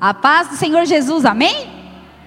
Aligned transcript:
A 0.00 0.14
paz 0.14 0.48
do 0.48 0.56
Senhor 0.56 0.86
Jesus, 0.86 1.26
amém? 1.26 1.68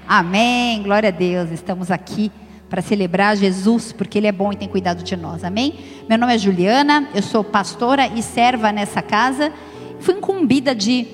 Amém, 0.07 0.83
glória 0.83 1.09
a 1.09 1.11
Deus. 1.11 1.49
Estamos 1.49 1.89
aqui 1.89 2.31
para 2.69 2.83
celebrar 2.83 3.35
Jesus, 3.35 3.91
porque 3.91 4.19
Ele 4.19 4.27
é 4.27 4.31
bom 4.31 4.53
e 4.53 4.55
tem 4.55 4.69
cuidado 4.69 5.01
de 5.01 5.15
nós, 5.17 5.43
amém? 5.43 5.73
Meu 6.07 6.19
nome 6.19 6.35
é 6.35 6.37
Juliana, 6.37 7.09
eu 7.15 7.23
sou 7.23 7.43
pastora 7.43 8.05
e 8.05 8.21
serva 8.21 8.71
nessa 8.71 9.01
casa. 9.01 9.51
Fui 9.99 10.13
incumbida 10.13 10.75
de 10.75 11.07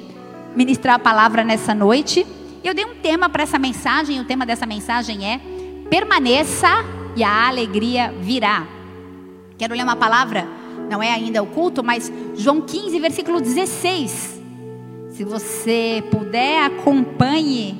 ministrar 0.53 0.95
a 0.95 0.99
palavra 0.99 1.45
nessa 1.45 1.73
noite. 1.73 2.27
Eu 2.61 2.73
dei 2.73 2.83
um 2.83 2.95
tema 2.95 3.29
para 3.29 3.43
essa 3.43 3.57
mensagem, 3.57 4.19
o 4.19 4.25
tema 4.25 4.45
dessa 4.45 4.65
mensagem 4.65 5.25
é: 5.25 5.39
permaneça 5.89 6.67
e 7.15 7.23
a 7.23 7.47
alegria 7.47 8.13
virá. 8.19 8.67
Quero 9.57 9.73
ler 9.73 9.83
uma 9.83 9.95
palavra, 9.95 10.45
não 10.89 11.01
é 11.01 11.09
ainda 11.09 11.41
o 11.41 11.47
culto, 11.47 11.81
mas 11.81 12.11
João 12.35 12.59
15, 12.59 12.99
versículo 12.99 13.39
16. 13.39 14.38
Se 15.19 15.25
você 15.25 16.01
puder, 16.09 16.63
acompanhe 16.63 17.77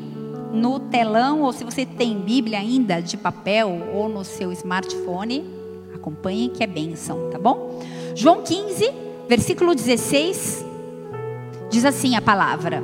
no 0.51 0.77
telão, 0.77 1.43
ou 1.43 1.53
se 1.53 1.63
você 1.63 1.85
tem 1.85 2.19
Bíblia 2.19 2.59
ainda 2.59 3.01
de 3.01 3.15
papel 3.15 3.81
ou 3.93 4.09
no 4.09 4.25
seu 4.25 4.51
smartphone, 4.51 5.49
acompanhe 5.95 6.49
que 6.49 6.61
é 6.61 6.67
bênção, 6.67 7.29
tá 7.29 7.39
bom? 7.39 7.81
João 8.13 8.43
15, 8.43 8.91
versículo 9.29 9.73
16, 9.73 10.65
diz 11.69 11.85
assim 11.85 12.17
a 12.17 12.21
palavra: 12.21 12.83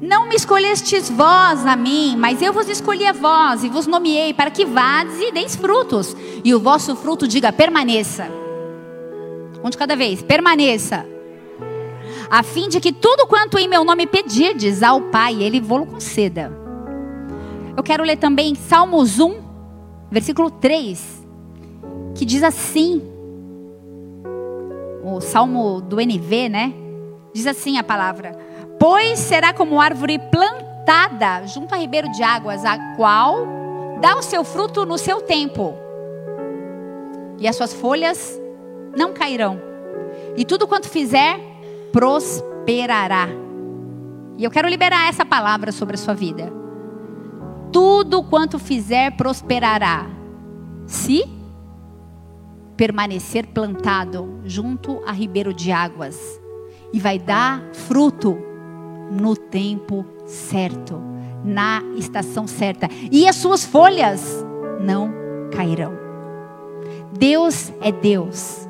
Não 0.00 0.28
me 0.28 0.34
escolhestes 0.34 1.08
vós 1.08 1.64
a 1.64 1.76
mim, 1.76 2.16
mas 2.18 2.42
eu 2.42 2.52
vos 2.52 2.68
escolhi 2.68 3.06
a 3.06 3.12
vós 3.12 3.62
e 3.62 3.68
vos 3.68 3.86
nomeei 3.86 4.34
para 4.34 4.50
que 4.50 4.64
vades 4.64 5.20
e 5.20 5.30
deis 5.30 5.54
frutos, 5.54 6.16
e 6.42 6.52
o 6.52 6.58
vosso 6.58 6.96
fruto 6.96 7.28
diga 7.28 7.52
permaneça. 7.52 8.26
Um 9.62 9.70
de 9.70 9.78
cada 9.78 9.94
vez, 9.94 10.20
permaneça 10.20 11.12
a 12.32 12.42
fim 12.42 12.66
de 12.66 12.80
que 12.80 12.94
tudo 12.94 13.26
quanto 13.26 13.58
em 13.58 13.68
meu 13.68 13.84
nome 13.84 14.06
pedirdes 14.06 14.82
ao 14.82 15.02
Pai, 15.02 15.42
Ele 15.42 15.60
vos 15.60 15.86
conceda. 15.86 16.50
Eu 17.76 17.82
quero 17.82 18.02
ler 18.02 18.16
também 18.16 18.54
Salmos 18.54 19.20
1, 19.20 19.34
versículo 20.10 20.50
3, 20.50 21.26
que 22.14 22.24
diz 22.24 22.42
assim, 22.42 23.02
o 25.04 25.20
Salmo 25.20 25.82
do 25.82 26.00
NV, 26.00 26.48
né? 26.48 26.72
Diz 27.34 27.46
assim 27.46 27.76
a 27.76 27.84
palavra: 27.84 28.34
Pois 28.80 29.18
será 29.18 29.52
como 29.52 29.78
árvore 29.78 30.18
plantada 30.18 31.46
junto 31.46 31.74
a 31.74 31.76
ribeiro 31.76 32.10
de 32.12 32.22
águas, 32.22 32.64
a 32.64 32.94
qual 32.96 33.46
dá 34.00 34.16
o 34.16 34.22
seu 34.22 34.42
fruto 34.42 34.86
no 34.86 34.96
seu 34.96 35.20
tempo, 35.20 35.74
e 37.38 37.46
as 37.46 37.56
suas 37.56 37.74
folhas 37.74 38.40
não 38.96 39.12
cairão, 39.12 39.60
e 40.34 40.46
tudo 40.46 40.66
quanto 40.66 40.88
fizer 40.88 41.51
prosperará. 41.92 43.28
E 44.38 44.44
eu 44.44 44.50
quero 44.50 44.68
liberar 44.68 45.08
essa 45.08 45.24
palavra 45.24 45.70
sobre 45.70 45.94
a 45.94 45.98
sua 45.98 46.14
vida. 46.14 46.52
Tudo 47.70 48.22
quanto 48.22 48.58
fizer 48.58 49.12
prosperará, 49.16 50.06
se 50.86 51.24
permanecer 52.76 53.46
plantado 53.48 54.40
junto 54.44 55.02
a 55.06 55.12
ribeiro 55.12 55.54
de 55.54 55.70
águas, 55.70 56.18
e 56.92 56.98
vai 56.98 57.18
dar 57.18 57.62
fruto 57.72 58.36
no 59.10 59.36
tempo 59.36 60.04
certo, 60.26 61.00
na 61.44 61.82
estação 61.96 62.46
certa, 62.46 62.88
e 63.10 63.28
as 63.28 63.36
suas 63.36 63.64
folhas 63.64 64.44
não 64.80 65.12
cairão. 65.52 65.92
Deus 67.12 67.72
é 67.80 67.92
Deus. 67.92 68.61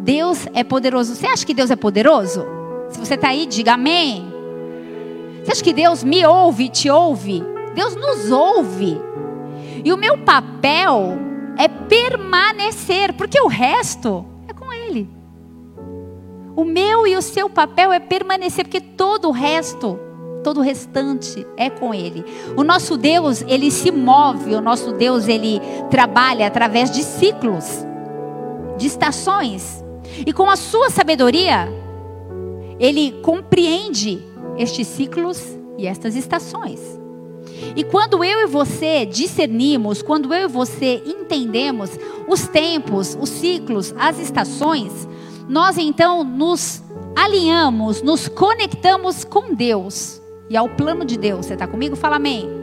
Deus 0.00 0.46
é 0.54 0.64
poderoso. 0.64 1.14
Você 1.14 1.26
acha 1.26 1.44
que 1.44 1.54
Deus 1.54 1.70
é 1.70 1.76
poderoso? 1.76 2.46
Se 2.88 2.98
você 2.98 3.14
está 3.14 3.28
aí, 3.28 3.46
diga 3.46 3.74
amém. 3.74 4.26
Você 5.44 5.52
acha 5.52 5.64
que 5.64 5.72
Deus 5.72 6.02
me 6.02 6.24
ouve, 6.26 6.68
te 6.68 6.90
ouve? 6.90 7.42
Deus 7.74 7.94
nos 7.94 8.30
ouve. 8.30 9.00
E 9.84 9.92
o 9.92 9.96
meu 9.96 10.18
papel 10.18 11.18
é 11.56 11.68
permanecer, 11.68 13.12
porque 13.14 13.40
o 13.40 13.46
resto 13.46 14.24
é 14.48 14.52
com 14.52 14.72
Ele. 14.72 15.08
O 16.56 16.64
meu 16.64 17.06
e 17.06 17.16
o 17.16 17.22
seu 17.22 17.48
papel 17.48 17.92
é 17.92 18.00
permanecer, 18.00 18.64
porque 18.64 18.80
todo 18.80 19.28
o 19.28 19.32
resto, 19.32 19.98
todo 20.42 20.58
o 20.58 20.62
restante 20.62 21.46
é 21.56 21.70
com 21.70 21.94
Ele. 21.94 22.24
O 22.56 22.64
nosso 22.64 22.96
Deus, 22.96 23.42
Ele 23.42 23.70
se 23.70 23.90
move, 23.90 24.54
o 24.54 24.60
nosso 24.60 24.92
Deus, 24.92 25.28
Ele 25.28 25.60
trabalha 25.90 26.46
através 26.46 26.90
de 26.90 27.02
ciclos, 27.02 27.86
de 28.76 28.86
estações. 28.86 29.84
E 30.26 30.32
com 30.32 30.48
a 30.48 30.56
sua 30.56 30.90
sabedoria, 30.90 31.68
ele 32.78 33.12
compreende 33.22 34.22
estes 34.56 34.86
ciclos 34.86 35.42
e 35.78 35.86
estas 35.86 36.16
estações. 36.16 36.80
E 37.76 37.84
quando 37.84 38.24
eu 38.24 38.40
e 38.40 38.46
você 38.46 39.04
discernimos, 39.04 40.02
quando 40.02 40.32
eu 40.34 40.48
e 40.48 40.52
você 40.52 41.02
entendemos 41.06 41.90
os 42.28 42.46
tempos, 42.46 43.16
os 43.20 43.28
ciclos, 43.28 43.94
as 43.98 44.18
estações, 44.18 45.08
nós 45.48 45.78
então 45.78 46.24
nos 46.24 46.82
alinhamos, 47.16 48.02
nos 48.02 48.28
conectamos 48.28 49.24
com 49.24 49.54
Deus 49.54 50.20
e 50.48 50.56
ao 50.56 50.68
plano 50.68 51.04
de 51.04 51.16
Deus. 51.16 51.46
Você 51.46 51.54
está 51.54 51.66
comigo? 51.66 51.96
Fala 51.96 52.16
amém. 52.16 52.59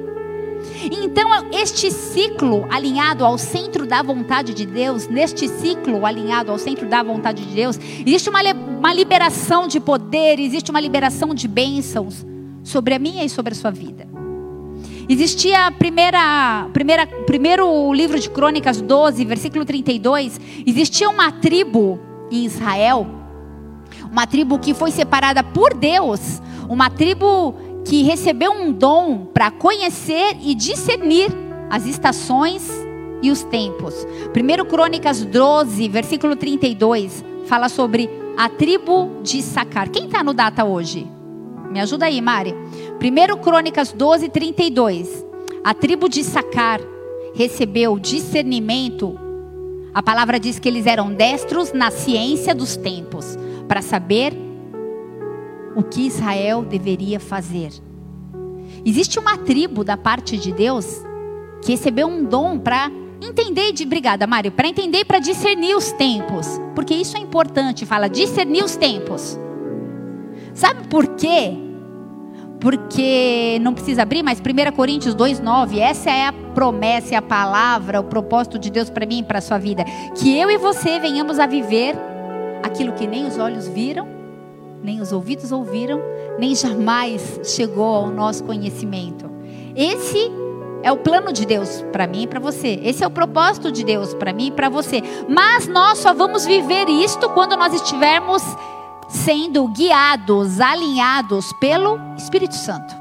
Então, 0.92 1.30
este 1.52 1.92
ciclo 1.92 2.66
alinhado 2.70 3.26
ao 3.26 3.38
centro 3.38 3.86
da 3.86 4.02
vontade 4.02 4.54
de 4.54 4.66
Deus, 4.66 5.08
neste 5.08 5.48
ciclo 5.48 6.06
alinhado 6.06 6.52
ao 6.52 6.58
centro 6.58 6.88
da 6.88 7.02
vontade 7.04 7.46
de 7.46 7.54
Deus, 7.54 7.80
existe 8.06 8.30
uma, 8.30 8.42
uma 8.42 8.94
liberação 8.94 9.68
de 9.68 9.80
poder, 9.80 10.40
existe 10.40 10.70
uma 10.70 10.80
liberação 10.80 11.34
de 11.34 11.48
bênçãos 11.48 12.26
sobre 12.64 12.94
a 12.94 13.00
minha 13.00 13.24
e 13.24 13.30
sobre 13.30 13.54
a 13.54 13.56
sua 13.56 13.72
vida. 13.72 14.08
Existia 15.10 15.68
a 15.68 15.72
primeira, 15.72 16.70
primeira, 16.74 17.08
primeiro 17.08 17.94
livro 17.94 18.20
de 18.20 18.30
Crônicas 18.30 18.82
12, 18.82 19.24
versículo 19.24 19.64
32. 19.64 20.40
Existia 20.66 21.10
uma 21.10 21.32
tribo 21.32 21.98
em 22.30 22.44
Israel, 22.46 23.08
uma 24.12 24.28
tribo 24.28 24.60
que 24.60 24.74
foi 24.74 24.92
separada 24.92 25.42
por 25.42 25.74
Deus, 25.74 26.42
uma 26.68 26.90
tribo 26.90 27.56
que 27.88 28.04
recebeu 28.04 28.52
um 28.52 28.72
dom 28.72 29.28
para 29.34 29.50
conhecer 29.50 30.38
e 30.42 30.54
discernir 30.54 31.30
as 31.70 31.86
estações 31.86 32.70
e 33.22 33.32
os 33.32 33.44
tempos. 33.44 34.06
1 34.36 34.66
Crônicas 34.66 35.24
12, 35.24 35.88
versículo 35.88 36.36
32, 36.36 37.24
fala 37.46 37.70
sobre 37.70 38.10
a 38.38 38.50
tribo 38.50 39.22
de 39.24 39.42
Sacar. 39.42 39.90
Quem 39.90 40.06
está 40.06 40.22
no 40.22 40.34
data 40.34 40.66
hoje? 40.66 41.08
Me 41.72 41.80
ajuda 41.80 42.06
aí, 42.06 42.22
Mari. 42.22 42.54
1 43.02 43.38
Crônicas 43.42 43.94
12, 43.94 44.30
32. 44.30 45.26
A 45.64 45.74
tribo 45.74 46.10
de 46.10 46.24
Sacar 46.26 46.82
recebeu 47.34 47.98
discernimento. 47.98 49.18
A 49.94 50.04
palavra 50.04 50.40
diz 50.40 50.60
que 50.60 50.68
eles 50.68 50.86
eram 50.86 51.14
destros 51.14 51.72
na 51.72 51.90
ciência 51.90 52.54
dos 52.54 52.76
tempos, 52.76 53.38
para 53.68 53.82
saber 53.82 54.47
o 55.78 55.84
que 55.84 56.08
Israel 56.08 56.64
deveria 56.64 57.20
fazer. 57.20 57.70
Existe 58.84 59.20
uma 59.20 59.38
tribo 59.38 59.84
da 59.84 59.96
parte 59.96 60.36
de 60.36 60.52
Deus 60.52 61.04
que 61.62 61.74
recebeu 61.74 62.08
um 62.08 62.24
dom 62.24 62.58
para 62.58 62.92
entender 63.22 63.72
de 63.74 63.84
obrigada, 63.84 64.26
Mário, 64.26 64.52
para 64.52 64.68
entender 64.68 65.06
para 65.06 65.20
discernir 65.20 65.76
os 65.76 65.92
tempos, 65.92 66.48
porque 66.74 66.96
isso 66.96 67.16
é 67.16 67.20
importante, 67.20 67.86
fala 67.86 68.10
discernir 68.10 68.64
os 68.64 68.76
tempos. 68.76 69.38
Sabe 70.56 70.88
por 70.88 71.06
quê? 71.10 71.54
Porque 72.60 73.60
não 73.62 73.76
precisa 73.76 74.02
abrir, 74.02 74.24
mas 74.24 74.42
1 74.42 74.72
Coríntios 74.72 75.14
2:9, 75.14 75.78
essa 75.80 76.10
é 76.10 76.26
a 76.26 76.34
promessa, 76.34 77.14
é 77.14 77.18
a 77.20 77.22
palavra, 77.22 78.00
o 78.00 78.06
propósito 78.06 78.58
de 78.58 78.72
Deus 78.72 78.90
para 78.90 79.06
mim 79.06 79.20
e 79.20 79.24
para 79.24 79.42
sua 79.42 79.60
vida, 79.60 79.86
que 80.16 80.36
eu 80.36 80.50
e 80.50 80.58
você 80.58 81.00
venhamos 81.00 81.38
a 81.38 81.46
viver 81.46 81.96
aquilo 82.64 82.94
que 82.94 83.06
nem 83.06 83.28
os 83.28 83.38
olhos 83.38 83.68
viram, 83.68 84.17
nem 84.84 85.02
os 85.02 85.12
ouvidos 85.12 85.52
ouviram, 85.52 86.02
nem 86.38 86.56
jamais 86.56 87.40
chegou 87.44 87.96
ao 87.96 88.08
nosso 88.08 88.44
conhecimento. 88.44 89.30
Esse 89.76 90.32
é 90.84 90.92
o 90.92 90.98
plano 90.98 91.34
de 91.34 91.46
Deus 91.46 91.84
para 91.92 92.08
mim 92.08 92.24
e 92.24 92.28
para 92.28 92.40
você. 92.40 92.80
Esse 92.84 93.04
é 93.04 93.08
o 93.08 93.12
propósito 93.12 93.72
de 93.72 93.84
Deus 93.84 94.14
para 94.14 94.34
mim 94.34 94.48
e 94.48 94.52
para 94.52 94.70
você. 94.70 95.02
Mas 95.28 95.68
nós 95.68 96.00
só 96.00 96.14
vamos 96.14 96.46
viver 96.46 96.90
isto 96.90 97.30
quando 97.30 97.58
nós 97.58 97.74
estivermos 97.74 98.44
sendo 99.08 99.68
guiados, 99.70 100.60
alinhados 100.60 101.52
pelo 101.60 102.00
Espírito 102.18 102.56
Santo. 102.56 102.96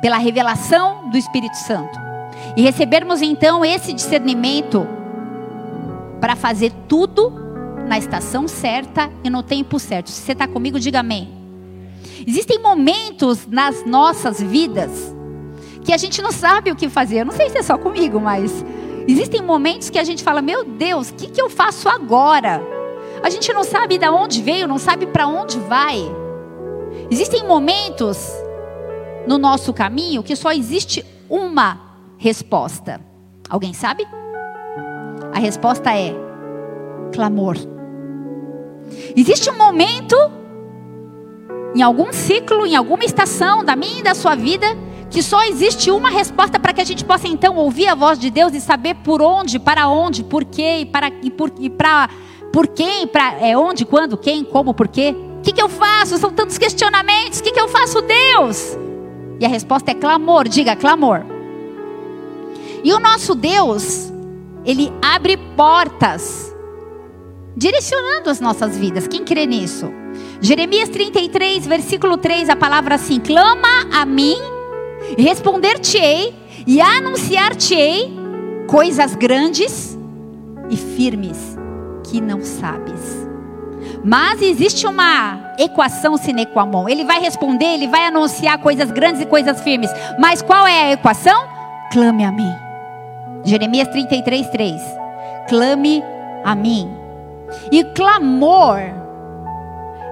Pela 0.00 0.18
revelação 0.18 1.10
do 1.10 1.16
Espírito 1.16 1.56
Santo. 1.56 1.98
E 2.56 2.62
recebermos 2.62 3.22
então 3.22 3.64
esse 3.64 3.92
discernimento 3.92 4.86
para 6.20 6.36
fazer 6.36 6.72
tudo 6.88 7.43
na 7.86 7.98
estação 7.98 8.48
certa 8.48 9.10
e 9.22 9.30
no 9.30 9.42
tempo 9.42 9.78
certo. 9.78 10.10
Se 10.10 10.22
você 10.22 10.32
está 10.32 10.46
comigo, 10.46 10.80
diga 10.80 11.00
amém. 11.00 11.28
Existem 12.26 12.58
momentos 12.58 13.46
nas 13.46 13.84
nossas 13.84 14.40
vidas 14.40 15.14
que 15.84 15.92
a 15.92 15.96
gente 15.96 16.22
não 16.22 16.32
sabe 16.32 16.70
o 16.70 16.76
que 16.76 16.88
fazer. 16.88 17.20
Eu 17.20 17.26
não 17.26 17.32
sei 17.32 17.50
se 17.50 17.58
é 17.58 17.62
só 17.62 17.76
comigo, 17.76 18.18
mas 18.20 18.64
existem 19.06 19.42
momentos 19.42 19.90
que 19.90 19.98
a 19.98 20.04
gente 20.04 20.22
fala: 20.22 20.40
Meu 20.40 20.64
Deus, 20.64 21.10
o 21.10 21.14
que, 21.14 21.28
que 21.28 21.40
eu 21.40 21.50
faço 21.50 21.88
agora? 21.88 22.62
A 23.22 23.30
gente 23.30 23.52
não 23.52 23.64
sabe 23.64 23.98
de 23.98 24.08
onde 24.08 24.42
veio, 24.42 24.68
não 24.68 24.78
sabe 24.78 25.06
para 25.06 25.26
onde 25.26 25.58
vai. 25.60 25.98
Existem 27.10 27.46
momentos 27.46 28.30
no 29.26 29.38
nosso 29.38 29.72
caminho 29.72 30.22
que 30.22 30.36
só 30.36 30.52
existe 30.52 31.04
uma 31.28 31.80
resposta. 32.18 33.00
Alguém 33.48 33.72
sabe? 33.72 34.06
A 35.32 35.38
resposta 35.38 35.94
é 35.96 36.14
clamor. 37.12 37.73
Existe 39.16 39.50
um 39.50 39.56
momento, 39.56 40.16
em 41.74 41.82
algum 41.82 42.12
ciclo, 42.12 42.66
em 42.66 42.76
alguma 42.76 43.04
estação 43.04 43.64
da 43.64 43.76
minha 43.76 44.00
e 44.00 44.02
da 44.02 44.14
sua 44.14 44.34
vida, 44.34 44.66
que 45.10 45.22
só 45.22 45.44
existe 45.44 45.90
uma 45.90 46.10
resposta 46.10 46.58
para 46.58 46.72
que 46.72 46.80
a 46.80 46.84
gente 46.84 47.04
possa 47.04 47.28
então 47.28 47.56
ouvir 47.56 47.86
a 47.86 47.94
voz 47.94 48.18
de 48.18 48.30
Deus 48.30 48.52
e 48.54 48.60
saber 48.60 48.96
por 48.96 49.22
onde, 49.22 49.58
para 49.58 49.88
onde, 49.88 50.24
por 50.24 50.44
quê 50.44 50.78
e 50.80 50.86
para 50.86 51.08
e 51.22 51.30
por 51.30 51.52
e 51.58 51.70
para 51.70 52.10
por 52.52 52.68
quem, 52.68 53.06
para 53.06 53.34
é 53.40 53.56
onde, 53.56 53.84
quando, 53.84 54.16
quem, 54.16 54.44
como, 54.44 54.72
por 54.72 54.86
quê. 54.86 55.12
O 55.38 55.42
que, 55.42 55.52
que 55.52 55.60
eu 55.60 55.68
faço? 55.68 56.16
São 56.18 56.30
tantos 56.30 56.56
questionamentos. 56.56 57.40
O 57.40 57.42
que, 57.42 57.50
que 57.50 57.60
eu 57.60 57.68
faço, 57.68 58.00
Deus? 58.00 58.78
E 59.40 59.44
a 59.44 59.48
resposta 59.48 59.90
é 59.90 59.94
clamor. 59.94 60.48
Diga 60.48 60.76
clamor. 60.76 61.22
E 62.84 62.92
o 62.92 63.00
nosso 63.00 63.34
Deus, 63.34 64.12
ele 64.64 64.92
abre 65.02 65.36
portas 65.56 66.53
direcionando 67.56 68.30
as 68.30 68.40
nossas 68.40 68.76
vidas. 68.76 69.06
Quem 69.06 69.24
crê 69.24 69.46
nisso? 69.46 69.92
Jeremias 70.40 70.88
33, 70.88 71.66
versículo 71.66 72.16
3, 72.16 72.48
a 72.48 72.56
palavra 72.56 72.96
assim: 72.96 73.20
clama 73.20 73.88
a 73.92 74.04
mim, 74.04 74.36
responder-te-ei 75.18 76.34
e 76.66 76.80
anunciar-te-ei 76.80 78.12
coisas 78.66 79.14
grandes 79.14 79.98
e 80.70 80.76
firmes 80.76 81.56
que 82.04 82.20
não 82.20 82.42
sabes. 82.42 83.24
Mas 84.04 84.42
existe 84.42 84.86
uma 84.86 85.54
equação 85.58 86.16
sine 86.16 86.44
qua 86.46 86.66
non. 86.66 86.88
Ele 86.88 87.04
vai 87.04 87.20
responder, 87.20 87.74
ele 87.74 87.88
vai 87.88 88.06
anunciar 88.06 88.58
coisas 88.58 88.90
grandes 88.90 89.22
e 89.22 89.26
coisas 89.26 89.62
firmes. 89.62 89.90
Mas 90.18 90.42
qual 90.42 90.66
é 90.66 90.82
a 90.82 90.92
equação? 90.92 91.46
Clame 91.90 92.24
a 92.24 92.30
mim. 92.30 92.52
Jeremias 93.44 93.88
33, 93.88 94.48
3. 94.48 94.80
Clame 95.48 96.02
a 96.44 96.54
mim 96.54 97.03
e 97.70 97.82
clamor 97.84 98.78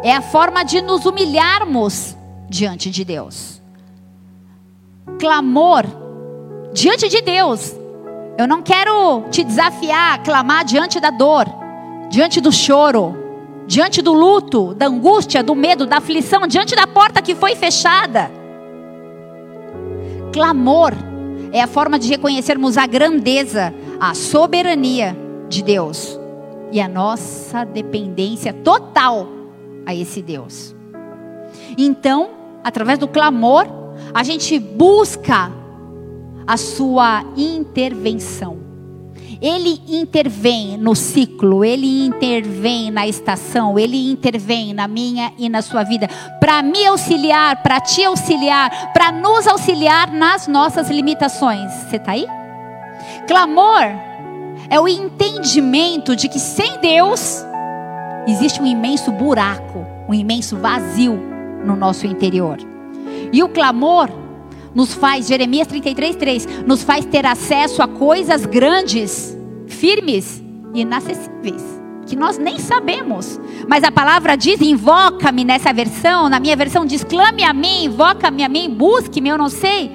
é 0.02 0.12
a 0.14 0.20
forma 0.20 0.64
de 0.64 0.80
nos 0.82 1.06
humilharmos 1.06 2.16
diante 2.48 2.90
de 2.90 3.04
Deus. 3.04 3.62
Clamor 5.18 5.84
diante 6.72 7.08
de 7.08 7.20
Deus. 7.20 7.74
Eu 8.36 8.48
não 8.48 8.62
quero 8.62 9.24
te 9.30 9.44
desafiar 9.44 10.14
a 10.14 10.18
clamar 10.18 10.64
diante 10.64 10.98
da 10.98 11.10
dor, 11.10 11.46
diante 12.10 12.40
do 12.40 12.50
choro, 12.50 13.16
diante 13.66 14.02
do 14.02 14.12
luto, 14.12 14.74
da 14.74 14.86
angústia, 14.86 15.42
do 15.42 15.54
medo, 15.54 15.86
da 15.86 15.98
aflição, 15.98 16.46
diante 16.46 16.74
da 16.74 16.86
porta 16.86 17.22
que 17.22 17.34
foi 17.34 17.54
fechada. 17.54 18.30
Clamor 20.32 20.94
é 21.52 21.60
a 21.60 21.66
forma 21.66 21.98
de 21.98 22.08
reconhecermos 22.08 22.76
a 22.76 22.86
grandeza, 22.86 23.72
a 24.00 24.14
soberania 24.14 25.16
de 25.48 25.62
Deus 25.62 26.21
e 26.72 26.80
a 26.80 26.88
nossa 26.88 27.64
dependência 27.64 28.52
total 28.52 29.28
a 29.84 29.94
esse 29.94 30.22
Deus. 30.22 30.74
Então, 31.76 32.30
através 32.64 32.98
do 32.98 33.06
clamor, 33.06 33.66
a 34.14 34.24
gente 34.24 34.58
busca 34.58 35.52
a 36.46 36.56
sua 36.56 37.24
intervenção. 37.36 38.62
Ele 39.40 39.82
intervém 39.88 40.78
no 40.78 40.94
ciclo, 40.94 41.64
ele 41.64 42.06
intervém 42.06 42.90
na 42.90 43.08
estação, 43.08 43.76
ele 43.76 44.10
intervém 44.10 44.72
na 44.72 44.86
minha 44.86 45.32
e 45.36 45.48
na 45.48 45.60
sua 45.60 45.82
vida, 45.82 46.08
para 46.38 46.62
me 46.62 46.86
auxiliar, 46.86 47.60
para 47.60 47.80
te 47.80 48.04
auxiliar, 48.04 48.92
para 48.92 49.10
nos 49.10 49.46
auxiliar 49.48 50.12
nas 50.12 50.46
nossas 50.46 50.88
limitações. 50.88 51.72
Você 51.72 51.96
está 51.96 52.12
aí? 52.12 52.26
Clamor 53.26 54.11
é 54.68 54.80
o 54.80 54.88
entendimento 54.88 56.14
de 56.16 56.28
que 56.28 56.38
sem 56.38 56.78
Deus 56.80 57.44
existe 58.26 58.60
um 58.60 58.66
imenso 58.66 59.10
buraco, 59.10 59.84
um 60.08 60.14
imenso 60.14 60.56
vazio 60.56 61.18
no 61.64 61.76
nosso 61.76 62.06
interior. 62.06 62.58
E 63.32 63.42
o 63.42 63.48
clamor 63.48 64.10
nos 64.74 64.94
faz, 64.94 65.26
Jeremias 65.26 65.68
33, 65.68 66.16
3, 66.16 66.48
nos 66.66 66.82
faz 66.82 67.04
ter 67.04 67.26
acesso 67.26 67.82
a 67.82 67.88
coisas 67.88 68.46
grandes, 68.46 69.36
firmes 69.66 70.42
e 70.74 70.80
inacessíveis, 70.80 71.62
que 72.06 72.16
nós 72.16 72.38
nem 72.38 72.58
sabemos. 72.58 73.38
Mas 73.68 73.84
a 73.84 73.92
palavra 73.92 74.36
diz: 74.36 74.60
invoca-me 74.60 75.44
nessa 75.44 75.72
versão, 75.72 76.28
na 76.28 76.40
minha 76.40 76.56
versão 76.56 76.86
diz: 76.86 77.04
clame 77.04 77.44
a 77.44 77.52
mim, 77.52 77.84
invoca-me 77.84 78.42
a 78.42 78.48
mim, 78.48 78.70
busque-me, 78.70 79.28
eu 79.28 79.38
não 79.38 79.48
sei. 79.48 79.90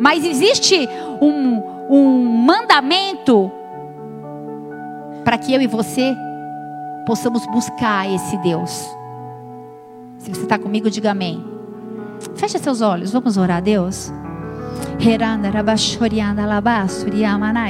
Mas 0.00 0.24
existe 0.24 0.88
um, 1.20 1.62
um 1.88 2.24
mandamento 2.44 3.52
para 5.24 5.38
que 5.38 5.52
eu 5.52 5.60
e 5.60 5.66
você 5.66 6.14
possamos 7.06 7.46
buscar 7.46 8.08
esse 8.08 8.36
Deus. 8.38 8.70
Se 10.18 10.32
você 10.32 10.42
está 10.42 10.58
comigo, 10.58 10.90
diga 10.90 11.10
amém. 11.10 11.44
Feche 12.36 12.58
seus 12.58 12.80
olhos, 12.80 13.12
vamos 13.12 13.36
orar 13.36 13.58
a 13.58 13.60
Deus. 13.60 14.12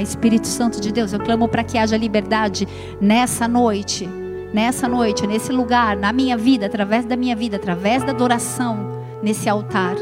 Espírito 0.03 0.47
Santo 0.47 0.81
de 0.81 0.93
Deus, 0.93 1.13
eu 1.13 1.21
clamo 1.21 1.49
para 1.49 1.65
que 1.65 1.79
haja 1.79 1.97
liberdade 1.97 2.69
nessa 3.01 3.49
noite, 3.49 4.07
nessa 4.53 4.87
noite, 4.87 5.27
nesse 5.27 5.51
lugar, 5.51 5.97
na 5.97 6.13
minha 6.13 6.37
vida, 6.37 6.67
através 6.67 7.07
da 7.07 7.17
minha 7.17 7.35
vida, 7.35 7.57
através 7.57 8.03
da 8.03 8.13
adoração 8.13 9.03
nesse 9.23 9.49
altar, 9.49 9.95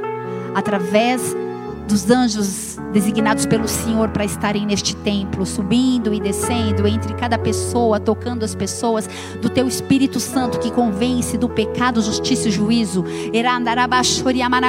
através 0.55 1.37
dos 1.91 2.09
anjos 2.09 2.79
designados 2.93 3.47
pelo 3.47 3.67
Senhor 3.67 4.09
para 4.11 4.25
estarem 4.25 4.65
neste 4.65 4.95
templo, 4.97 5.45
subindo 5.45 6.15
e 6.15 6.21
descendo 6.21 6.87
entre 6.87 7.15
cada 7.15 7.37
pessoa, 7.37 7.99
tocando 7.99 8.45
as 8.45 8.55
pessoas, 8.55 9.09
do 9.43 9.49
teu 9.49 9.67
Espírito 9.67 10.21
Santo 10.21 10.59
que 10.59 10.71
convence 10.71 11.37
do 11.37 11.49
pecado, 11.49 12.01
justiça 12.01 12.49
e 12.49 12.53
juízo. 12.53 13.05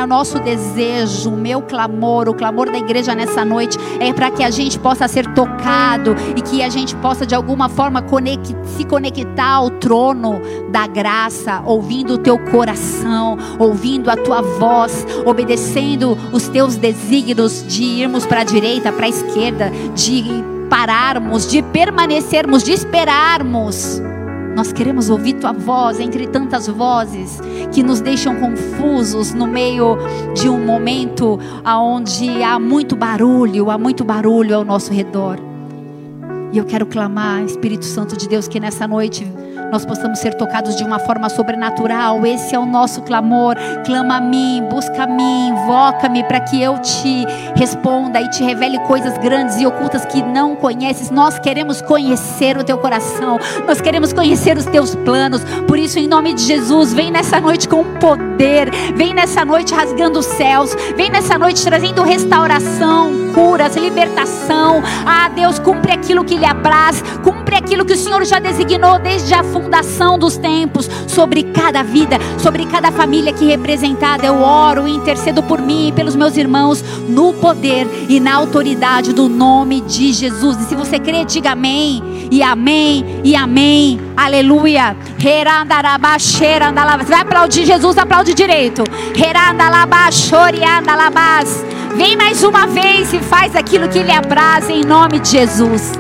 O 0.04 0.08
nosso 0.08 0.40
desejo, 0.40 1.30
o 1.30 1.38
meu 1.38 1.62
clamor, 1.62 2.28
o 2.28 2.34
clamor 2.34 2.72
da 2.72 2.78
igreja 2.78 3.14
nessa 3.14 3.46
noite 3.46 3.78
é 4.00 4.12
para 4.12 4.32
que 4.32 4.44
a 4.44 4.50
gente 4.50 4.80
possa 4.80 5.08
ser 5.08 5.32
tocado 5.34 6.16
e 6.36 6.42
que 6.42 6.64
a 6.64 6.70
gente 6.70 6.96
possa 6.98 7.26
de 7.26 7.36
alguma 7.36 7.70
forma 7.70 8.04
se 8.78 8.84
conectar 8.86 9.54
ao 9.54 9.70
trono 9.70 10.42
da 10.72 10.88
graça, 10.88 11.62
ouvindo 11.66 12.16
o 12.16 12.18
teu 12.18 12.38
coração, 12.38 13.38
ouvindo 13.60 14.10
a 14.10 14.16
tua 14.16 14.42
voz, 14.42 15.06
obedecendo 15.26 16.18
os 16.32 16.48
teus 16.48 16.76
desejos 16.76 17.11
desígnios 17.12 17.66
de 17.68 17.84
irmos 17.84 18.26
para 18.26 18.40
a 18.40 18.44
direita, 18.46 18.92
para 18.94 19.06
a 19.06 19.10
esquerda, 19.10 19.70
de 19.94 20.24
pararmos, 20.70 21.46
de 21.46 21.62
permanecermos, 21.62 22.64
de 22.64 22.72
esperarmos. 22.72 24.02
Nós 24.56 24.72
queremos 24.72 25.10
ouvir 25.10 25.34
tua 25.34 25.52
voz 25.52 26.00
entre 26.00 26.26
tantas 26.28 26.68
vozes 26.68 27.40
que 27.74 27.84
nos 27.84 28.00
deixam 28.00 28.36
confusos 28.36 29.34
no 29.34 29.46
meio 29.46 29.98
de 30.34 30.48
um 30.48 30.66
momento 30.66 31.38
onde 31.66 32.42
há 32.42 32.58
muito 32.58 32.96
barulho, 32.96 33.70
há 33.70 33.78
muito 33.78 34.06
barulho 34.06 34.56
ao 34.56 34.64
nosso 34.64 34.94
redor. 34.94 35.38
E 36.54 36.58
eu 36.58 36.66
quero 36.66 36.86
clamar, 36.86 37.44
Espírito 37.44 37.86
Santo 37.86 38.16
de 38.16 38.28
Deus, 38.28 38.48
que 38.48 38.60
nessa 38.60 38.88
noite 38.88 39.26
nós 39.72 39.86
possamos 39.86 40.20
ser 40.20 40.34
tocados 40.34 40.76
de 40.76 40.84
uma 40.84 41.00
forma 41.00 41.30
sobrenatural. 41.30 42.26
Esse 42.26 42.54
é 42.54 42.60
o 42.60 42.66
nosso 42.66 43.02
clamor. 43.04 43.56
Clama 43.86 44.18
a 44.18 44.22
mim, 44.22 44.62
busca 44.70 45.04
a 45.04 45.08
mim, 45.08 45.48
invoca-me 45.48 46.26
para 46.26 46.42
que 46.42 46.62
eu 46.62 46.78
te 46.80 47.26
responda 47.56 48.20
e 48.20 48.30
te 48.30 48.44
revele 48.44 48.78
coisas 48.80 49.18
grandes 49.18 49.62
e 49.62 49.66
ocultas 49.66 50.06
que 50.06 50.22
não 50.22 50.58
conheces. 50.58 51.10
Nós 51.10 51.40
queremos 51.40 51.82
conhecer 51.82 52.58
o 52.58 52.66
teu 52.66 52.78
coração, 52.78 53.40
nós 53.66 53.80
queremos 53.80 54.12
conhecer 54.12 54.58
os 54.58 54.66
teus 54.66 54.94
planos. 54.94 55.42
Por 55.66 55.80
isso, 55.80 55.98
em 55.98 56.08
nome 56.08 56.34
de 56.34 56.42
Jesus, 56.44 56.94
vem 56.94 57.10
nessa 57.10 57.40
noite 57.40 57.70
com 57.70 57.86
poder, 57.98 58.70
vem 58.94 59.14
nessa 59.14 59.46
noite 59.46 59.74
rasgando 59.74 60.20
os 60.20 60.26
céus, 60.26 60.76
vem 60.98 61.10
nessa 61.10 61.38
noite 61.38 61.64
trazendo 61.64 62.04
restauração, 62.04 63.10
curas, 63.34 63.78
libertação. 63.78 64.84
Ah, 65.06 65.30
Deus, 65.30 65.60
cumpre 65.60 65.94
aquilo 65.94 66.26
que 66.26 66.36
lhe 66.36 66.46
apraz, 66.46 67.02
cumpre 67.24 67.56
aquilo 67.56 67.86
que 67.86 67.94
o 67.94 67.98
Senhor 67.98 68.26
já 68.26 68.40
designou 68.40 69.00
desde 69.00 69.34
a 69.34 69.42
fundação 69.44 69.61
dos 70.18 70.38
tempos 70.38 70.90
sobre 71.08 71.44
cada 71.44 71.84
vida, 71.84 72.18
sobre 72.38 72.66
cada 72.66 72.92
família 72.92 73.32
aqui 73.32 73.46
representada. 73.46 74.26
Eu 74.26 74.42
oro 74.42 74.88
e 74.88 74.92
intercedo 74.92 75.44
por 75.44 75.62
mim 75.62 75.90
e 75.90 75.92
pelos 75.92 76.16
meus 76.16 76.38
irmãos 76.38 76.84
no 77.08 77.34
poder 77.34 77.88
e 78.10 78.20
na 78.20 78.36
autoridade 78.36 79.14
do 79.14 79.28
nome 79.28 79.82
de 79.82 80.12
Jesus. 80.14 80.58
E 80.62 80.66
se 80.66 80.76
você 80.76 81.00
crê, 81.00 81.26
diga 81.26 81.52
amém, 81.52 82.28
e 82.32 82.42
amém, 82.42 83.22
e 83.24 83.36
amém. 83.36 84.00
Aleluia. 84.16 84.96
Você 85.20 85.46
vai 87.06 87.22
aplaudir 87.22 87.66
Jesus, 87.66 87.98
aplaude 87.98 88.34
direito. 88.34 88.84
Vem 91.96 92.16
mais 92.16 92.44
uma 92.44 92.68
vez 92.68 93.14
e 93.14 93.20
faz 93.20 93.56
aquilo 93.56 93.90
que 93.90 94.02
lhe 94.02 94.12
apraz 94.12 94.70
em 94.70 94.84
nome 94.84 95.20
de 95.20 95.30
Jesus. 95.30 95.92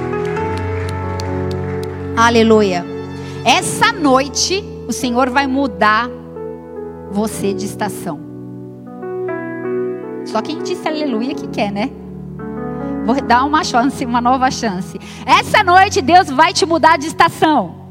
Aleluia. 2.15 2.90
Essa 3.43 3.91
noite 3.91 4.63
o 4.87 4.93
Senhor 4.93 5.29
vai 5.29 5.47
mudar 5.47 6.09
você 7.11 7.53
de 7.53 7.65
estação. 7.65 8.19
Só 10.25 10.41
quem 10.41 10.61
disse 10.61 10.87
aleluia 10.87 11.33
que 11.33 11.47
quer, 11.47 11.71
né? 11.71 11.89
Vou 13.05 13.19
dar 13.21 13.43
uma 13.45 13.63
chance, 13.63 14.05
uma 14.05 14.21
nova 14.21 14.51
chance. 14.51 14.99
Essa 15.25 15.63
noite 15.63 16.01
Deus 16.01 16.29
vai 16.29 16.53
te 16.53 16.65
mudar 16.65 16.97
de 16.97 17.07
estação. 17.07 17.81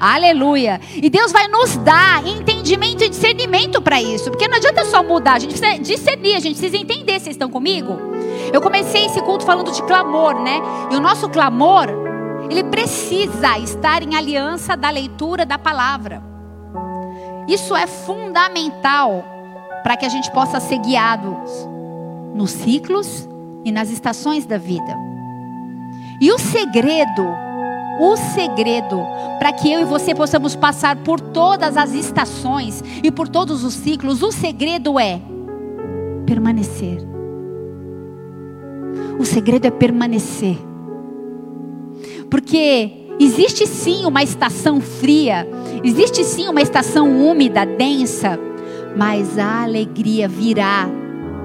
Aleluia. 0.00 0.80
E 0.96 1.08
Deus 1.08 1.30
vai 1.30 1.46
nos 1.46 1.76
dar 1.76 2.26
entendimento 2.26 3.04
e 3.04 3.08
discernimento 3.08 3.80
para 3.80 4.02
isso. 4.02 4.30
Porque 4.30 4.48
não 4.48 4.56
adianta 4.56 4.84
só 4.84 5.00
mudar, 5.00 5.34
a 5.34 5.38
gente 5.38 5.56
precisa 5.56 5.80
discernir, 5.80 6.34
a 6.34 6.40
gente 6.40 6.58
precisa 6.58 6.76
entender. 6.76 7.20
Vocês 7.20 7.36
estão 7.36 7.48
comigo? 7.48 7.96
Eu 8.52 8.60
comecei 8.60 9.06
esse 9.06 9.22
culto 9.22 9.44
falando 9.44 9.70
de 9.70 9.80
clamor, 9.84 10.34
né? 10.40 10.60
E 10.90 10.96
o 10.96 11.00
nosso 11.00 11.28
clamor, 11.28 11.86
ele 12.50 12.64
precisa 12.64 13.58
estar 13.58 14.02
em 14.02 14.14
aliança 14.14 14.76
da 14.76 14.90
leitura 14.90 15.44
da 15.44 15.58
palavra. 15.58 16.22
Isso 17.48 17.74
é 17.74 17.86
fundamental 17.86 19.24
para 19.82 19.96
que 19.96 20.06
a 20.06 20.08
gente 20.08 20.30
possa 20.30 20.60
ser 20.60 20.78
guiados 20.78 21.50
nos 22.34 22.50
ciclos 22.50 23.28
e 23.64 23.72
nas 23.72 23.90
estações 23.90 24.46
da 24.46 24.58
vida. 24.58 24.96
E 26.20 26.30
o 26.30 26.38
segredo 26.38 27.22
o 28.00 28.16
segredo 28.16 29.00
para 29.38 29.52
que 29.52 29.70
eu 29.70 29.80
e 29.80 29.84
você 29.84 30.14
possamos 30.14 30.56
passar 30.56 30.96
por 30.96 31.20
todas 31.20 31.76
as 31.76 31.92
estações 31.92 32.82
e 33.02 33.10
por 33.10 33.28
todos 33.28 33.64
os 33.64 33.74
ciclos, 33.74 34.22
o 34.22 34.32
segredo 34.32 34.98
é 34.98 35.20
permanecer. 36.26 36.98
O 39.18 39.24
segredo 39.24 39.66
é 39.66 39.70
permanecer. 39.70 40.56
Porque 42.32 42.90
existe 43.20 43.66
sim 43.66 44.06
uma 44.06 44.22
estação 44.22 44.80
fria, 44.80 45.46
existe 45.84 46.24
sim 46.24 46.48
uma 46.48 46.62
estação 46.62 47.06
úmida, 47.28 47.66
densa, 47.66 48.40
mas 48.96 49.38
a 49.38 49.64
alegria 49.64 50.26
virá 50.26 50.88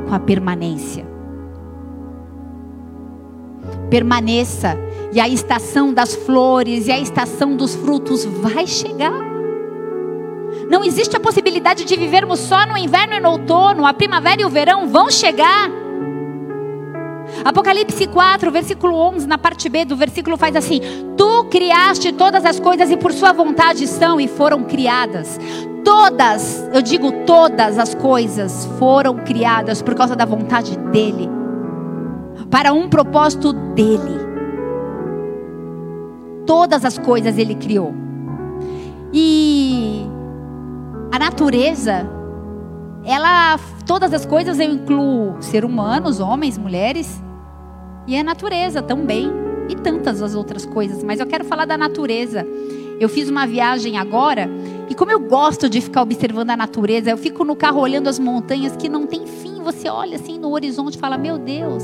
com 0.08 0.16
a 0.16 0.20
permanência. 0.22 1.06
Permaneça 3.90 4.78
e 5.12 5.20
a 5.20 5.28
estação 5.28 5.94
das 5.94 6.16
flores 6.16 6.88
e 6.88 6.92
a 6.94 6.98
estação 6.98 7.58
dos 7.58 7.76
frutos 7.76 8.24
vai 8.24 8.66
chegar. 8.66 9.28
Não 10.70 10.86
existe 10.86 11.18
a 11.18 11.20
possibilidade 11.20 11.84
de 11.84 11.98
vivermos 11.98 12.40
só 12.40 12.66
no 12.66 12.78
inverno 12.78 13.14
e 13.14 13.20
no 13.20 13.32
outono, 13.32 13.86
a 13.86 13.94
primavera 13.94 14.42
e 14.42 14.46
o 14.46 14.50
verão 14.50 14.88
vão 14.88 15.12
chegar. 15.12 15.70
Apocalipse 17.48 18.08
4, 18.08 18.52
versículo 18.52 18.94
11, 18.96 19.26
na 19.26 19.38
parte 19.38 19.70
B 19.70 19.86
do 19.86 19.96
versículo 19.96 20.36
faz 20.36 20.56
assim: 20.56 20.82
Tu 21.16 21.46
criaste 21.46 22.12
todas 22.12 22.44
as 22.44 22.60
coisas 22.60 22.92
e 22.92 22.98
por 22.98 23.14
sua 23.14 23.32
vontade 23.32 23.88
são 23.88 24.20
e 24.20 24.28
foram 24.28 24.66
criadas. 24.66 25.40
Todas, 25.84 26.70
eu 26.74 26.82
digo 26.82 27.10
todas 27.26 27.80
as 27.80 27.96
coisas 27.96 28.68
foram 28.78 29.16
criadas 29.20 29.82
por 29.82 29.96
causa 29.96 30.14
da 30.14 30.26
vontade 30.26 30.78
dele, 30.92 31.30
para 32.52 32.74
um 32.74 32.90
propósito 32.90 33.54
dele 33.54 34.28
todas 36.46 36.84
as 36.86 36.98
coisas 36.98 37.38
ele 37.38 37.54
criou. 37.54 37.94
E 39.14 40.06
a 41.12 41.20
natureza, 41.20 42.10
ela, 43.04 43.60
todas 43.86 44.14
as 44.14 44.26
coisas 44.26 44.60
eu 44.60 44.72
incluo 44.72 45.36
ser 45.42 45.64
humanos, 45.64 46.20
homens, 46.20 46.58
mulheres, 46.58 47.22
e 48.08 48.18
a 48.18 48.24
natureza 48.24 48.82
também, 48.82 49.30
e 49.70 49.76
tantas 49.76 50.22
as 50.22 50.34
outras 50.34 50.66
coisas, 50.66 51.04
mas 51.04 51.20
eu 51.20 51.28
quero 51.28 51.44
falar 51.44 51.66
da 51.66 51.78
natureza. 51.78 52.48
Eu 53.00 53.10
fiz 53.10 53.30
uma 53.30 53.46
viagem 53.46 53.98
agora, 53.98 54.50
e 54.90 54.96
como 54.96 55.12
eu 55.12 55.20
gosto 55.20 55.70
de 55.70 55.82
ficar 55.82 56.02
observando 56.02 56.50
a 56.50 56.58
natureza, 56.58 57.12
eu 57.12 57.18
fico 57.18 57.44
no 57.44 57.56
carro 57.56 57.82
olhando 57.82 58.08
as 58.08 58.18
montanhas 58.18 58.76
que 58.76 58.90
não 58.90 59.06
tem 59.06 59.28
fim, 59.28 59.62
você 59.62 59.90
olha 59.90 60.16
assim 60.16 60.40
no 60.40 60.52
horizonte 60.52 60.96
e 60.96 61.00
fala: 61.00 61.18
"Meu 61.18 61.38
Deus". 61.38 61.84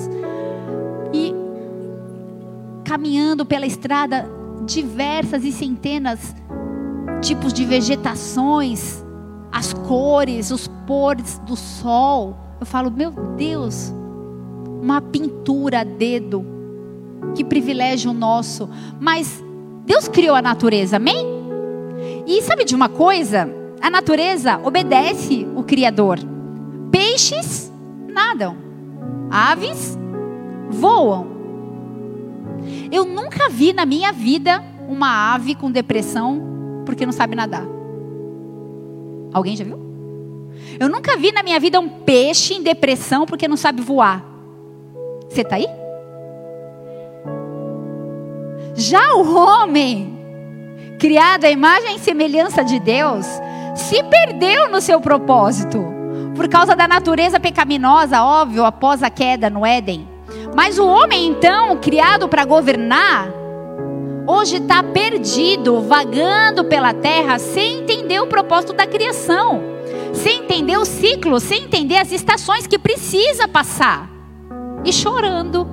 E 1.13 1.36
caminhando 2.84 3.46
pela 3.46 3.65
estrada, 3.65 4.27
diversas 4.65 5.44
e 5.44 5.51
centenas 5.51 6.34
tipos 7.24 7.53
de 7.53 7.63
vegetações, 7.63 9.03
as 9.51 9.74
cores, 9.74 10.51
os 10.51 10.68
pores 10.86 11.39
do 11.39 11.56
sol. 11.56 12.38
Eu 12.60 12.65
falo, 12.65 12.92
meu 12.92 13.12
Deus, 13.38 13.94
uma 14.83 14.99
pintura 14.99 15.79
a 15.79 15.83
dedo. 15.85 16.45
Que 17.33 17.43
privilégio 17.43 18.11
nosso. 18.11 18.69
Mas 18.99 19.41
Deus 19.85 20.09
criou 20.09 20.35
a 20.35 20.41
natureza, 20.41 20.97
amém? 20.97 21.25
E 22.27 22.41
sabe 22.41 22.65
de 22.65 22.75
uma 22.75 22.89
coisa? 22.89 23.49
A 23.81 23.89
natureza 23.89 24.59
obedece 24.61 25.47
o 25.55 25.63
Criador. 25.63 26.19
Peixes 26.91 27.71
nadam, 28.09 28.57
aves 29.31 29.97
voam. 30.69 31.27
Eu 32.91 33.05
nunca 33.05 33.49
vi 33.49 33.71
na 33.71 33.85
minha 33.85 34.11
vida 34.11 34.61
uma 34.87 35.33
ave 35.33 35.55
com 35.55 35.71
depressão 35.71 36.83
porque 36.85 37.05
não 37.05 37.13
sabe 37.13 37.35
nadar. 37.35 37.65
Alguém 39.31 39.55
já 39.55 39.63
viu? 39.63 39.79
Eu 40.77 40.89
nunca 40.89 41.17
vi 41.17 41.31
na 41.31 41.41
minha 41.41 41.59
vida 41.59 41.79
um 41.79 41.87
peixe 41.87 42.53
em 42.53 42.61
depressão 42.61 43.25
porque 43.25 43.47
não 43.47 43.57
sabe 43.57 43.81
voar. 43.81 44.32
Você 45.33 45.41
está 45.41 45.55
aí? 45.55 45.67
Já 48.75 49.15
o 49.15 49.35
homem, 49.35 50.15
criado 50.99 51.45
à 51.45 51.49
imagem 51.49 51.95
e 51.95 51.99
semelhança 51.99 52.63
de 52.63 52.79
Deus, 52.79 53.25
se 53.73 54.03
perdeu 54.03 54.69
no 54.69 54.79
seu 54.79 55.01
propósito. 55.01 55.83
Por 56.35 56.47
causa 56.47 56.75
da 56.75 56.87
natureza 56.87 57.39
pecaminosa, 57.39 58.21
óbvio, 58.21 58.63
após 58.63 59.01
a 59.01 59.09
queda 59.09 59.49
no 59.49 59.65
Éden. 59.65 60.07
Mas 60.55 60.77
o 60.77 60.85
homem, 60.85 61.25
então, 61.25 61.77
criado 61.77 62.27
para 62.27 62.45
governar, 62.45 63.27
hoje 64.27 64.57
está 64.57 64.83
perdido, 64.83 65.81
vagando 65.81 66.65
pela 66.65 66.93
terra, 66.93 67.39
sem 67.39 67.79
entender 67.79 68.19
o 68.19 68.27
propósito 68.27 68.73
da 68.73 68.85
criação, 68.85 69.63
sem 70.13 70.43
entender 70.43 70.77
o 70.77 70.85
ciclo, 70.85 71.39
sem 71.39 71.63
entender 71.63 71.97
as 71.97 72.11
estações 72.11 72.67
que 72.67 72.77
precisa 72.77 73.47
passar, 73.47 74.12
e 74.85 74.91
chorando, 74.91 75.67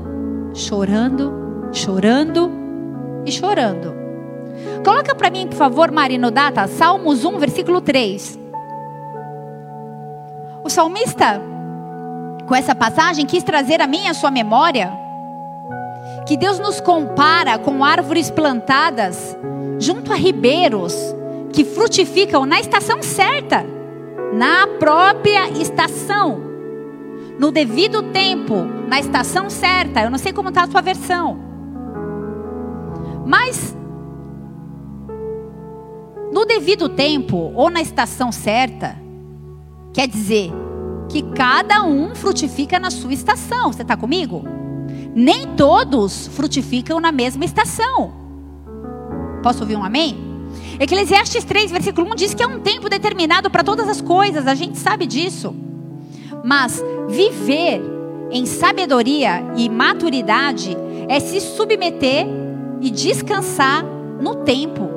chorando, 0.55 1.69
chorando 1.73 2.51
e 3.25 3.33
chorando. 3.33 3.95
Coloca 4.85 5.15
para 5.15 5.31
mim, 5.31 5.47
por 5.47 5.57
favor, 5.57 5.91
Marino 5.91 6.31
Data, 6.31 6.67
Salmos 6.67 7.25
1, 7.25 7.39
versículo 7.39 7.81
3. 7.81 8.39
O 10.63 10.69
salmista 10.69 11.41
com 12.51 12.57
essa 12.57 12.75
passagem, 12.75 13.27
quis 13.27 13.45
trazer 13.45 13.81
a 13.81 13.87
mim 13.87 14.09
a 14.09 14.13
sua 14.13 14.29
memória 14.29 14.93
que 16.27 16.37
Deus 16.37 16.59
nos 16.59 16.81
compara 16.81 17.57
com 17.61 17.85
árvores 17.85 18.29
plantadas 18.29 19.37
junto 19.79 20.13
a 20.13 20.17
ribeiros 20.17 20.93
que 21.53 21.65
frutificam 21.65 22.45
na 22.45 22.59
estação 22.59 23.05
certa, 23.05 23.65
na 24.33 24.67
própria 24.81 25.49
estação, 25.51 26.41
no 27.41 27.51
devido 27.51 28.03
tempo, 28.03 28.67
na 28.87 29.01
estação 29.01 29.49
certa. 29.49 30.03
Eu 30.03 30.11
não 30.11 30.19
sei 30.19 30.31
como 30.31 30.51
está 30.51 30.65
a 30.65 30.71
sua 30.71 30.83
versão, 30.83 31.39
mas 33.25 33.75
no 36.31 36.45
devido 36.45 36.87
tempo 36.91 37.51
ou 37.55 37.71
na 37.71 37.81
estação 37.81 38.31
certa, 38.31 38.95
quer 39.95 40.07
dizer 40.07 40.53
que 41.09 41.23
cada 41.33 41.83
um 41.83 42.15
frutifica 42.15 42.79
na 42.79 42.91
sua 42.91 43.15
estação. 43.15 43.73
Você 43.73 43.83
está 43.83 43.97
comigo? 43.97 44.45
Nem 45.15 45.57
todos 45.57 46.27
frutificam 46.27 47.01
na 47.01 47.11
mesma 47.11 47.47
estação. 47.47 48.13
Posso 49.43 49.61
ouvir 49.61 49.77
um 49.77 49.83
amém? 49.83 50.15
Eclesiastes 50.79 51.45
3, 51.45 51.71
versículo 51.71 52.13
1 52.13 52.17
diz 52.17 52.35
que 52.35 52.43
é 52.43 52.47
um 52.47 52.61
tempo 52.61 52.91
determinado 52.91 53.51
para 53.51 53.65
todas 53.65 53.89
as 53.89 54.03
coisas, 54.03 54.47
a 54.47 54.55
gente 54.55 54.77
sabe 54.79 55.07
disso. 55.07 55.70
Mas 56.45 56.83
viver 57.09 57.83
em 58.31 58.47
sabedoria 58.47 59.43
e 59.57 59.69
maturidade 59.69 60.77
é 61.09 61.19
se 61.21 61.41
submeter 61.41 62.27
e 62.81 62.91
descansar 62.91 63.85
no 63.85 64.37
tempo 64.37 64.89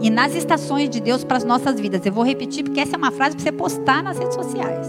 e 0.00 0.10
nas 0.10 0.34
estações 0.34 0.88
de 0.88 1.00
Deus 1.00 1.24
para 1.24 1.36
as 1.36 1.44
nossas 1.44 1.78
vidas. 1.78 2.04
Eu 2.04 2.12
vou 2.12 2.24
repetir 2.24 2.64
porque 2.64 2.80
essa 2.80 2.96
é 2.96 2.98
uma 2.98 3.10
frase 3.10 3.36
para 3.36 3.44
você 3.44 3.52
postar 3.52 4.02
nas 4.02 4.18
redes 4.18 4.34
sociais. 4.34 4.88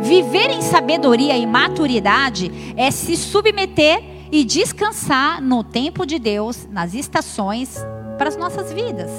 Viver 0.00 0.50
em 0.50 0.62
sabedoria 0.62 1.36
e 1.36 1.46
maturidade 1.46 2.50
é 2.76 2.90
se 2.90 3.16
submeter 3.16 4.02
e 4.30 4.44
descansar 4.44 5.42
no 5.42 5.64
tempo 5.64 6.06
de 6.06 6.18
Deus, 6.18 6.68
nas 6.70 6.94
estações 6.94 7.76
para 8.16 8.28
as 8.28 8.36
nossas 8.36 8.72
vidas. 8.72 9.10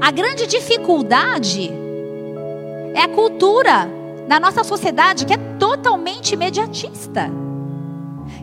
A 0.00 0.10
grande 0.10 0.46
dificuldade 0.46 1.70
é 2.94 3.02
a 3.02 3.08
cultura 3.08 3.88
da 4.32 4.40
nossa 4.40 4.64
sociedade 4.64 5.26
que 5.26 5.34
é 5.34 5.36
totalmente 5.58 6.32
imediatista. 6.32 7.30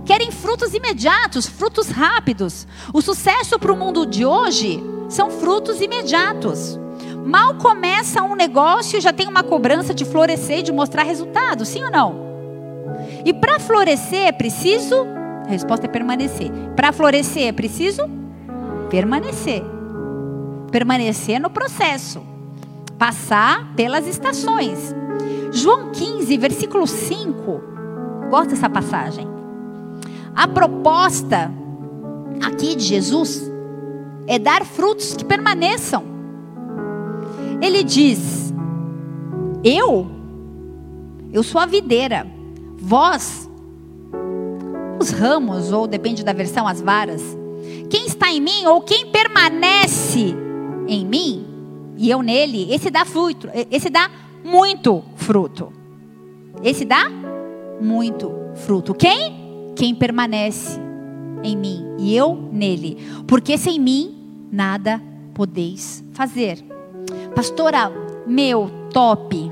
Querem 0.05 0.29
frutos 0.29 0.75
imediatos, 0.75 1.47
frutos 1.47 1.89
rápidos. 1.89 2.67
O 2.93 3.01
sucesso 3.01 3.57
para 3.57 3.73
o 3.73 3.75
mundo 3.75 4.05
de 4.05 4.23
hoje 4.23 4.83
são 5.09 5.31
frutos 5.31 5.81
imediatos. 5.81 6.79
Mal 7.25 7.55
começa 7.55 8.21
um 8.21 8.35
negócio, 8.35 9.01
já 9.01 9.11
tem 9.11 9.27
uma 9.27 9.41
cobrança 9.41 9.91
de 9.91 10.05
florescer 10.05 10.61
de 10.61 10.71
mostrar 10.71 11.01
resultado, 11.01 11.65
sim 11.65 11.83
ou 11.83 11.89
não? 11.89 12.29
E 13.25 13.33
para 13.33 13.57
florescer 13.57 14.27
é 14.27 14.31
preciso, 14.31 15.07
a 15.47 15.49
resposta 15.49 15.87
é 15.87 15.89
permanecer. 15.89 16.51
Para 16.75 16.91
florescer 16.91 17.47
é 17.47 17.51
preciso 17.51 18.03
permanecer. 18.91 19.63
Permanecer 20.71 21.41
no 21.41 21.49
processo. 21.49 22.21
Passar 22.95 23.73
pelas 23.75 24.05
estações. 24.05 24.93
João 25.51 25.91
15, 25.91 26.37
versículo 26.37 26.85
5. 26.85 27.61
Gosta 28.29 28.49
dessa 28.49 28.69
passagem? 28.69 29.27
A 30.35 30.47
proposta 30.47 31.51
aqui 32.43 32.75
de 32.75 32.83
Jesus 32.83 33.51
é 34.27 34.37
dar 34.37 34.63
frutos 34.63 35.15
que 35.15 35.25
permaneçam. 35.25 36.03
Ele 37.61 37.83
diz: 37.83 38.53
Eu, 39.63 40.07
eu 41.33 41.43
sou 41.43 41.59
a 41.59 41.65
videira, 41.65 42.27
vós, 42.77 43.49
os 44.99 45.09
ramos, 45.09 45.71
ou 45.71 45.87
depende 45.87 46.23
da 46.23 46.31
versão, 46.31 46.67
as 46.67 46.79
varas. 46.79 47.21
Quem 47.89 48.05
está 48.05 48.31
em 48.31 48.39
mim, 48.39 48.65
ou 48.65 48.81
quem 48.81 49.07
permanece 49.07 50.35
em 50.87 51.05
mim, 51.05 51.45
e 51.97 52.09
eu 52.09 52.21
nele, 52.21 52.71
esse 52.73 52.89
dá 52.89 53.03
fruto, 53.03 53.49
esse 53.71 53.89
dá 53.89 54.09
muito 54.43 55.03
fruto. 55.15 55.71
Esse 56.63 56.85
dá 56.85 57.09
muito 57.81 58.31
fruto. 58.55 58.93
Quem? 58.93 59.73
Quem 59.75 59.95
permanece 59.95 60.79
em 61.43 61.55
mim 61.55 61.85
e 61.97 62.15
eu 62.15 62.35
nele. 62.51 62.97
Porque 63.27 63.57
sem 63.57 63.79
mim 63.79 64.47
nada 64.51 65.01
podeis 65.33 66.03
fazer. 66.11 66.63
Pastora, 67.35 67.91
meu, 68.27 68.69
top. 68.91 69.51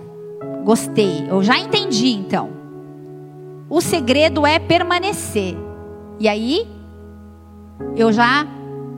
Gostei. 0.66 1.26
Eu 1.30 1.42
já 1.42 1.58
entendi 1.58 2.10
então. 2.10 2.50
O 3.70 3.82
segredo 3.82 4.46
é 4.46 4.60
permanecer. 4.60 5.56
E 6.20 6.28
aí, 6.28 6.68
eu 7.96 8.12
já 8.12 8.46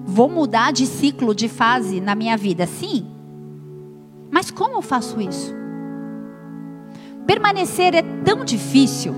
vou 0.06 0.30
mudar 0.30 0.72
de 0.72 0.86
ciclo, 0.86 1.36
de 1.36 1.48
fase 1.48 2.02
na 2.02 2.16
minha 2.16 2.36
vida. 2.38 2.66
Sim. 2.66 3.06
Mas 4.32 4.50
como 4.50 4.76
eu 4.76 4.82
faço 4.82 5.20
isso? 5.22 5.59
Permanecer 7.30 7.94
é 7.94 8.02
tão 8.26 8.44
difícil. 8.44 9.14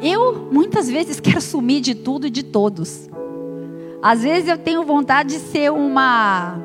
Eu 0.00 0.48
muitas 0.52 0.88
vezes 0.88 1.18
quero 1.18 1.40
sumir 1.40 1.80
de 1.80 1.92
tudo 1.92 2.28
e 2.28 2.30
de 2.30 2.44
todos. 2.44 3.10
Às 4.00 4.22
vezes 4.22 4.48
eu 4.48 4.56
tenho 4.56 4.84
vontade 4.84 5.30
de 5.30 5.40
ser 5.40 5.72
uma. 5.72 6.56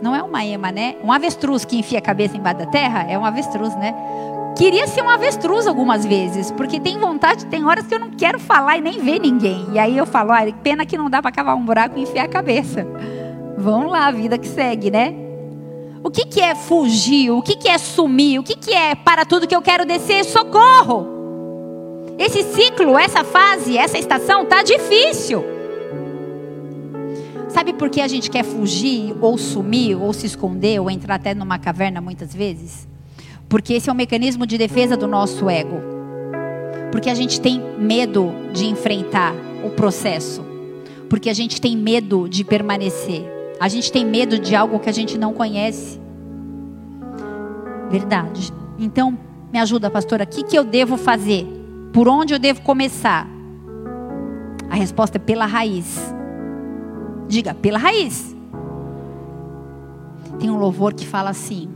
Não 0.00 0.16
é 0.16 0.22
uma 0.22 0.42
ema, 0.42 0.72
né? 0.72 0.96
Um 1.04 1.12
avestruz 1.12 1.66
que 1.66 1.76
enfia 1.76 1.98
a 1.98 2.00
cabeça 2.00 2.34
embaixo 2.34 2.60
da 2.60 2.66
terra. 2.66 3.02
É 3.02 3.18
um 3.18 3.26
avestruz, 3.26 3.76
né? 3.76 3.94
Queria 4.56 4.86
ser 4.86 5.02
um 5.02 5.10
avestruz 5.10 5.66
algumas 5.66 6.06
vezes, 6.06 6.50
porque 6.50 6.80
tem 6.80 6.98
vontade, 6.98 7.44
tem 7.44 7.66
horas 7.66 7.86
que 7.86 7.94
eu 7.94 7.98
não 7.98 8.10
quero 8.12 8.38
falar 8.38 8.78
e 8.78 8.80
nem 8.80 9.00
ver 9.00 9.18
ninguém. 9.18 9.66
E 9.70 9.78
aí 9.78 9.98
eu 9.98 10.06
falo, 10.06 10.32
ah, 10.32 10.40
pena 10.62 10.86
que 10.86 10.96
não 10.96 11.10
dá 11.10 11.20
para 11.20 11.30
cavar 11.30 11.54
um 11.54 11.64
buraco 11.64 11.98
e 11.98 12.04
enfiar 12.04 12.24
a 12.24 12.28
cabeça. 12.28 12.86
Vamos 13.58 13.92
lá, 13.92 14.06
a 14.06 14.10
vida 14.10 14.38
que 14.38 14.48
segue, 14.48 14.90
né? 14.90 15.31
O 16.04 16.10
que, 16.10 16.26
que 16.26 16.40
é 16.40 16.54
fugir? 16.54 17.30
O 17.30 17.40
que, 17.40 17.54
que 17.54 17.68
é 17.68 17.78
sumir? 17.78 18.40
O 18.40 18.42
que, 18.42 18.56
que 18.56 18.72
é 18.72 18.94
para 18.94 19.24
tudo 19.24 19.46
que 19.46 19.54
eu 19.54 19.62
quero 19.62 19.86
descer? 19.86 20.24
Socorro! 20.24 21.06
Esse 22.18 22.42
ciclo, 22.42 22.98
essa 22.98 23.22
fase, 23.22 23.78
essa 23.78 23.98
estação 23.98 24.44
tá 24.44 24.62
difícil. 24.62 25.44
Sabe 27.48 27.72
por 27.72 27.88
que 27.88 28.00
a 28.00 28.08
gente 28.08 28.30
quer 28.30 28.44
fugir, 28.44 29.14
ou 29.20 29.38
sumir, 29.38 29.94
ou 29.94 30.12
se 30.12 30.26
esconder, 30.26 30.80
ou 30.80 30.90
entrar 30.90 31.16
até 31.16 31.34
numa 31.34 31.58
caverna 31.58 32.00
muitas 32.00 32.34
vezes? 32.34 32.88
Porque 33.48 33.74
esse 33.74 33.88
é 33.88 33.92
um 33.92 33.96
mecanismo 33.96 34.46
de 34.46 34.58
defesa 34.58 34.96
do 34.96 35.06
nosso 35.06 35.48
ego. 35.48 35.80
Porque 36.90 37.10
a 37.10 37.14
gente 37.14 37.40
tem 37.40 37.60
medo 37.78 38.32
de 38.52 38.66
enfrentar 38.66 39.34
o 39.64 39.70
processo. 39.70 40.44
Porque 41.08 41.30
a 41.30 41.34
gente 41.34 41.60
tem 41.60 41.76
medo 41.76 42.28
de 42.28 42.42
permanecer. 42.42 43.41
A 43.62 43.68
gente 43.68 43.92
tem 43.92 44.04
medo 44.04 44.40
de 44.40 44.56
algo 44.56 44.80
que 44.80 44.90
a 44.90 44.92
gente 44.92 45.16
não 45.16 45.32
conhece. 45.32 46.00
Verdade. 47.88 48.52
Então, 48.76 49.16
me 49.52 49.58
ajuda, 49.60 49.88
pastora. 49.88 50.24
O 50.24 50.26
que, 50.26 50.42
que 50.42 50.58
eu 50.58 50.64
devo 50.64 50.96
fazer? 50.96 51.46
Por 51.92 52.08
onde 52.08 52.34
eu 52.34 52.40
devo 52.40 52.60
começar? 52.62 53.24
A 54.68 54.74
resposta 54.74 55.16
é 55.16 55.20
pela 55.20 55.46
raiz. 55.46 56.12
Diga, 57.28 57.54
pela 57.54 57.78
raiz. 57.78 58.34
Tem 60.40 60.50
um 60.50 60.58
louvor 60.58 60.92
que 60.92 61.06
fala 61.06 61.30
assim: 61.30 61.68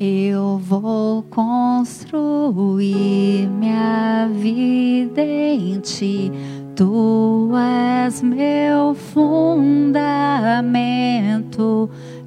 Eu 0.00 0.56
vou 0.56 1.22
construir 1.24 3.46
minha 3.46 4.26
vida 4.32 5.20
em 5.20 5.78
ti 5.80 6.32
Tu 6.76 7.52
és 7.56 8.20
meu 8.20 8.94
fundamento, 8.96 10.00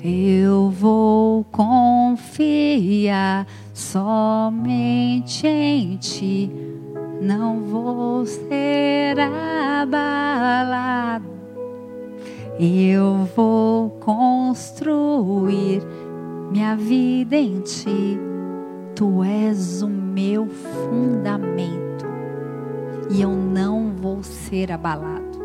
eu 0.01 0.69
vou 0.69 1.43
confiar 1.51 3.45
somente 3.73 5.45
em 5.45 5.97
ti, 5.97 6.49
não 7.21 7.59
vou 7.59 8.25
ser 8.25 9.19
abalado. 9.81 11.25
Eu 12.57 13.27
vou 13.35 13.89
construir 13.99 15.83
minha 16.53 16.73
vida 16.77 17.35
em 17.35 17.59
ti, 17.59 18.17
tu 18.95 19.21
és 19.25 19.81
o 19.81 19.89
meu 19.89 20.47
fundamento 20.47 21.86
e 23.09 23.21
eu 23.21 23.29
não 23.31 23.93
vou 23.95 24.23
ser 24.23 24.71
abalado. 24.71 25.37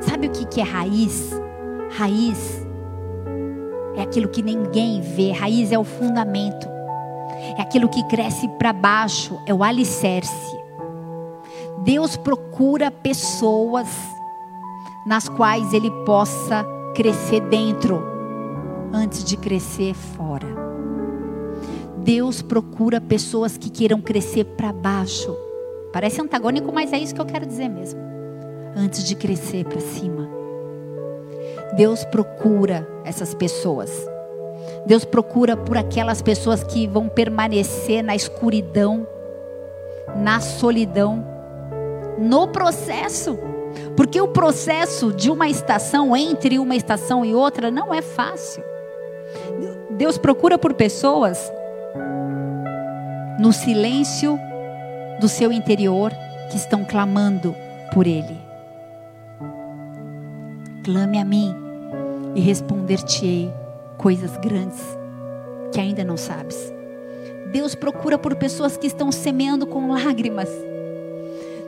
Sabe 0.00 0.28
o 0.28 0.30
que 0.30 0.60
é 0.60 0.64
raiz? 0.64 1.30
Raiz 1.96 2.66
é 3.96 4.02
aquilo 4.02 4.28
que 4.28 4.42
ninguém 4.42 5.00
vê, 5.00 5.32
raiz 5.32 5.72
é 5.72 5.78
o 5.78 5.84
fundamento, 5.84 6.68
é 7.56 7.62
aquilo 7.62 7.88
que 7.88 8.02
cresce 8.04 8.48
para 8.48 8.72
baixo, 8.72 9.38
é 9.46 9.52
o 9.52 9.62
alicerce. 9.62 10.58
Deus 11.82 12.16
procura 12.16 12.90
pessoas 12.90 13.88
nas 15.06 15.28
quais 15.28 15.72
Ele 15.72 15.90
possa 16.04 16.64
crescer 16.94 17.40
dentro, 17.48 18.02
antes 18.92 19.24
de 19.24 19.36
crescer 19.36 19.94
fora. 19.94 20.46
Deus 21.98 22.42
procura 22.42 23.00
pessoas 23.00 23.56
que 23.56 23.70
queiram 23.70 24.00
crescer 24.00 24.44
para 24.44 24.72
baixo 24.72 25.36
Parece 25.92 26.20
antagônico, 26.20 26.72
mas 26.72 26.92
é 26.92 26.98
isso 26.98 27.14
que 27.14 27.20
eu 27.20 27.26
quero 27.26 27.46
dizer 27.46 27.68
mesmo. 27.68 28.00
Antes 28.76 29.04
de 29.04 29.14
crescer 29.14 29.64
para 29.64 29.80
cima. 29.80 30.28
Deus 31.76 32.04
procura 32.04 32.86
essas 33.04 33.34
pessoas. 33.34 33.90
Deus 34.86 35.04
procura 35.04 35.56
por 35.56 35.76
aquelas 35.76 36.22
pessoas 36.22 36.62
que 36.62 36.86
vão 36.86 37.08
permanecer 37.08 38.02
na 38.02 38.14
escuridão, 38.14 39.06
na 40.16 40.40
solidão, 40.40 41.26
no 42.18 42.48
processo. 42.48 43.38
Porque 43.96 44.20
o 44.20 44.28
processo 44.28 45.12
de 45.12 45.30
uma 45.30 45.48
estação, 45.48 46.16
entre 46.16 46.58
uma 46.58 46.74
estação 46.74 47.24
e 47.24 47.34
outra, 47.34 47.70
não 47.70 47.92
é 47.92 48.02
fácil. 48.02 48.62
Deus 49.90 50.16
procura 50.18 50.58
por 50.58 50.74
pessoas 50.74 51.52
no 53.38 53.52
silêncio 53.52 54.38
do 55.20 55.28
seu 55.28 55.52
interior 55.52 56.12
que 56.50 56.56
estão 56.56 56.84
clamando 56.84 57.54
por 57.92 58.06
Ele. 58.06 58.40
Clame 60.82 61.18
a 61.18 61.24
mim 61.24 61.54
e 62.34 62.40
responder-te-ei 62.40 63.52
coisas 63.98 64.36
grandes 64.38 64.80
que 65.72 65.78
ainda 65.78 66.02
não 66.02 66.16
sabes. 66.16 66.72
Deus 67.52 67.74
procura 67.74 68.18
por 68.18 68.34
pessoas 68.36 68.76
que 68.76 68.86
estão 68.86 69.12
semeando 69.12 69.66
com 69.66 69.92
lágrimas 69.92 70.48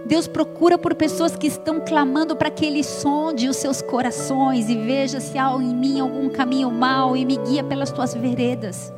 Deus 0.04 0.26
procura 0.26 0.76
por 0.76 0.94
pessoas 0.94 1.36
que 1.36 1.46
estão 1.46 1.80
clamando 1.80 2.34
para 2.34 2.50
que 2.50 2.66
Ele 2.66 2.82
sonde 2.82 3.48
os 3.48 3.56
seus 3.56 3.80
corações 3.80 4.68
e 4.68 4.74
veja 4.74 5.20
se 5.20 5.38
há 5.38 5.52
em 5.54 5.74
mim 5.74 6.00
algum 6.00 6.28
caminho 6.28 6.70
mau 6.70 7.16
e 7.16 7.24
me 7.24 7.36
guia 7.36 7.62
pelas 7.62 7.92
tuas 7.92 8.12
veredas. 8.12 8.92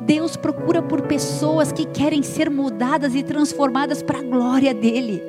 Deus 0.00 0.36
procura 0.36 0.82
por 0.82 1.02
pessoas 1.02 1.70
que 1.70 1.86
querem 1.86 2.22
ser 2.22 2.50
mudadas 2.50 3.14
e 3.14 3.22
transformadas 3.22 4.02
para 4.02 4.18
a 4.18 4.22
glória 4.22 4.74
dEle. 4.74 5.22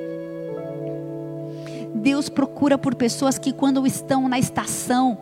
Deus 1.94 2.28
procura 2.28 2.76
por 2.76 2.94
pessoas 2.94 3.38
que, 3.38 3.52
quando 3.52 3.86
estão 3.86 4.28
na 4.28 4.38
estação 4.38 5.18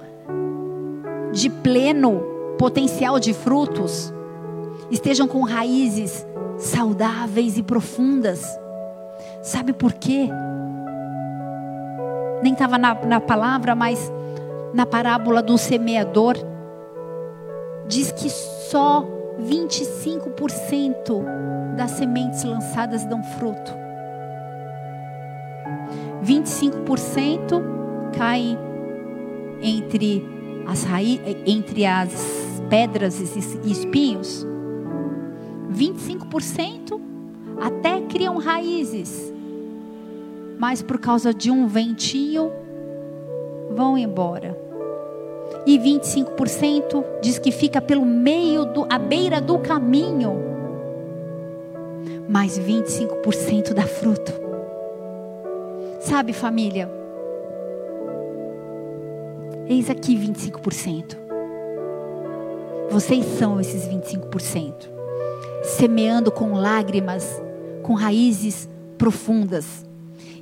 de 1.33 1.51
pleno 1.51 2.23
potencial 2.59 3.21
de 3.21 3.35
frutos, 3.35 4.12
estejam 4.90 5.29
com 5.29 5.42
raízes 5.42 6.27
saudáveis 6.57 7.59
e 7.59 7.62
profundas 7.62 8.59
Sabe 9.48 9.72
por 9.72 9.94
quê? 9.94 10.28
Nem 12.42 12.52
estava 12.52 12.76
na, 12.76 12.94
na 12.94 13.18
palavra, 13.18 13.74
mas 13.74 14.12
na 14.74 14.84
parábola 14.84 15.40
do 15.42 15.56
semeador, 15.56 16.37
diz 17.87 18.12
que 18.12 18.28
só 18.28 19.08
25% 19.40 21.24
das 21.76 21.92
sementes 21.92 22.44
lançadas 22.44 23.06
dão 23.06 23.22
fruto. 23.22 23.72
25% 26.22 27.62
caem 28.18 28.58
entre 29.62 30.22
as, 30.66 30.84
raí 30.84 31.22
entre 31.46 31.87
as 31.87 32.61
pedras 32.68 33.18
e 33.18 33.72
espinhos. 33.72 34.46
25% 35.72 37.00
até 37.62 38.02
criam 38.02 38.37
raízes, 38.37 39.38
mas 40.59 40.83
por 40.83 40.99
causa 40.99 41.33
de 41.33 41.51
um 41.51 41.66
ventinho 41.66 42.53
vão 43.71 43.97
embora. 43.97 44.59
E 45.64 45.79
25% 45.79 47.05
diz 47.23 47.38
que 47.38 47.51
fica 47.51 47.81
pelo 47.81 48.05
meio 48.05 48.64
do 48.64 48.87
à 48.90 48.99
beira 48.99 49.40
do 49.40 49.59
caminho. 49.59 50.33
Mas 52.29 52.59
25% 52.59 53.73
dá 53.73 53.85
fruto. 53.85 54.33
Sabe, 56.01 56.33
família? 56.33 56.90
Eis 59.66 59.88
aqui 59.90 60.16
25%. 60.16 61.16
Vocês 62.90 63.25
são 63.38 63.61
esses 63.61 63.87
25%. 63.87 64.88
Semeando 65.62 66.33
com 66.33 66.55
lágrimas, 66.55 67.42
com 67.83 67.94
raízes 67.94 68.68
profundas. 68.97 69.88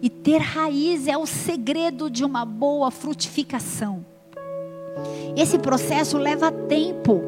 E 0.03 0.11
ter 0.11 0.39
raiz 0.39 1.09
é 1.09 1.17
o 1.17 1.27
segredo 1.27 2.11
de 2.11 2.25
uma 2.25 2.45
boa 2.45 2.91
frutificação. 2.91 4.05
Esse 5.37 5.59
processo 5.59 6.19
leva 6.19 6.51
tempo. 6.51 7.23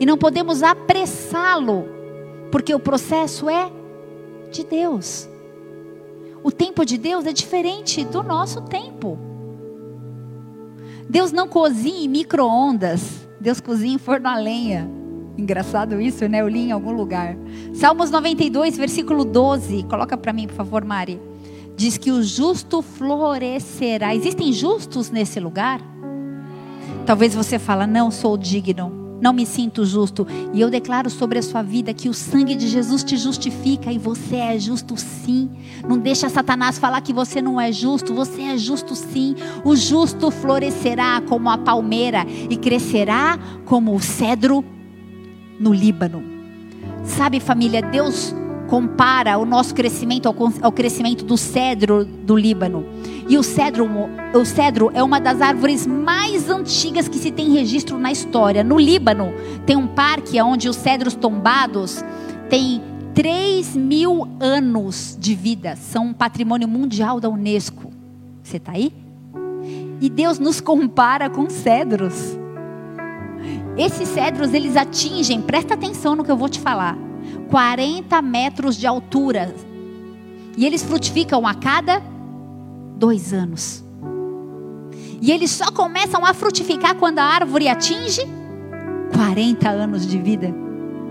E 0.00 0.06
não 0.06 0.16
podemos 0.16 0.62
apressá-lo, 0.62 1.84
porque 2.50 2.74
o 2.74 2.80
processo 2.80 3.48
é 3.48 3.70
de 4.50 4.64
Deus. 4.64 5.28
O 6.42 6.52
tempo 6.52 6.84
de 6.84 6.98
Deus 6.98 7.26
é 7.26 7.32
diferente 7.32 8.04
do 8.04 8.22
nosso 8.22 8.60
tempo. 8.62 9.18
Deus 11.08 11.32
não 11.32 11.48
cozinha 11.48 12.04
em 12.04 12.08
micro-ondas, 12.08 13.26
Deus 13.40 13.60
cozinha 13.60 13.94
em 13.94 13.98
forno 13.98 14.28
a 14.28 14.36
lenha. 14.36 14.88
Engraçado 15.36 16.00
isso, 16.00 16.28
né? 16.28 16.40
Eu 16.40 16.48
li 16.48 16.68
em 16.68 16.72
algum 16.72 16.92
lugar. 16.92 17.36
Salmos 17.72 18.10
92, 18.10 18.76
versículo 18.76 19.24
12. 19.24 19.82
Coloca 19.84 20.16
para 20.16 20.32
mim, 20.32 20.46
por 20.46 20.54
favor, 20.54 20.84
Mari. 20.84 21.20
Diz 21.76 21.98
que 21.98 22.10
o 22.10 22.22
justo 22.22 22.82
florescerá. 22.82 24.14
Existem 24.14 24.52
justos 24.52 25.10
nesse 25.10 25.40
lugar? 25.40 25.80
Talvez 27.06 27.34
você 27.34 27.58
fala, 27.58 27.86
não 27.86 28.10
sou 28.10 28.36
digno 28.36 29.04
não 29.24 29.32
me 29.32 29.46
sinto 29.46 29.86
justo. 29.86 30.26
E 30.52 30.60
eu 30.60 30.68
declaro 30.68 31.08
sobre 31.08 31.38
a 31.38 31.42
sua 31.42 31.62
vida 31.62 31.94
que 31.94 32.10
o 32.10 32.14
sangue 32.14 32.54
de 32.54 32.68
Jesus 32.68 33.02
te 33.02 33.16
justifica 33.16 33.90
e 33.90 33.96
você 33.96 34.36
é 34.36 34.58
justo 34.58 34.98
sim. 34.98 35.50
Não 35.88 35.98
deixa 35.98 36.28
Satanás 36.28 36.78
falar 36.78 37.00
que 37.00 37.12
você 37.12 37.40
não 37.40 37.58
é 37.58 37.72
justo, 37.72 38.12
você 38.12 38.42
é 38.42 38.58
justo 38.58 38.94
sim. 38.94 39.34
O 39.64 39.74
justo 39.74 40.30
florescerá 40.30 41.22
como 41.26 41.48
a 41.48 41.56
palmeira 41.56 42.26
e 42.50 42.56
crescerá 42.58 43.38
como 43.64 43.94
o 43.94 44.00
cedro 44.00 44.62
no 45.58 45.72
Líbano. 45.72 46.22
Sabe, 47.02 47.40
família, 47.40 47.80
Deus 47.80 48.34
compara 48.68 49.38
o 49.38 49.44
nosso 49.44 49.74
crescimento 49.74 50.26
ao, 50.26 50.34
ao 50.62 50.72
crescimento 50.72 51.24
do 51.24 51.36
cedro 51.36 52.04
do 52.04 52.36
Líbano. 52.36 52.86
E 53.28 53.38
o 53.38 53.42
cedro, 53.42 53.88
o 54.34 54.44
cedro 54.44 54.90
é 54.94 55.02
uma 55.02 55.20
das 55.20 55.40
árvores 55.40 55.86
mais 55.86 56.50
antigas 56.50 57.08
que 57.08 57.18
se 57.18 57.30
tem 57.30 57.50
registro 57.50 57.98
na 57.98 58.12
história. 58.12 58.62
No 58.62 58.78
Líbano 58.78 59.32
tem 59.64 59.76
um 59.76 59.86
parque 59.86 60.40
onde 60.42 60.68
os 60.68 60.76
cedros 60.76 61.14
tombados 61.14 62.04
têm 62.50 62.82
3 63.14 63.76
mil 63.76 64.28
anos 64.40 65.16
de 65.18 65.34
vida. 65.34 65.76
São 65.76 66.06
um 66.06 66.12
patrimônio 66.12 66.68
mundial 66.68 67.20
da 67.20 67.28
Unesco. 67.28 67.92
Você 68.42 68.58
está 68.58 68.72
aí? 68.72 68.92
E 70.00 70.10
Deus 70.10 70.38
nos 70.38 70.60
compara 70.60 71.30
com 71.30 71.48
cedros. 71.48 72.36
Esses 73.76 74.08
cedros, 74.08 74.52
eles 74.52 74.76
atingem, 74.76 75.40
presta 75.40 75.74
atenção 75.74 76.14
no 76.14 76.24
que 76.24 76.30
eu 76.30 76.36
vou 76.36 76.48
te 76.48 76.60
falar, 76.60 76.96
40 77.50 78.20
metros 78.22 78.76
de 78.76 78.86
altura. 78.86 79.54
E 80.56 80.64
eles 80.64 80.82
frutificam 80.82 81.46
a 81.46 81.54
cada 81.54 82.02
dois 82.96 83.32
anos. 83.32 83.84
E 85.20 85.32
eles 85.32 85.50
só 85.50 85.70
começam 85.70 86.24
a 86.24 86.34
frutificar 86.34 86.94
quando 86.96 87.18
a 87.18 87.24
árvore 87.24 87.68
atinge 87.68 88.22
40 89.14 89.68
anos 89.68 90.06
de 90.06 90.18
vida. 90.18 90.54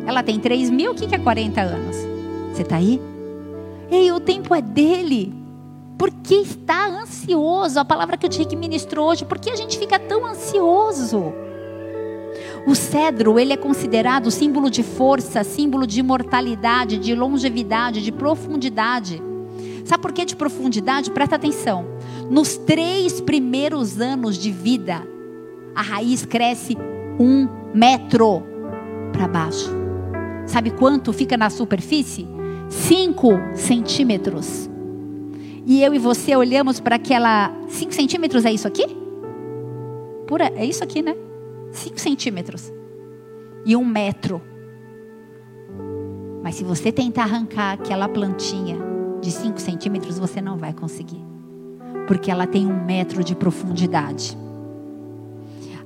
Ela 0.06 0.22
tem 0.22 0.40
3 0.40 0.70
mil, 0.70 0.92
o 0.92 0.96
que 0.96 1.14
é 1.14 1.18
40 1.18 1.62
anos? 1.62 1.96
Você 2.54 2.62
está 2.62 2.76
aí? 2.76 3.02
Ei, 3.90 4.12
o 4.12 4.20
tempo 4.20 4.54
é 4.54 4.62
dele. 4.62 5.34
Por 5.98 6.12
que 6.12 6.36
está 6.36 6.88
ansioso? 6.88 7.80
A 7.80 7.86
palavra 7.86 8.18
que 8.18 8.28
o 8.28 8.32
Henrique 8.32 8.56
ministrou 8.56 9.10
hoje. 9.10 9.26
Por 9.26 9.40
que 9.40 9.50
a 9.50 9.56
gente 9.56 9.78
fica 9.78 9.98
tão 9.98 10.26
ansioso? 10.26 11.34
O 12.66 12.76
cedro, 12.76 13.38
ele 13.38 13.52
é 13.52 13.58
considerado 13.58 14.32
símbolo 14.32 14.70
de 14.70 14.84
força, 14.84 15.44
símbolo 15.44 15.86
de 15.86 16.00
imortalidade, 16.00 16.98
de 16.98 17.14
longevidade, 17.14 18.02
de 18.02 18.12
profundidade. 18.12 19.22
Sabe 19.84 20.02
por 20.02 20.14
que 20.14 20.24
de 20.24 20.36
profundidade? 20.36 21.12
Presta 21.12 21.36
atenção. 21.36 21.86
Nos 22.30 22.56
três 22.56 23.20
primeiros 23.20 24.00
anos 24.00 24.38
de 24.38 24.50
vida, 24.50 25.06
a 25.76 25.82
raiz 25.82 26.26
cresce 26.26 26.78
um 27.20 27.50
metro 27.74 28.44
para 29.12 29.28
baixo. 29.28 29.70
Sabe 30.46 30.72
quanto 30.72 31.12
fica 31.12 31.36
na 31.36 31.50
superfície? 31.50 32.26
Cinco 32.70 33.32
centímetros. 33.56 34.70
E 35.66 35.84
eu 35.84 35.94
e 35.94 36.00
você 36.00 36.36
olhamos 36.36 36.80
para 36.80 36.96
aquela. 36.96 37.54
Cinco 37.68 37.94
centímetros 37.94 38.46
é 38.46 38.54
isso 38.54 38.68
aqui? 38.68 38.86
Pura, 40.28 40.52
é 40.56 40.66
isso 40.66 40.84
aqui, 40.84 41.02
né? 41.02 41.16
Cinco 41.74 42.00
centímetros. 42.00 42.72
E 43.66 43.76
um 43.76 43.84
metro. 43.84 44.42
Mas 46.42 46.56
se 46.56 46.64
você 46.64 46.92
tentar 46.92 47.24
arrancar 47.24 47.74
aquela 47.74 48.08
plantinha 48.08 48.78
de 49.22 49.32
5 49.32 49.60
centímetros, 49.60 50.20
você 50.20 50.42
não 50.42 50.58
vai 50.58 50.74
conseguir. 50.74 51.22
Porque 52.06 52.30
ela 52.30 52.46
tem 52.46 52.68
um 52.68 52.86
metro 52.86 53.24
de 53.24 53.34
profundidade. 53.34 54.38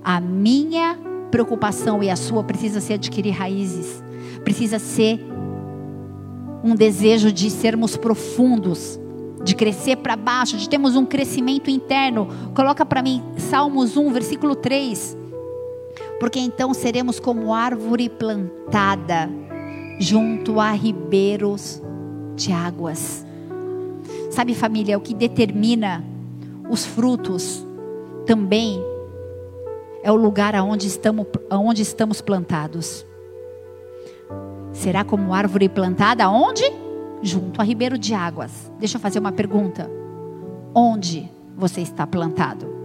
A 0.03 0.19
minha 0.19 0.97
preocupação 1.29 2.01
e 2.01 2.09
a 2.09 2.15
sua 2.15 2.43
precisa 2.43 2.81
ser 2.81 2.95
adquirir 2.95 3.31
raízes. 3.31 4.03
Precisa 4.43 4.79
ser 4.79 5.19
um 6.63 6.73
desejo 6.75 7.31
de 7.31 7.51
sermos 7.51 7.95
profundos, 7.95 8.99
de 9.43 9.55
crescer 9.55 9.97
para 9.97 10.15
baixo, 10.15 10.57
de 10.57 10.67
termos 10.67 10.95
um 10.95 11.05
crescimento 11.05 11.69
interno. 11.69 12.27
Coloca 12.55 12.83
para 12.83 13.03
mim 13.03 13.21
Salmos 13.37 13.95
1, 13.95 14.11
versículo 14.11 14.55
3. 14.55 15.26
Porque 16.19 16.39
então 16.39 16.73
seremos 16.73 17.19
como 17.19 17.53
árvore 17.53 18.09
plantada 18.09 19.29
junto 19.99 20.59
a 20.59 20.71
ribeiros 20.71 21.81
de 22.35 22.51
águas. 22.51 23.25
Sabe, 24.31 24.53
família, 24.53 24.97
o 24.97 25.01
que 25.01 25.13
determina 25.13 26.03
os 26.69 26.85
frutos 26.85 27.65
também 28.25 28.79
é 30.03 30.11
o 30.11 30.15
lugar 30.15 30.55
aonde 30.55 30.87
estamos, 30.87 31.25
aonde 31.49 31.81
estamos 31.81 32.21
plantados. 32.21 33.05
Será 34.71 35.03
como 35.03 35.33
árvore 35.33 35.67
plantada 35.67 36.29
onde? 36.29 36.63
Junto 37.21 37.59
a 37.59 37.63
ribeiro 37.63 37.97
de 37.97 38.13
águas. 38.13 38.71
Deixa 38.79 38.97
eu 38.97 39.01
fazer 39.01 39.19
uma 39.19 39.31
pergunta. 39.31 39.89
Onde 40.73 41.29
você 41.57 41.81
está 41.81 42.05
plantado? 42.05 42.76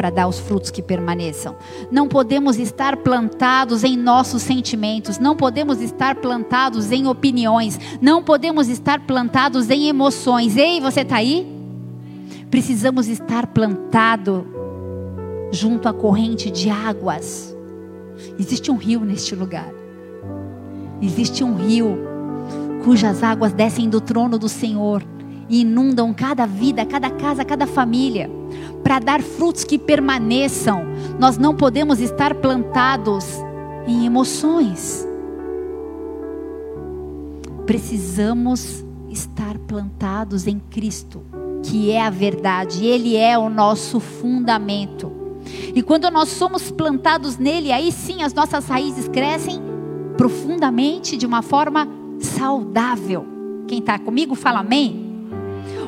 Para 0.00 0.08
dar 0.08 0.26
os 0.26 0.38
frutos 0.38 0.70
que 0.70 0.80
permaneçam. 0.80 1.54
Não 1.90 2.08
podemos 2.08 2.58
estar 2.58 2.96
plantados 2.96 3.84
em 3.84 3.98
nossos 3.98 4.40
sentimentos, 4.40 5.18
não 5.18 5.36
podemos 5.36 5.78
estar 5.78 6.14
plantados 6.14 6.90
em 6.90 7.06
opiniões, 7.06 7.78
não 8.00 8.24
podemos 8.24 8.70
estar 8.70 9.00
plantados 9.00 9.68
em 9.68 9.88
emoções. 9.88 10.56
Ei, 10.56 10.80
você 10.80 11.02
está 11.02 11.16
aí? 11.16 11.46
Precisamos 12.50 13.08
estar 13.08 13.48
plantado 13.48 14.46
junto 15.52 15.86
à 15.86 15.92
corrente 15.92 16.50
de 16.50 16.70
águas. 16.70 17.54
Existe 18.38 18.70
um 18.70 18.76
rio 18.76 19.00
neste 19.00 19.34
lugar. 19.34 19.68
Existe 21.02 21.44
um 21.44 21.56
rio 21.56 21.98
cujas 22.82 23.22
águas 23.22 23.52
descem 23.52 23.90
do 23.90 24.00
trono 24.00 24.38
do 24.38 24.48
Senhor 24.48 25.04
e 25.46 25.60
inundam 25.60 26.14
cada 26.14 26.46
vida, 26.46 26.86
cada 26.86 27.10
casa, 27.10 27.44
cada 27.44 27.66
família 27.66 28.40
para 28.82 28.98
dar 28.98 29.22
frutos 29.22 29.64
que 29.64 29.78
permaneçam. 29.78 30.84
Nós 31.18 31.36
não 31.36 31.54
podemos 31.54 32.00
estar 32.00 32.34
plantados 32.34 33.26
em 33.86 34.06
emoções. 34.06 35.06
Precisamos 37.66 38.84
estar 39.10 39.58
plantados 39.58 40.46
em 40.46 40.58
Cristo, 40.58 41.22
que 41.62 41.90
é 41.90 42.00
a 42.00 42.10
verdade, 42.10 42.84
Ele 42.84 43.16
é 43.16 43.38
o 43.38 43.48
nosso 43.48 44.00
fundamento. 44.00 45.12
E 45.74 45.82
quando 45.82 46.10
nós 46.10 46.28
somos 46.28 46.70
plantados 46.70 47.36
nele, 47.36 47.72
aí 47.72 47.92
sim 47.92 48.22
as 48.22 48.34
nossas 48.34 48.66
raízes 48.66 49.08
crescem 49.08 49.60
profundamente 50.16 51.16
de 51.16 51.26
uma 51.26 51.42
forma 51.42 51.88
saudável. 52.18 53.26
Quem 53.66 53.78
está 53.78 53.98
comigo 53.98 54.34
fala 54.34 54.60
amém. 54.60 54.99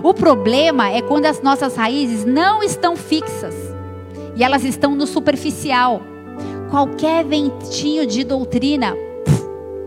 O 0.02 0.12
problema 0.12 0.90
é 0.90 1.00
quando 1.00 1.26
as 1.26 1.40
nossas 1.40 1.76
raízes 1.76 2.24
não 2.24 2.60
estão 2.60 2.96
fixas 2.96 3.54
e 4.34 4.42
elas 4.42 4.64
estão 4.64 4.96
no 4.96 5.06
superficial. 5.06 6.02
Qualquer 6.70 7.24
ventinho 7.24 8.04
de 8.04 8.24
doutrina 8.24 8.96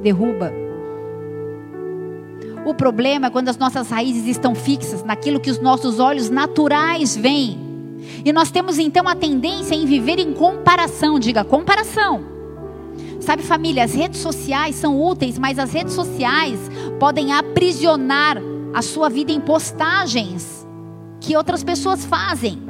derruba. 0.01 0.53
O 2.65 2.73
problema 2.73 3.27
é 3.27 3.29
quando 3.29 3.49
as 3.49 3.57
nossas 3.57 3.89
raízes 3.89 4.25
estão 4.25 4.55
fixas 4.55 5.03
naquilo 5.03 5.39
que 5.39 5.51
os 5.51 5.59
nossos 5.59 5.99
olhos 5.99 6.29
naturais 6.29 7.15
veem. 7.15 7.59
E 8.23 8.31
nós 8.31 8.49
temos 8.49 8.79
então 8.79 9.09
a 9.09 9.15
tendência 9.15 9.75
em 9.75 9.85
viver 9.85 10.17
em 10.17 10.31
comparação, 10.31 11.19
diga 11.19 11.43
comparação. 11.43 12.23
Sabe, 13.19 13.43
família, 13.43 13.83
as 13.83 13.93
redes 13.93 14.21
sociais 14.21 14.75
são 14.75 15.01
úteis, 15.01 15.37
mas 15.37 15.59
as 15.59 15.73
redes 15.73 15.93
sociais 15.93 16.59
podem 16.99 17.33
aprisionar 17.33 18.41
a 18.75 18.81
sua 18.81 19.07
vida 19.07 19.31
em 19.31 19.39
postagens 19.39 20.67
que 21.21 21.37
outras 21.37 21.63
pessoas 21.63 22.03
fazem. 22.03 22.61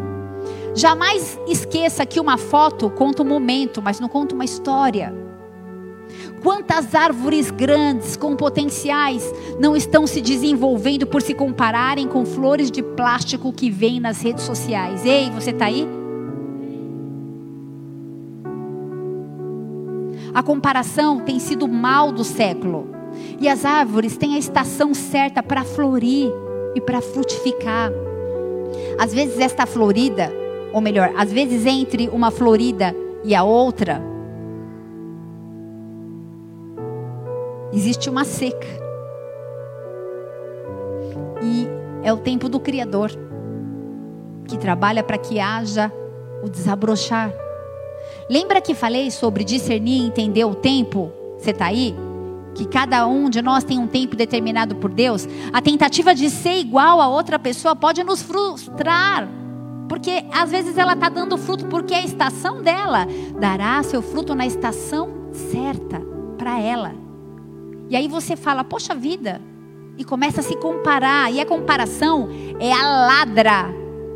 Jamais 0.76 1.40
esqueça 1.48 2.06
que 2.06 2.20
uma 2.20 2.38
foto 2.38 2.92
conta 2.92 3.24
um 3.24 3.26
momento, 3.26 3.82
mas 3.82 4.00
não 4.00 4.08
conta 4.08 4.36
uma 4.36 4.46
história. 4.46 5.12
Quantas 6.44 6.94
árvores 6.94 7.50
grandes 7.50 8.16
com 8.16 8.36
potenciais 8.36 9.34
não 9.60 9.76
estão 9.76 10.06
se 10.06 10.22
desenvolvendo 10.22 11.08
por 11.08 11.24
se 11.24 11.34
compararem 11.34 12.08
com 12.08 12.24
flores 12.24 12.70
de 12.70 12.84
plástico 12.84 13.52
que 13.52 13.72
vêm 13.72 14.00
nas 14.00 14.22
redes 14.22 14.44
sociais? 14.44 15.04
Ei, 15.04 15.32
você 15.32 15.50
está 15.50 15.66
aí? 15.66 15.88
A 20.36 20.44
comparação 20.44 21.20
tem 21.20 21.40
sido 21.40 21.66
o 21.66 21.68
mal 21.68 22.12
do 22.12 22.24
século. 22.24 22.95
E 23.40 23.48
as 23.48 23.66
árvores 23.66 24.18
têm 24.18 24.36
a 24.36 24.40
estação 24.40 24.94
certa 24.94 25.44
para 25.44 25.64
florir 25.64 26.32
e 26.76 26.82
para 26.82 27.02
frutificar. 27.02 27.92
Às 29.00 29.14
vezes 29.14 29.40
esta 29.40 29.66
florida, 29.66 30.32
ou 30.74 30.82
melhor, 30.82 31.12
às 31.18 31.32
vezes 31.32 31.66
entre 31.66 32.10
uma 32.10 32.32
florida 32.32 32.96
e 33.24 33.34
a 33.34 33.44
outra, 33.44 34.02
existe 37.74 38.10
uma 38.10 38.24
seca. 38.24 38.68
E 41.42 41.68
é 42.04 42.12
o 42.14 42.18
tempo 42.18 42.48
do 42.48 42.60
Criador, 42.60 43.12
que 44.48 44.58
trabalha 44.58 45.04
para 45.04 45.18
que 45.18 45.40
haja 45.40 45.92
o 46.44 46.50
desabrochar. 46.50 47.34
Lembra 48.30 48.62
que 48.62 48.74
falei 48.74 49.12
sobre 49.12 49.44
discernir 49.44 50.02
e 50.02 50.08
entender 50.08 50.46
o 50.46 50.56
tempo? 50.56 51.12
Você 51.38 51.52
está 51.52 51.66
aí? 51.66 51.96
Que 52.56 52.66
cada 52.66 53.06
um 53.06 53.30
de 53.30 53.42
nós 53.42 53.64
tem 53.64 53.78
um 53.78 53.86
tempo 53.86 54.16
determinado 54.16 54.76
por 54.78 54.90
Deus. 54.90 55.28
A 55.54 55.62
tentativa 55.62 56.16
de 56.16 56.30
ser 56.30 56.58
igual 56.58 57.02
a 57.02 57.08
outra 57.08 57.38
pessoa 57.38 57.76
pode 57.76 58.04
nos 58.04 58.22
frustrar. 58.22 59.28
Porque 59.88 60.26
às 60.32 60.50
vezes 60.50 60.78
ela 60.78 60.94
está 60.94 61.10
dando 61.10 61.38
fruto 61.38 61.66
porque 61.66 61.94
é 61.94 61.98
a 61.98 62.06
estação 62.06 62.62
dela. 62.62 63.08
Dará 63.40 63.84
seu 63.84 64.02
fruto 64.02 64.34
na 64.34 64.48
estação 64.48 65.10
certa 65.32 66.02
para 66.38 66.60
ela. 66.60 66.94
E 67.90 67.96
aí 67.96 68.08
você 68.08 68.36
fala, 68.36 68.64
poxa 68.64 68.96
vida, 68.96 69.42
e 69.98 70.04
começa 70.04 70.42
a 70.42 70.44
se 70.44 70.56
comparar. 70.58 71.32
E 71.32 71.40
a 71.40 71.46
comparação 71.46 72.30
é 72.60 72.72
a 72.72 73.06
ladra 73.08 73.66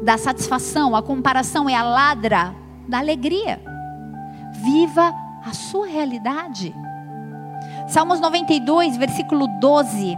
da 0.02 0.18
satisfação, 0.18 0.96
a 0.96 1.02
comparação 1.02 1.70
é 1.70 1.76
a 1.76 1.84
ladra 1.84 2.56
da 2.88 3.00
alegria. 3.00 3.62
Viva 4.64 5.14
a 5.46 5.54
sua 5.54 5.88
realidade. 5.88 6.74
Salmos 7.90 8.20
92, 8.20 8.98
versículo 8.98 9.48
12. 9.60 10.16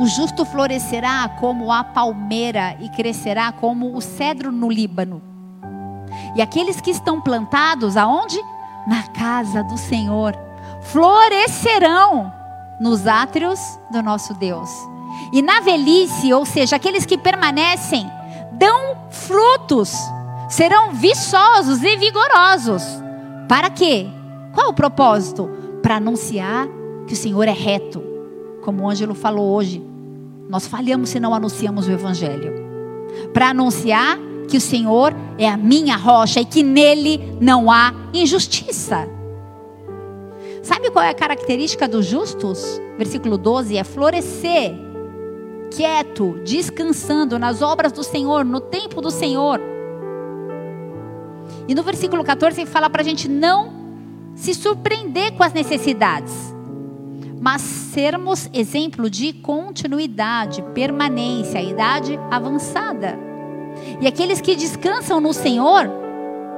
O 0.00 0.06
justo 0.06 0.44
florescerá 0.44 1.28
como 1.38 1.70
a 1.70 1.84
palmeira 1.84 2.76
e 2.80 2.88
crescerá 2.88 3.52
como 3.52 3.96
o 3.96 4.00
cedro 4.00 4.50
no 4.50 4.68
Líbano. 4.68 5.22
E 6.34 6.42
aqueles 6.42 6.80
que 6.80 6.90
estão 6.90 7.20
plantados 7.20 7.96
aonde? 7.96 8.36
Na 8.86 9.04
casa 9.04 9.62
do 9.62 9.78
Senhor 9.78 10.36
florescerão 10.82 12.32
nos 12.80 13.06
átrios 13.06 13.60
do 13.92 14.02
nosso 14.02 14.34
Deus. 14.34 14.68
E 15.32 15.40
na 15.40 15.60
velhice, 15.60 16.32
ou 16.32 16.44
seja, 16.44 16.74
aqueles 16.74 17.06
que 17.06 17.16
permanecem, 17.16 18.10
dão 18.52 18.96
frutos, 19.08 19.94
serão 20.48 20.92
viçosos 20.92 21.80
e 21.80 21.96
vigorosos. 21.96 22.82
Para 23.48 23.70
quê? 23.70 24.08
Qual 24.52 24.70
o 24.70 24.74
propósito? 24.74 25.61
Para 25.82 25.96
anunciar 25.96 26.68
que 27.06 27.12
o 27.12 27.16
Senhor 27.16 27.46
é 27.48 27.52
reto, 27.52 28.02
como 28.62 28.84
o 28.84 28.88
Ângelo 28.88 29.14
falou 29.14 29.54
hoje. 29.54 29.82
Nós 30.48 30.66
falhamos 30.66 31.10
se 31.10 31.18
não 31.18 31.34
anunciamos 31.34 31.88
o 31.88 31.90
Evangelho. 31.90 32.52
Para 33.32 33.50
anunciar 33.50 34.18
que 34.48 34.56
o 34.56 34.60
Senhor 34.60 35.12
é 35.38 35.48
a 35.48 35.56
minha 35.56 35.96
rocha 35.96 36.40
e 36.40 36.44
que 36.44 36.62
nele 36.62 37.20
não 37.40 37.70
há 37.70 37.92
injustiça. 38.12 39.08
Sabe 40.62 40.90
qual 40.90 41.04
é 41.04 41.08
a 41.08 41.14
característica 41.14 41.88
dos 41.88 42.06
justos? 42.06 42.80
Versículo 42.96 43.36
12 43.36 43.76
é 43.76 43.82
florescer, 43.82 44.72
quieto, 45.70 46.38
descansando 46.44 47.38
nas 47.38 47.62
obras 47.62 47.90
do 47.90 48.04
Senhor, 48.04 48.44
no 48.44 48.60
tempo 48.60 49.00
do 49.00 49.10
Senhor. 49.10 49.60
E 51.66 51.74
no 51.74 51.82
versículo 51.82 52.22
14 52.22 52.64
fala 52.66 52.88
para 52.88 53.02
a 53.02 53.04
gente 53.04 53.28
não 53.28 53.81
se 54.34 54.54
surpreender 54.54 55.32
com 55.32 55.42
as 55.42 55.52
necessidades, 55.52 56.54
mas 57.40 57.60
sermos 57.60 58.48
exemplo 58.52 59.10
de 59.10 59.32
continuidade, 59.32 60.62
permanência, 60.74 61.60
idade 61.60 62.18
avançada. 62.30 63.18
E 64.00 64.06
aqueles 64.06 64.40
que 64.40 64.54
descansam 64.54 65.20
no 65.20 65.32
Senhor 65.32 65.90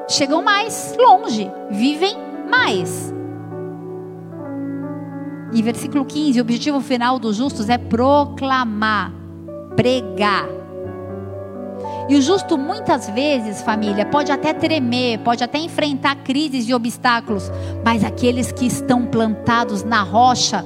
chegam 0.08 0.42
mais 0.42 0.94
longe, 0.98 1.50
vivem 1.70 2.16
mais. 2.50 3.12
E 5.52 5.62
versículo 5.62 6.04
15: 6.04 6.38
o 6.38 6.42
objetivo 6.42 6.80
final 6.80 7.18
dos 7.18 7.36
justos 7.36 7.68
é 7.68 7.78
proclamar, 7.78 9.12
pregar. 9.76 10.63
E 12.08 12.16
o 12.16 12.22
justo, 12.22 12.58
muitas 12.58 13.08
vezes, 13.08 13.62
família, 13.62 14.04
pode 14.04 14.30
até 14.30 14.52
tremer, 14.52 15.18
pode 15.20 15.42
até 15.42 15.58
enfrentar 15.58 16.16
crises 16.16 16.68
e 16.68 16.74
obstáculos, 16.74 17.50
mas 17.84 18.04
aqueles 18.04 18.52
que 18.52 18.66
estão 18.66 19.06
plantados 19.06 19.82
na 19.82 20.02
rocha 20.02 20.64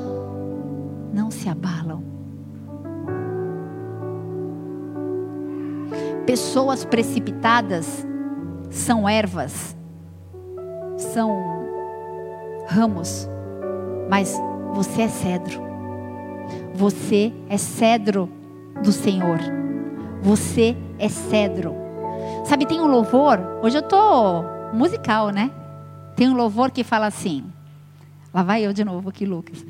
não 1.12 1.30
se 1.30 1.48
abalam. 1.48 2.02
Pessoas 6.26 6.84
precipitadas 6.84 8.06
são 8.70 9.08
ervas, 9.08 9.76
são 10.96 11.66
ramos, 12.66 13.28
mas 14.10 14.36
você 14.74 15.02
é 15.02 15.08
cedro. 15.08 15.68
Você 16.74 17.32
é 17.48 17.56
cedro 17.56 18.28
do 18.82 18.92
Senhor. 18.92 19.38
Você 20.22 20.76
é 20.76 20.87
cedro. 21.08 21.74
Sabe, 22.44 22.66
tem 22.66 22.80
um 22.80 22.86
louvor, 22.86 23.38
hoje 23.62 23.76
eu 23.76 23.82
tô 23.82 24.42
musical, 24.72 25.30
né? 25.30 25.50
Tem 26.16 26.28
um 26.28 26.34
louvor 26.34 26.70
que 26.70 26.82
fala 26.82 27.06
assim. 27.06 27.44
Lá 28.32 28.42
vai 28.42 28.64
eu 28.66 28.72
de 28.72 28.84
novo 28.84 29.08
aqui, 29.08 29.24
Lucas. 29.26 29.64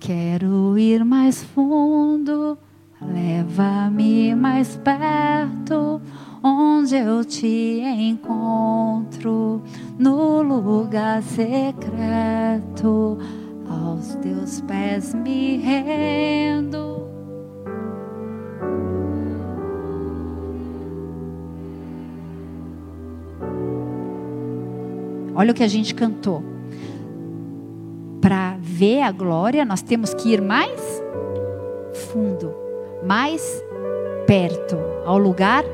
Quero 0.00 0.76
ir 0.78 1.04
mais 1.04 1.44
fundo, 1.44 2.58
leva-me 3.00 4.34
mais 4.34 4.76
perto, 4.76 6.00
onde 6.42 6.96
eu 6.96 7.24
te 7.24 7.80
encontro, 7.80 9.62
no 9.98 10.42
lugar 10.42 11.22
secreto 11.22 13.18
aos 13.68 14.16
teus 14.16 14.60
pés 14.62 15.14
me 15.14 15.58
rendo. 15.58 17.11
Olha 25.42 25.50
o 25.50 25.54
que 25.54 25.64
a 25.64 25.68
gente 25.68 25.92
cantou. 25.92 26.40
Para 28.20 28.56
ver 28.60 29.02
a 29.02 29.10
glória, 29.10 29.64
nós 29.64 29.82
temos 29.82 30.14
que 30.14 30.32
ir 30.32 30.40
mais 30.40 30.80
fundo, 32.12 32.54
mais 33.04 33.42
perto, 34.24 34.76
ao 35.04 35.18
lugar 35.18 35.64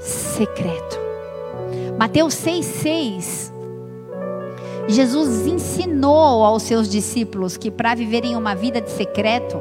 secreto. 0.00 0.98
Mateus 1.98 2.34
6,6 2.36 3.52
Jesus 4.88 5.46
ensinou 5.46 6.42
aos 6.42 6.62
seus 6.62 6.88
discípulos 6.88 7.58
que 7.58 7.70
para 7.70 7.94
viverem 7.94 8.34
uma 8.36 8.54
vida 8.54 8.80
de 8.80 8.90
secreto, 8.90 9.58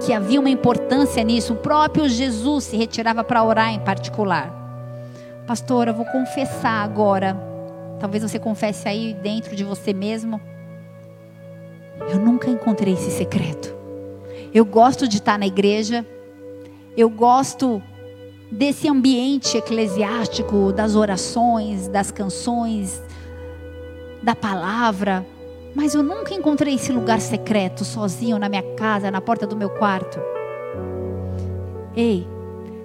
que 0.00 0.14
havia 0.14 0.40
uma 0.40 0.48
importância 0.48 1.22
nisso. 1.22 1.52
O 1.52 1.56
próprio 1.56 2.08
Jesus 2.08 2.64
se 2.64 2.78
retirava 2.78 3.22
para 3.22 3.44
orar 3.44 3.74
em 3.74 3.80
particular. 3.80 4.61
Pastora, 5.52 5.92
vou 5.92 6.06
confessar 6.06 6.82
agora. 6.82 7.36
Talvez 8.00 8.22
você 8.22 8.38
confesse 8.38 8.88
aí 8.88 9.12
dentro 9.12 9.54
de 9.54 9.62
você 9.62 9.92
mesmo. 9.92 10.40
Eu 12.10 12.18
nunca 12.18 12.48
encontrei 12.48 12.94
esse 12.94 13.10
secreto. 13.10 13.76
Eu 14.54 14.64
gosto 14.64 15.06
de 15.06 15.18
estar 15.18 15.38
na 15.38 15.46
igreja. 15.46 16.06
Eu 16.96 17.10
gosto 17.10 17.82
desse 18.50 18.88
ambiente 18.88 19.58
eclesiástico, 19.58 20.72
das 20.72 20.96
orações, 20.96 21.86
das 21.86 22.10
canções, 22.10 23.02
da 24.22 24.34
palavra. 24.34 25.22
Mas 25.74 25.94
eu 25.94 26.02
nunca 26.02 26.32
encontrei 26.32 26.76
esse 26.76 26.90
lugar 26.90 27.20
secreto, 27.20 27.84
sozinho 27.84 28.38
na 28.38 28.48
minha 28.48 28.62
casa, 28.74 29.10
na 29.10 29.20
porta 29.20 29.46
do 29.46 29.54
meu 29.54 29.68
quarto. 29.68 30.18
Ei, 31.94 32.26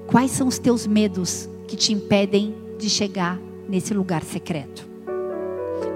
quais 0.06 0.32
são 0.32 0.50
os 0.50 0.60
teus 0.60 0.86
medos 0.86 1.50
que 1.68 1.76
te 1.76 1.94
impedem 1.94 2.56
de 2.78 2.90
chegar 2.90 3.40
nesse 3.68 3.94
lugar 3.94 4.24
secreto? 4.24 4.88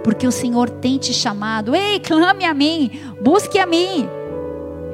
Porque 0.03 0.27
o 0.27 0.31
Senhor 0.31 0.69
tem 0.69 0.97
te 0.97 1.13
chamado, 1.13 1.75
ei, 1.75 1.99
clame 1.99 2.45
a 2.45 2.53
mim, 2.53 2.91
busque 3.21 3.59
a 3.59 3.65
mim. 3.65 4.07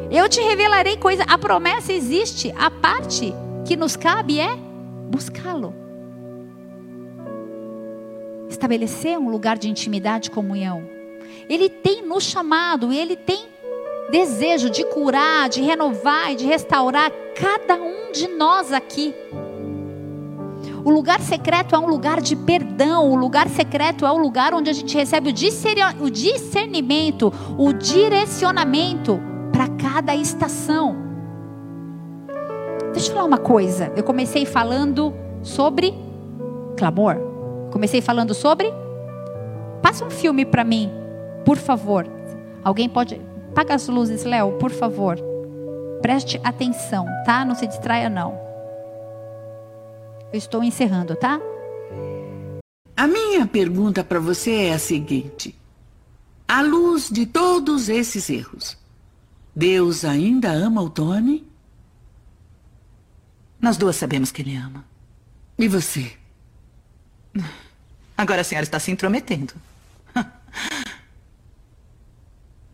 Eu 0.09 0.29
te 0.29 0.41
revelarei 0.41 0.97
coisa. 0.97 1.23
A 1.23 1.37
promessa 1.37 1.91
existe. 1.91 2.53
A 2.57 2.71
parte 2.71 3.33
que 3.65 3.75
nos 3.75 3.95
cabe 3.95 4.39
é 4.39 4.55
buscá-lo. 5.09 5.73
Estabelecer 8.49 9.17
um 9.17 9.29
lugar 9.29 9.57
de 9.57 9.69
intimidade 9.69 10.29
e 10.29 10.31
comunhão. 10.31 10.83
Ele 11.49 11.69
tem 11.69 12.05
nos 12.05 12.23
chamado, 12.23 12.91
ele 12.91 13.15
tem 13.15 13.47
desejo 14.09 14.69
de 14.69 14.85
curar, 14.85 15.49
de 15.49 15.61
renovar 15.61 16.31
e 16.31 16.35
de 16.35 16.45
restaurar 16.45 17.11
cada 17.35 17.75
um 17.75 18.11
de 18.11 18.27
nós 18.29 18.71
aqui. 18.71 19.13
O 20.87 20.89
lugar 20.89 21.19
secreto 21.19 21.75
é 21.75 21.77
um 21.77 21.85
lugar 21.85 22.21
de 22.21 22.33
perdão. 22.33 23.11
O 23.11 23.15
lugar 23.17 23.49
secreto 23.49 24.05
é 24.05 24.11
o 24.11 24.17
lugar 24.17 24.53
onde 24.53 24.69
a 24.69 24.73
gente 24.73 24.95
recebe 24.95 25.31
o 25.99 26.09
discernimento, 26.09 27.33
o 27.57 27.73
direcionamento 27.73 29.19
para 29.51 29.67
cada 29.67 30.15
estação. 30.15 30.95
Deixa 32.93 33.09
eu 33.09 33.15
falar 33.15 33.25
uma 33.25 33.37
coisa. 33.37 33.91
Eu 33.97 34.03
comecei 34.05 34.45
falando 34.45 35.13
sobre 35.43 35.93
clamor. 36.77 37.17
Comecei 37.69 37.99
falando 37.99 38.33
sobre. 38.33 38.73
Passa 39.81 40.05
um 40.05 40.09
filme 40.09 40.45
para 40.45 40.63
mim, 40.63 40.89
por 41.43 41.57
favor. 41.57 42.07
Alguém 42.63 42.87
pode. 42.87 43.19
Paga 43.53 43.75
as 43.75 43.89
luzes, 43.89 44.23
Léo, 44.23 44.53
por 44.53 44.71
favor. 44.71 45.17
Preste 46.01 46.39
atenção, 46.45 47.05
tá? 47.25 47.43
Não 47.43 47.55
se 47.55 47.67
distraia, 47.67 48.09
não. 48.09 48.46
Eu 50.31 50.37
estou 50.37 50.63
encerrando, 50.63 51.15
tá? 51.15 51.39
A 52.95 53.07
minha 53.07 53.45
pergunta 53.45 54.03
para 54.03 54.19
você 54.19 54.65
é 54.65 54.73
a 54.73 54.79
seguinte: 54.79 55.55
à 56.47 56.61
luz 56.61 57.09
de 57.09 57.25
todos 57.25 57.87
esses 57.87 58.29
erros, 58.29 58.77
Deus 59.55 60.03
ainda 60.03 60.51
ama 60.51 60.81
o 60.81 60.89
Tony? 60.89 61.47
Nós 63.59 63.77
duas 63.77 63.95
sabemos 63.95 64.31
que 64.31 64.41
ele 64.41 64.55
ama. 64.55 64.85
E 65.57 65.67
você? 65.67 66.13
Agora 68.17 68.41
a 68.41 68.43
senhora 68.43 68.65
está 68.65 68.79
se 68.79 68.91
intrometendo. 68.91 69.53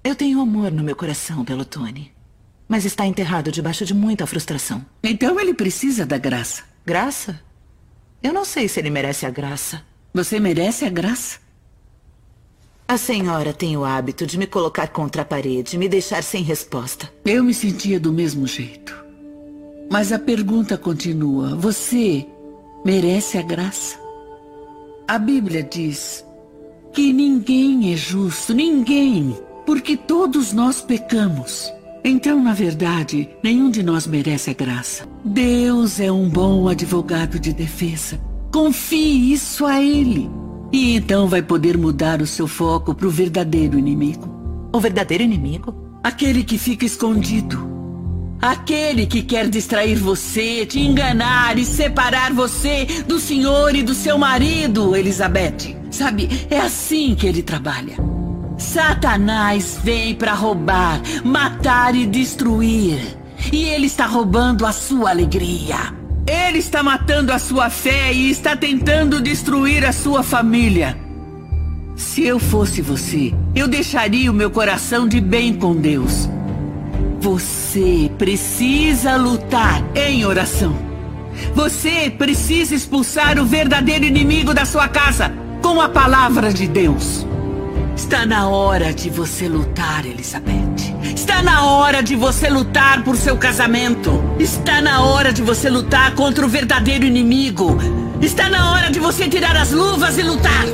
Eu 0.03 0.15
tenho 0.15 0.41
amor 0.41 0.71
no 0.71 0.83
meu 0.83 0.95
coração 0.95 1.45
pelo 1.45 1.63
Tony. 1.63 2.11
Mas 2.67 2.83
está 2.83 3.05
enterrado 3.05 3.51
debaixo 3.51 3.85
de 3.85 3.93
muita 3.93 4.25
frustração. 4.25 4.85
Então 5.01 5.39
ele 5.39 5.53
precisa 5.53 6.05
da 6.05 6.17
graça. 6.17 6.72
Graça? 6.85 7.39
Eu 8.21 8.33
não 8.33 8.43
sei 8.43 8.67
se 8.67 8.77
ele 8.77 8.89
merece 8.89 9.25
a 9.25 9.29
graça. 9.29 9.81
Você 10.13 10.37
merece 10.37 10.83
a 10.83 10.89
graça? 10.89 11.39
A 12.85 12.97
senhora 12.97 13.53
tem 13.53 13.77
o 13.77 13.85
hábito 13.85 14.25
de 14.27 14.37
me 14.37 14.45
colocar 14.45 14.89
contra 14.89 15.21
a 15.21 15.25
parede, 15.25 15.77
me 15.77 15.87
deixar 15.87 16.21
sem 16.21 16.43
resposta. 16.43 17.09
Eu 17.23 17.41
me 17.41 17.53
sentia 17.53 17.99
do 18.01 18.11
mesmo 18.11 18.45
jeito. 18.45 18.93
Mas 19.89 20.11
a 20.11 20.19
pergunta 20.19 20.77
continua: 20.77 21.55
você 21.55 22.27
merece 22.83 23.37
a 23.37 23.41
graça? 23.41 23.97
A 25.07 25.17
Bíblia 25.17 25.63
diz 25.63 26.25
que 26.91 27.13
ninguém 27.13 27.93
é 27.93 27.95
justo, 27.95 28.53
ninguém, 28.53 29.37
porque 29.65 29.95
todos 29.95 30.51
nós 30.51 30.81
pecamos. 30.81 31.71
Então, 32.05 32.43
na 32.43 32.53
verdade, 32.53 33.29
nenhum 33.41 33.71
de 33.71 33.81
nós 33.81 34.05
merece 34.05 34.49
a 34.49 34.53
graça. 34.53 35.07
Deus 35.23 36.01
é 36.01 36.11
um 36.11 36.27
bom 36.27 36.67
advogado 36.67 37.39
de 37.39 37.53
defesa. 37.53 38.19
Confie 38.51 39.31
isso 39.31 39.65
a 39.65 39.81
Ele. 39.81 40.29
E 40.71 40.95
então 40.95 41.27
vai 41.29 41.41
poder 41.41 41.77
mudar 41.77 42.21
o 42.21 42.27
seu 42.27 42.45
foco 42.45 42.93
para 42.93 43.07
o 43.07 43.11
verdadeiro 43.11 43.79
inimigo. 43.79 44.27
O 44.73 44.79
verdadeiro 44.79 45.23
inimigo? 45.23 45.73
Aquele 46.03 46.43
que 46.43 46.57
fica 46.57 46.83
escondido. 46.85 47.71
Aquele 48.41 49.05
que 49.05 49.21
quer 49.21 49.47
distrair 49.47 49.95
você, 49.95 50.65
te 50.65 50.81
enganar 50.81 51.57
e 51.57 51.63
separar 51.63 52.33
você 52.33 52.85
do 53.07 53.17
senhor 53.17 53.73
e 53.73 53.81
do 53.81 53.93
seu 53.93 54.17
marido, 54.17 54.93
Elizabeth. 54.93 55.77
Sabe, 55.89 56.27
é 56.49 56.59
assim 56.59 57.15
que 57.15 57.25
ele 57.25 57.41
trabalha. 57.41 57.95
Satanás 58.63 59.77
vem 59.83 60.15
para 60.15 60.33
roubar, 60.33 61.01
matar 61.23 61.93
e 61.93 62.05
destruir. 62.05 62.97
E 63.51 63.65
ele 63.65 63.87
está 63.87 64.05
roubando 64.05 64.65
a 64.65 64.71
sua 64.71 65.09
alegria. 65.09 65.93
Ele 66.25 66.59
está 66.59 66.81
matando 66.81 67.33
a 67.33 67.37
sua 67.37 67.69
fé 67.69 68.13
e 68.13 68.31
está 68.31 68.55
tentando 68.55 69.21
destruir 69.21 69.85
a 69.85 69.91
sua 69.91 70.23
família. 70.23 70.97
Se 71.95 72.23
eu 72.23 72.39
fosse 72.39 72.81
você, 72.81 73.33
eu 73.53 73.67
deixaria 73.67 74.31
o 74.31 74.33
meu 74.33 74.49
coração 74.49 75.07
de 75.07 75.19
bem 75.19 75.53
com 75.53 75.75
Deus. 75.75 76.29
Você 77.19 78.09
precisa 78.17 79.17
lutar 79.17 79.83
em 79.93 80.25
oração. 80.25 80.75
Você 81.53 82.09
precisa 82.09 82.73
expulsar 82.73 83.37
o 83.37 83.45
verdadeiro 83.45 84.05
inimigo 84.05 84.53
da 84.53 84.65
sua 84.65 84.87
casa 84.87 85.33
com 85.61 85.81
a 85.81 85.89
palavra 85.89 86.51
de 86.51 86.65
Deus. 86.65 87.25
Está 88.03 88.25
na 88.25 88.49
hora 88.49 88.93
de 88.93 89.09
você 89.09 89.47
lutar, 89.47 90.05
Elizabeth. 90.05 90.93
Está 91.15 91.41
na 91.41 91.65
hora 91.65 92.03
de 92.03 92.17
você 92.17 92.49
lutar 92.49 93.01
por 93.01 93.15
seu 93.15 93.37
casamento. 93.37 94.21
Está 94.37 94.81
na 94.81 95.01
hora 95.03 95.31
de 95.31 95.41
você 95.41 95.69
lutar 95.69 96.13
contra 96.13 96.45
o 96.45 96.49
verdadeiro 96.49 97.05
inimigo. 97.05 97.77
Está 98.21 98.49
na 98.49 98.71
hora 98.71 98.91
de 98.91 98.99
você 98.99 99.29
tirar 99.29 99.55
as 99.55 99.71
luvas 99.71 100.17
e 100.17 100.21
lutar. 100.21 100.65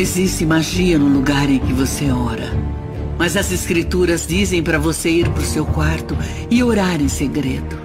Existe 0.00 0.46
magia 0.46 0.98
no 0.98 1.08
lugar 1.08 1.48
em 1.50 1.58
que 1.58 1.72
você 1.72 2.10
ora. 2.10 2.50
Mas 3.18 3.36
as 3.36 3.52
escrituras 3.52 4.26
dizem 4.26 4.62
para 4.62 4.78
você 4.78 5.10
ir 5.10 5.28
para 5.28 5.42
o 5.42 5.46
seu 5.46 5.66
quarto 5.66 6.16
e 6.50 6.62
orar 6.62 7.00
em 7.00 7.08
segredo. 7.08 7.78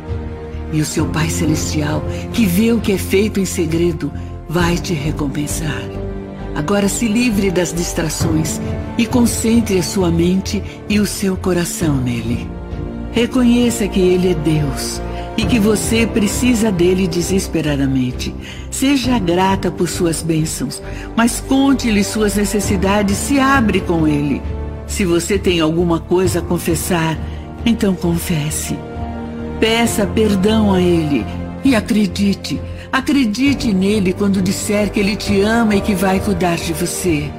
E 0.72 0.80
o 0.80 0.86
seu 0.86 1.06
Pai 1.08 1.30
Celestial, 1.30 2.02
que 2.34 2.46
vê 2.46 2.72
o 2.72 2.80
que 2.80 2.94
é 2.94 2.98
feito 2.98 3.40
em 3.40 3.46
segredo, 3.46 4.12
vai 4.48 4.78
te 4.78 4.94
recompensar. 4.94 5.82
Agora 6.56 6.88
se 6.88 7.06
livre 7.08 7.52
das 7.52 7.74
distrações 7.74 8.62
e 8.98 9.06
concentre 9.06 9.78
a 9.78 9.84
sua 9.84 10.10
mente 10.10 10.64
e 10.88 11.00
o 11.02 11.06
seu 11.06 11.36
coração 11.36 11.98
nele. 11.98 12.50
Reconheça 13.12 13.88
que 13.90 14.00
Ele 14.00 14.32
é 14.32 14.36
Deus 14.36 15.02
e 15.38 15.46
que 15.46 15.60
você 15.60 16.08
precisa 16.08 16.72
dele 16.72 17.08
desesperadamente. 17.08 18.34
Seja 18.78 19.18
grata 19.18 19.72
por 19.72 19.88
suas 19.88 20.22
bênçãos, 20.22 20.82
mas 21.16 21.40
conte-lhe 21.40 22.04
suas 22.04 22.36
necessidades, 22.36 23.16
se 23.16 23.40
abre 23.40 23.80
com 23.80 24.06
ele. 24.06 24.42
Se 24.86 25.06
você 25.06 25.40
tem 25.40 25.62
alguma 25.62 26.02
coisa 26.02 26.40
a 26.40 26.42
confessar, 26.42 27.18
então 27.66 27.96
confesse. 27.96 28.78
Peça 29.62 30.06
perdão 30.06 30.74
a 30.74 30.82
ele 30.82 31.26
e 31.64 31.74
acredite, 31.74 32.60
acredite 32.92 33.74
nele 33.74 34.12
quando 34.12 34.42
disser 34.42 34.92
que 34.92 35.00
ele 35.00 35.16
te 35.16 35.40
ama 35.40 35.78
e 35.78 35.80
que 35.80 35.96
vai 35.96 36.20
cuidar 36.20 36.58
de 36.58 36.74
você. 36.74 37.32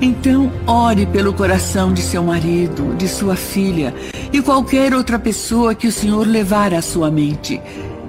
Então, 0.00 0.50
ore 0.66 1.04
pelo 1.04 1.34
coração 1.34 1.92
de 1.92 2.00
seu 2.00 2.22
marido, 2.22 2.96
de 2.96 3.08
sua 3.08 3.36
filha 3.36 3.94
e 4.32 4.40
qualquer 4.40 4.94
outra 4.94 5.18
pessoa 5.18 5.74
que 5.74 5.86
o 5.86 5.92
Senhor 5.92 6.26
levar 6.26 6.72
à 6.72 6.80
sua 6.80 7.10
mente. 7.10 7.60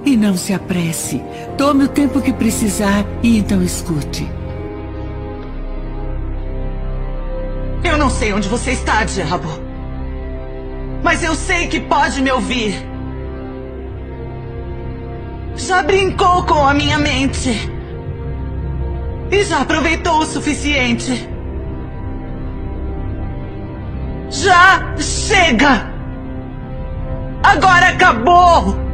E 0.06 0.18
não 0.18 0.36
se 0.36 0.54
apresse. 0.54 1.22
Tome 1.58 1.84
o 1.86 1.88
tempo 1.88 2.22
que 2.22 2.34
precisar 2.34 3.06
e 3.22 3.38
então 3.38 3.62
escute. 3.62 4.28
Eu 7.84 7.97
não 7.97 8.10
sei 8.10 8.34
onde 8.34 8.47
você 8.47 8.72
está, 8.72 9.04
diabo. 9.04 9.49
Mas 11.04 11.24
eu 11.24 11.36
sei 11.36 11.68
que 11.68 11.80
pode 11.80 12.22
me 12.22 12.32
ouvir. 12.32 12.91
já 15.56 15.84
brincou 15.84 16.43
com 16.43 16.66
a 16.66 16.74
minha 16.74 16.97
mente. 16.97 17.72
E 19.32 19.43
já 19.43 19.62
aproveitou 19.62 20.20
o 20.20 20.26
suficiente. 20.26 21.30
Já 24.30 24.95
chega! 24.97 25.89
Agora 27.43 27.89
acabou! 27.89 28.91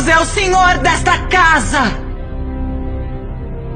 Jesus 0.00 0.08
é 0.08 0.18
o 0.18 0.24
Senhor 0.24 0.78
desta 0.78 1.18
casa! 1.28 1.82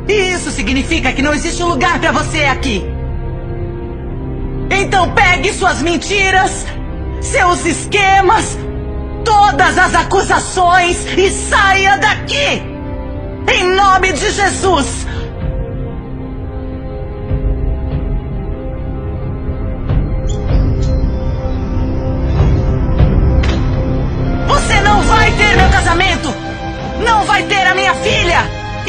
E 0.08 0.12
isso 0.32 0.50
significa 0.50 1.12
que 1.12 1.20
não 1.20 1.34
existe 1.34 1.62
lugar 1.62 1.98
para 1.98 2.12
você 2.12 2.44
aqui. 2.44 2.82
Então 4.70 5.12
pegue 5.12 5.52
suas 5.52 5.82
mentiras, 5.82 6.66
seus 7.20 7.66
esquemas, 7.66 8.56
todas 9.22 9.76
as 9.76 9.94
acusações 9.94 11.04
e 11.16 11.30
saia 11.30 11.98
daqui! 11.98 12.62
Em 13.46 13.74
nome 13.74 14.12
de 14.14 14.30
Jesus! 14.30 15.06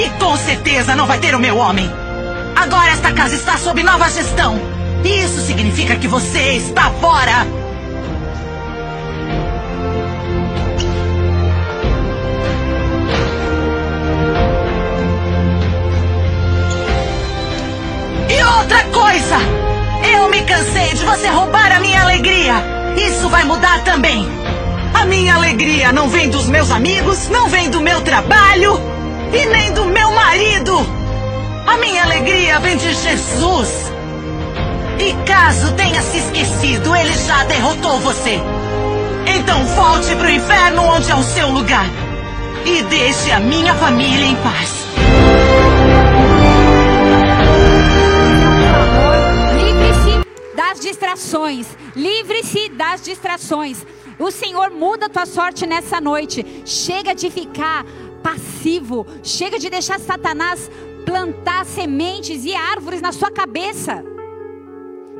E 0.05 0.09
com 0.19 0.37
certeza 0.37 0.95
não 0.95 1.07
vai 1.07 1.17
ter 1.17 1.33
o 1.33 1.39
meu 1.39 1.57
homem! 1.57 1.91
Agora 2.55 2.91
esta 2.91 3.11
casa 3.11 3.33
está 3.33 3.57
sob 3.57 3.81
nova 3.81 4.07
gestão! 4.07 4.55
Isso 5.03 5.41
significa 5.41 5.95
que 5.95 6.07
você 6.07 6.57
está 6.57 6.91
fora! 7.01 7.47
E 18.29 18.43
outra 18.43 18.83
coisa! 18.93 19.37
Eu 20.13 20.29
me 20.29 20.43
cansei 20.43 20.93
de 20.93 21.03
você 21.03 21.27
roubar 21.29 21.71
a 21.71 21.79
minha 21.79 22.03
alegria! 22.03 22.53
Isso 22.95 23.27
vai 23.27 23.43
mudar 23.43 23.83
também! 23.83 24.29
A 24.93 25.03
minha 25.07 25.33
alegria 25.33 25.91
não 25.91 26.07
vem 26.09 26.29
dos 26.29 26.45
meus 26.45 26.69
amigos, 26.69 27.27
não 27.27 27.49
vem 27.49 27.71
do 27.71 27.81
meu 27.81 28.01
trabalho 28.01 28.94
e 29.33 29.45
nem 29.47 29.73
do 29.73 29.85
meu 29.85 30.11
marido! 30.11 30.75
A 31.67 31.77
minha 31.77 32.03
alegria 32.03 32.59
vem 32.59 32.77
de 32.77 32.93
Jesus! 32.93 33.91
E 34.99 35.13
caso 35.25 35.73
tenha 35.73 36.01
se 36.01 36.17
esquecido, 36.17 36.95
ele 36.95 37.13
já 37.17 37.43
derrotou 37.45 37.99
você! 37.99 38.39
Então 39.27 39.65
volte 39.67 40.15
pro 40.15 40.29
inferno 40.29 40.83
onde 40.83 41.11
é 41.11 41.15
o 41.15 41.23
seu 41.23 41.49
lugar! 41.49 41.85
E 42.65 42.81
deixe 42.83 43.31
a 43.31 43.39
minha 43.39 43.73
família 43.75 44.25
em 44.25 44.35
paz! 44.37 44.85
Livre-se 49.55 50.55
das 50.55 50.79
distrações. 50.79 51.67
Livre-se 51.95 52.69
das 52.69 53.01
distrações. 53.01 53.85
O 54.17 54.31
Senhor 54.31 54.71
muda 54.71 55.07
a 55.07 55.09
tua 55.09 55.25
sorte 55.25 55.65
nessa 55.67 55.99
noite. 55.99 56.63
Chega 56.65 57.13
de 57.13 57.29
ficar 57.29 57.85
passivo. 58.25 59.05
Chega 59.21 59.59
de 59.59 59.69
deixar 59.69 59.99
Satanás 59.99 60.71
plantar 61.05 61.63
sementes 61.63 62.43
e 62.43 62.55
árvores 62.55 62.99
na 62.99 63.11
sua 63.11 63.29
cabeça. 63.29 64.03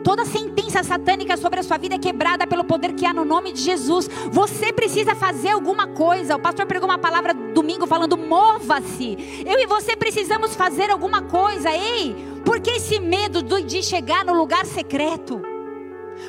Toda 0.03 0.26
sentença 0.26 0.84
satânica 0.84 1.38
sobre 1.38 1.60
a 1.60 1.64
sua 1.64 1.78
vida 1.78 1.95
é 1.95 1.99
quebrada 1.99 2.47
pelo 2.47 2.64
poder 2.64 2.93
que 2.93 3.06
há 3.06 3.14
no 3.14 3.24
nome 3.24 3.51
de 3.51 3.62
Jesus. 3.62 4.10
Você 4.32 4.74
precisa 4.74 5.14
fazer 5.14 5.49
alguma 5.49 5.88
coisa. 5.88 6.36
O 6.36 6.39
pastor 6.39 6.66
pregou 6.66 6.89
uma 6.89 6.97
palavra 6.97 7.34
domingo 7.34 7.86
falando: 7.86 8.18
mova-se. 8.18 9.43
Eu 9.45 9.60
e 9.60 9.68
você 9.68 9.95
precisamos 9.95 10.56
fazer 10.56 10.89
alguma 10.89 11.22
coisa. 11.22 11.72
Ei, 11.72 12.16
por 12.43 12.60
que 12.60 12.72
esse 12.72 12.99
medo 12.99 13.43
de 13.43 13.84
chegar 13.84 14.26
no 14.26 14.34
lugar 14.34 14.66
secreto? 14.66 15.41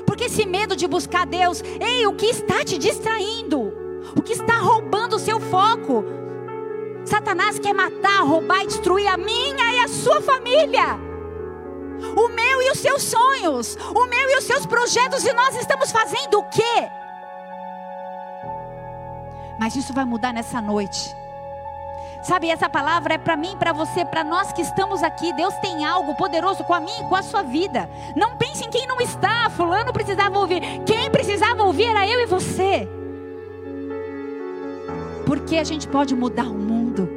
Por 0.07 0.15
que 0.15 0.25
esse 0.25 0.45
medo 0.45 0.77
de 0.77 0.87
buscar 0.87 1.25
Deus? 1.27 1.63
Ei, 1.81 2.07
o 2.07 2.15
que 2.15 2.27
está 2.27 2.65
te 2.65 2.77
distraindo? 2.77 3.73
O 4.15 4.21
que 4.21 4.33
está 4.35 4.59
roubando 4.59 5.17
o 5.17 5.19
seu 5.19 5.41
foco? 5.41 6.26
Satanás 7.07 7.59
quer 7.59 7.73
matar, 7.73 8.23
roubar 8.23 8.63
e 8.63 8.67
destruir 8.67 9.07
a 9.07 9.17
minha 9.17 9.75
e 9.75 9.79
a 9.81 9.89
sua 9.89 10.21
família. 10.21 10.99
O 12.17 12.29
meu 12.29 12.63
e 12.63 12.71
os 12.71 12.79
seus 12.79 13.03
sonhos, 13.03 13.77
o 13.95 14.07
meu 14.07 14.31
e 14.31 14.37
os 14.37 14.45
seus 14.45 14.67
projetos, 14.67 15.25
e 15.25 15.33
nós 15.33 15.57
estamos 15.57 15.91
fazendo 15.91 16.39
o 16.39 16.43
quê? 16.45 16.91
Mas 19.59 19.75
isso 19.77 19.93
vai 19.95 20.05
mudar 20.05 20.33
nessa 20.33 20.61
noite. 20.61 21.15
Sabe, 22.23 22.51
essa 22.51 22.69
palavra 22.69 23.15
é 23.15 23.19
para 23.19 23.37
mim, 23.37 23.57
para 23.57 23.73
você, 23.73 24.05
para 24.05 24.25
nós 24.25 24.53
que 24.53 24.61
estamos 24.61 25.03
aqui. 25.03 25.33
Deus 25.33 25.55
tem 25.59 25.85
algo 25.85 26.15
poderoso 26.17 26.65
com 26.65 26.75
a 26.75 26.81
mim 26.81 26.99
e 27.01 27.05
com 27.05 27.15
a 27.15 27.23
sua 27.23 27.43
vida. 27.43 27.89
Não 28.17 28.37
pense 28.37 28.65
em 28.65 28.71
quem 28.71 28.85
não 28.87 29.01
está. 29.01 29.49
Fulano 29.51 29.93
precisava 29.93 30.37
ouvir. 30.37 30.61
Quem 30.85 31.09
precisava 31.11 31.63
ouvir 31.63 31.85
era 31.85 32.07
eu 32.07 32.21
e 32.21 32.27
você. 32.27 32.89
Porque 35.27 35.57
a 35.57 35.65
gente 35.65 35.89
pode 35.89 36.15
mudar 36.15 36.49
o 36.49 36.55
mundo 36.55 37.11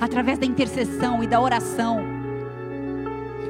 através 0.00 0.40
da 0.40 0.44
intercessão 0.44 1.22
e 1.22 1.26
da 1.28 1.40
oração. 1.40 2.00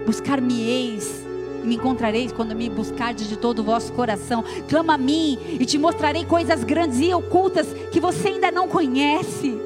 Buscar-me-eis 0.05 1.25
e 1.64 1.66
me 1.66 1.77
encontrareis 1.77 2.31
quando 2.31 2.55
me 2.55 2.68
buscardes 2.68 3.27
de 3.27 3.39
todo 3.39 3.61
o 3.61 3.64
vosso 3.64 3.91
coração. 3.95 4.45
Clama 4.68 4.95
a 4.95 4.99
mim 4.99 5.39
e 5.59 5.64
te 5.64 5.79
mostrarei 5.79 6.27
coisas 6.27 6.62
grandes 6.62 7.01
e 7.01 7.14
ocultas 7.14 7.73
que 7.91 7.99
você 7.99 8.29
ainda 8.29 8.51
não 8.51 8.68
conhece. 8.68 9.59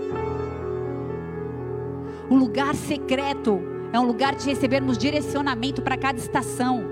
O 2.31 2.37
lugar 2.37 2.77
secreto 2.77 3.61
é 3.93 3.99
um 3.99 4.05
lugar 4.05 4.37
de 4.37 4.47
recebermos 4.47 4.97
direcionamento 4.97 5.83
para 5.83 5.97
cada 5.97 6.19
estação. 6.19 6.85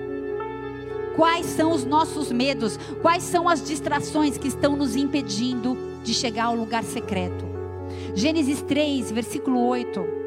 Quais 1.15 1.47
são 1.47 1.71
os 1.71 1.85
nossos 1.85 2.33
medos? 2.33 2.77
Quais 3.01 3.23
são 3.23 3.49
as 3.49 3.62
distrações 3.62 4.37
que 4.37 4.49
estão 4.49 4.75
nos 4.75 4.97
impedindo 4.97 5.93
de 6.05 6.14
chegar 6.14 6.44
ao 6.44 6.55
lugar 6.55 6.84
secreto? 6.84 7.44
Gênesis 8.14 8.62
3, 8.62 9.11
versículo 9.11 9.66
8 9.66 10.24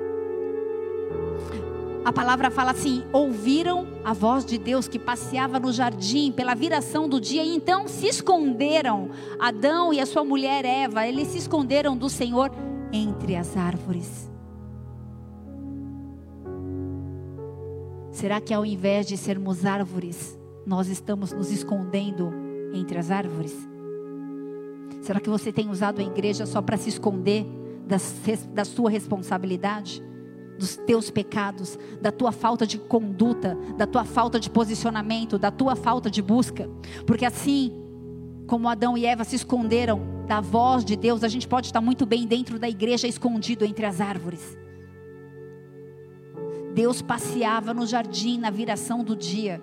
a 2.07 2.13
palavra 2.13 2.49
fala 2.49 2.71
assim: 2.71 3.03
ouviram 3.11 3.85
a 4.01 4.13
voz 4.13 4.45
de 4.45 4.57
Deus 4.57 4.87
que 4.87 4.97
passeava 4.97 5.59
no 5.59 5.73
jardim 5.73 6.31
pela 6.31 6.55
viração 6.55 7.09
do 7.09 7.19
dia, 7.19 7.43
e 7.43 7.53
então 7.53 7.85
se 7.85 8.07
esconderam. 8.07 9.09
Adão 9.37 9.93
e 9.93 9.99
a 9.99 10.05
sua 10.05 10.23
mulher 10.23 10.63
Eva, 10.63 11.05
eles 11.05 11.27
se 11.27 11.37
esconderam 11.37 11.97
do 11.97 12.09
Senhor 12.09 12.49
entre 12.93 13.35
as 13.35 13.57
árvores. 13.57 14.31
Será 18.09 18.39
que 18.39 18.53
ao 18.53 18.65
invés 18.65 19.05
de 19.05 19.17
sermos 19.17 19.65
árvores, 19.65 20.39
nós 20.65 20.87
estamos 20.87 21.33
nos 21.33 21.51
escondendo 21.51 22.31
entre 22.73 22.97
as 22.97 23.11
árvores? 23.11 23.53
Será 25.07 25.21
que 25.21 25.29
você 25.29 25.53
tem 25.53 25.69
usado 25.69 26.01
a 26.01 26.03
igreja 26.03 26.45
só 26.45 26.61
para 26.61 26.75
se 26.75 26.89
esconder 26.89 27.45
das, 27.87 28.13
da 28.53 28.65
sua 28.65 28.89
responsabilidade? 28.89 30.05
dos 30.59 30.75
teus 30.75 31.11
pecados, 31.11 31.77
da 32.01 32.11
tua 32.11 32.31
falta 32.31 32.65
de 32.65 32.79
conduta, 32.79 33.55
da 33.77 33.85
tua 33.85 34.03
falta 34.03 34.39
de 34.39 34.49
posicionamento, 34.49 35.37
da 35.37 35.51
tua 35.51 35.75
falta 35.75 36.09
de 36.09 36.19
busca. 36.19 36.67
Porque 37.05 37.23
assim 37.23 37.71
como 38.47 38.67
Adão 38.67 38.97
e 38.97 39.05
Eva 39.05 39.23
se 39.23 39.35
esconderam 39.35 40.01
da 40.25 40.41
voz 40.41 40.83
de 40.83 40.95
Deus, 40.95 41.23
a 41.23 41.27
gente 41.27 41.47
pode 41.47 41.67
estar 41.67 41.79
muito 41.79 42.07
bem 42.07 42.25
dentro 42.25 42.57
da 42.57 42.67
igreja, 42.67 43.07
escondido 43.07 43.63
entre 43.65 43.85
as 43.85 44.01
árvores. 44.01 44.57
Deus 46.73 47.03
passeava 47.03 47.71
no 47.71 47.85
jardim 47.85 48.39
na 48.39 48.49
viração 48.49 49.03
do 49.03 49.15
dia. 49.15 49.61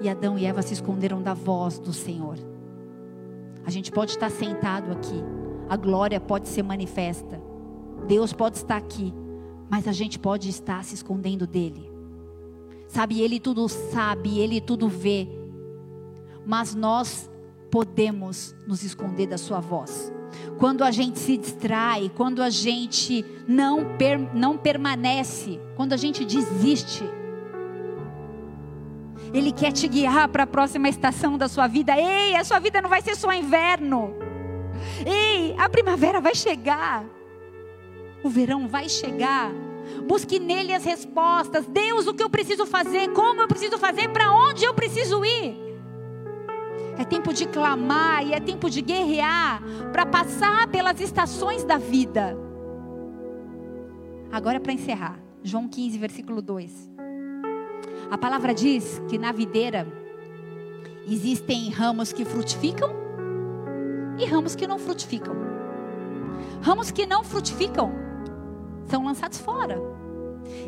E 0.00 0.08
Adão 0.08 0.38
e 0.38 0.44
Eva 0.44 0.62
se 0.62 0.74
esconderam 0.74 1.20
da 1.20 1.34
voz 1.34 1.80
do 1.80 1.92
Senhor. 1.92 2.38
A 3.68 3.70
gente 3.70 3.92
pode 3.92 4.12
estar 4.12 4.30
sentado 4.30 4.90
aqui, 4.90 5.22
a 5.68 5.76
glória 5.76 6.18
pode 6.18 6.48
ser 6.48 6.62
manifesta, 6.62 7.38
Deus 8.06 8.32
pode 8.32 8.56
estar 8.56 8.78
aqui, 8.78 9.12
mas 9.68 9.86
a 9.86 9.92
gente 9.92 10.18
pode 10.18 10.48
estar 10.48 10.82
se 10.82 10.94
escondendo 10.94 11.46
dele. 11.46 11.92
Sabe, 12.88 13.20
ele 13.20 13.38
tudo 13.38 13.68
sabe, 13.68 14.38
ele 14.38 14.58
tudo 14.58 14.88
vê. 14.88 15.28
Mas 16.46 16.74
nós 16.74 17.30
podemos 17.70 18.56
nos 18.66 18.82
esconder 18.82 19.26
da 19.26 19.36
sua 19.36 19.60
voz. 19.60 20.10
Quando 20.58 20.82
a 20.82 20.90
gente 20.90 21.18
se 21.18 21.36
distrai, 21.36 22.10
quando 22.16 22.40
a 22.40 22.48
gente 22.48 23.22
não, 23.46 23.98
per, 23.98 24.18
não 24.34 24.56
permanece, 24.56 25.60
quando 25.76 25.92
a 25.92 25.98
gente 25.98 26.24
desiste. 26.24 27.04
Ele 29.32 29.52
quer 29.52 29.72
te 29.72 29.86
guiar 29.86 30.28
para 30.28 30.44
a 30.44 30.46
próxima 30.46 30.88
estação 30.88 31.36
da 31.36 31.48
sua 31.48 31.66
vida. 31.66 31.96
Ei, 31.96 32.34
a 32.34 32.44
sua 32.44 32.58
vida 32.58 32.80
não 32.80 32.88
vai 32.88 33.02
ser 33.02 33.14
só 33.14 33.32
inverno. 33.32 34.14
Ei, 35.06 35.54
a 35.58 35.68
primavera 35.68 36.20
vai 36.20 36.34
chegar. 36.34 37.04
O 38.22 38.28
verão 38.28 38.66
vai 38.68 38.88
chegar. 38.88 39.50
Busque 40.06 40.38
nele 40.38 40.72
as 40.72 40.84
respostas. 40.84 41.66
Deus, 41.66 42.06
o 42.06 42.14
que 42.14 42.22
eu 42.22 42.30
preciso 42.30 42.66
fazer? 42.66 43.08
Como 43.12 43.40
eu 43.40 43.48
preciso 43.48 43.78
fazer? 43.78 44.08
Para 44.08 44.32
onde 44.32 44.64
eu 44.64 44.74
preciso 44.74 45.24
ir? 45.24 45.68
É 46.98 47.04
tempo 47.04 47.32
de 47.32 47.46
clamar 47.46 48.26
e 48.26 48.32
é 48.32 48.40
tempo 48.40 48.68
de 48.68 48.82
guerrear 48.82 49.62
para 49.92 50.04
passar 50.04 50.66
pelas 50.68 51.00
estações 51.00 51.64
da 51.64 51.78
vida. 51.78 52.36
Agora 54.32 54.58
para 54.58 54.72
encerrar. 54.72 55.18
João 55.42 55.68
15, 55.68 55.96
versículo 55.96 56.42
2. 56.42 56.97
A 58.10 58.16
palavra 58.16 58.54
diz 58.54 59.02
que 59.08 59.18
na 59.18 59.32
videira 59.32 59.86
existem 61.06 61.68
ramos 61.68 62.12
que 62.12 62.24
frutificam 62.24 62.90
e 64.18 64.24
ramos 64.24 64.54
que 64.56 64.66
não 64.66 64.78
frutificam. 64.78 65.36
Ramos 66.62 66.90
que 66.90 67.04
não 67.06 67.22
frutificam 67.22 67.92
são 68.86 69.04
lançados 69.04 69.38
fora. 69.38 69.78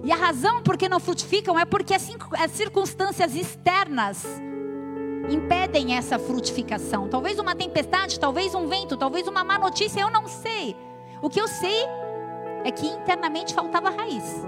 E 0.04 0.12
a 0.12 0.16
razão 0.16 0.62
por 0.62 0.76
que 0.76 0.88
não 0.88 1.00
frutificam 1.00 1.58
é 1.58 1.64
porque 1.64 1.94
as 1.94 2.50
circunstâncias 2.50 3.34
externas 3.34 4.26
impedem 5.30 5.96
essa 5.96 6.18
frutificação. 6.18 7.08
Talvez 7.08 7.38
uma 7.38 7.54
tempestade, 7.54 8.20
talvez 8.20 8.54
um 8.54 8.66
vento, 8.66 8.98
talvez 8.98 9.26
uma 9.26 9.42
má 9.42 9.58
notícia, 9.58 10.00
eu 10.00 10.10
não 10.10 10.26
sei. 10.26 10.76
O 11.22 11.30
que 11.30 11.40
eu 11.40 11.48
sei 11.48 11.86
é 12.64 12.70
que 12.70 12.86
internamente 12.86 13.54
faltava 13.54 13.88
raiz. 13.88 14.44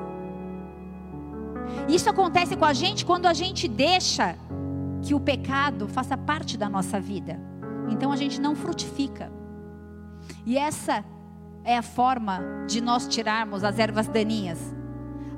Isso 1.89 2.09
acontece 2.09 2.57
com 2.57 2.65
a 2.65 2.73
gente 2.73 3.05
quando 3.05 3.27
a 3.27 3.33
gente 3.33 3.69
deixa 3.69 4.37
que 5.03 5.15
o 5.15 5.21
pecado 5.21 5.89
faça 5.89 6.17
parte 6.17 6.57
da 6.57 6.69
nossa 6.69 7.01
vida. 7.01 7.39
Então 7.89 8.13
a 8.13 8.17
gente 8.17 8.41
não 8.41 8.55
frutifica. 8.55 9.31
E 10.47 10.57
essa 10.57 11.05
é 11.65 11.77
a 11.77 11.83
forma 11.83 12.41
de 12.67 12.81
nós 12.81 13.07
tirarmos 13.07 13.65
as 13.65 13.79
ervas 13.79 14.09
daninhas. 14.09 14.59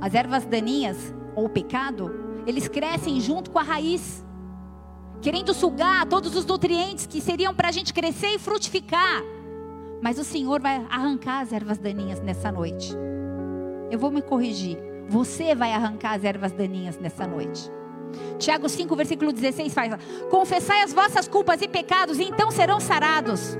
As 0.00 0.14
ervas 0.14 0.44
daninhas, 0.44 1.14
ou 1.34 1.46
o 1.46 1.48
pecado, 1.48 2.42
eles 2.46 2.68
crescem 2.68 3.20
junto 3.20 3.50
com 3.50 3.58
a 3.58 3.62
raiz, 3.62 4.24
querendo 5.20 5.54
sugar 5.54 6.06
todos 6.06 6.36
os 6.36 6.44
nutrientes 6.44 7.06
que 7.06 7.20
seriam 7.20 7.54
para 7.54 7.68
a 7.68 7.72
gente 7.72 7.92
crescer 7.92 8.34
e 8.34 8.38
frutificar. 8.38 9.22
Mas 10.02 10.18
o 10.18 10.24
Senhor 10.24 10.60
vai 10.60 10.86
arrancar 10.90 11.40
as 11.40 11.52
ervas 11.52 11.78
daninhas 11.78 12.20
nessa 12.20 12.52
noite. 12.52 12.94
Eu 13.90 13.98
vou 13.98 14.10
me 14.10 14.20
corrigir. 14.20 14.93
Você 15.08 15.54
vai 15.54 15.72
arrancar 15.72 16.14
as 16.14 16.24
ervas 16.24 16.52
daninhas 16.52 16.98
nessa 16.98 17.26
noite. 17.26 17.70
Tiago 18.38 18.68
5, 18.68 18.94
versículo 18.96 19.32
16 19.32 19.74
faz: 19.74 19.92
Confessai 20.30 20.82
as 20.82 20.92
vossas 20.92 21.28
culpas 21.28 21.60
e 21.62 21.68
pecados, 21.68 22.18
e 22.18 22.24
então 22.24 22.50
serão 22.50 22.80
sarados. 22.80 23.56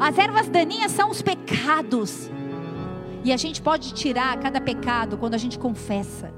As 0.00 0.18
ervas 0.18 0.48
daninhas 0.48 0.92
são 0.92 1.10
os 1.10 1.22
pecados. 1.22 2.30
E 3.24 3.32
a 3.32 3.36
gente 3.36 3.60
pode 3.60 3.92
tirar 3.94 4.38
cada 4.38 4.60
pecado 4.60 5.18
quando 5.18 5.34
a 5.34 5.38
gente 5.38 5.58
confessa. 5.58 6.32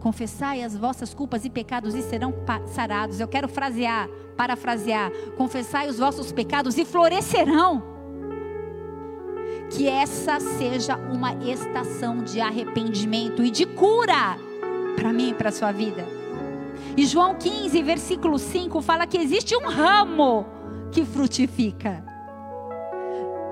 Confessai 0.00 0.62
as 0.62 0.76
vossas 0.76 1.12
culpas 1.12 1.44
e 1.44 1.50
pecados 1.50 1.94
e 1.94 2.02
serão 2.02 2.32
sarados. 2.66 3.20
Eu 3.20 3.28
quero 3.28 3.48
frasear, 3.48 4.08
parafrasear. 4.36 5.10
Confessai 5.36 5.88
os 5.88 5.98
vossos 5.98 6.30
pecados 6.30 6.78
e 6.78 6.84
florescerão. 6.84 7.97
Que 9.70 9.86
essa 9.86 10.40
seja 10.40 10.96
uma 10.96 11.34
estação 11.44 12.22
de 12.22 12.40
arrependimento 12.40 13.42
e 13.42 13.50
de 13.50 13.66
cura 13.66 14.38
para 14.96 15.12
mim 15.12 15.30
e 15.30 15.34
para 15.34 15.50
a 15.50 15.52
sua 15.52 15.72
vida. 15.72 16.06
E 16.96 17.06
João 17.06 17.34
15, 17.34 17.82
versículo 17.82 18.38
5 18.38 18.80
fala 18.82 19.06
que 19.06 19.18
existe 19.18 19.56
um 19.56 19.68
ramo 19.68 20.46
que 20.90 21.04
frutifica 21.04 22.08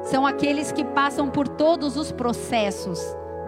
são 0.06 0.24
aqueles 0.24 0.70
que 0.70 0.84
passam 0.84 1.28
por 1.28 1.48
todos 1.48 1.96
os 1.96 2.12
processos, 2.12 3.00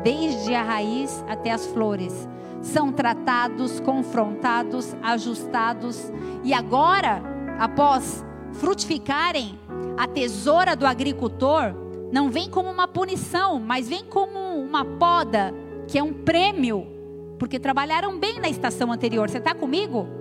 desde 0.03 0.55
a 0.55 0.63
raiz 0.63 1.25
até 1.29 1.53
as 1.53 1.65
flores. 1.67 2.29
São 2.61 2.93
tratados, 2.93 3.79
confrontados, 3.79 4.97
ajustados 5.01 6.13
e 6.43 6.53
agora, 6.53 7.23
após 7.61 8.25
frutificarem, 8.55 9.57
a 9.97 10.09
tesoura 10.09 10.75
do 10.75 10.85
agricultor 10.85 11.75
não 12.13 12.31
vem 12.31 12.49
como 12.49 12.71
uma 12.71 12.89
punição, 12.89 13.61
mas 13.61 13.89
vem 13.89 14.05
como 14.05 14.39
uma 14.39 14.85
poda, 14.85 15.53
que 15.87 15.99
é 15.99 16.03
um 16.03 16.13
prêmio, 16.13 16.87
porque 17.39 17.59
trabalharam 17.59 18.19
bem 18.19 18.41
na 18.41 18.49
estação 18.49 18.91
anterior. 18.93 19.29
Você 19.29 19.39
está 19.39 19.55
comigo? 19.55 20.19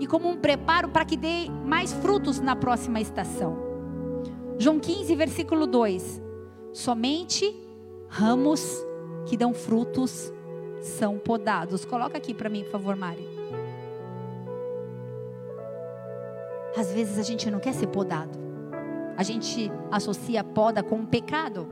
e 0.00 0.06
como 0.06 0.28
um 0.28 0.36
preparo 0.36 0.88
para 0.88 1.04
que 1.04 1.16
dê 1.16 1.48
mais 1.64 1.92
frutos 1.92 2.40
na 2.40 2.56
próxima 2.56 3.00
estação. 3.00 3.54
João 4.58 4.80
15, 4.80 5.14
versículo 5.14 5.66
2: 5.66 6.22
Somente 6.72 7.54
ramos 8.08 8.82
que 9.26 9.36
dão 9.36 9.52
frutos 9.52 10.32
são 10.80 11.18
podados. 11.18 11.84
Coloca 11.84 12.16
aqui 12.16 12.32
para 12.32 12.48
mim, 12.48 12.64
por 12.64 12.72
favor, 12.72 12.96
Mari. 12.96 13.28
Às 16.74 16.90
vezes 16.92 17.18
a 17.18 17.22
gente 17.22 17.50
não 17.50 17.60
quer 17.60 17.74
ser 17.74 17.88
podado. 17.88 18.49
A 19.20 19.22
gente 19.22 19.70
associa 19.92 20.40
a 20.40 20.44
poda 20.44 20.82
com 20.82 20.96
um 20.96 21.04
pecado. 21.04 21.68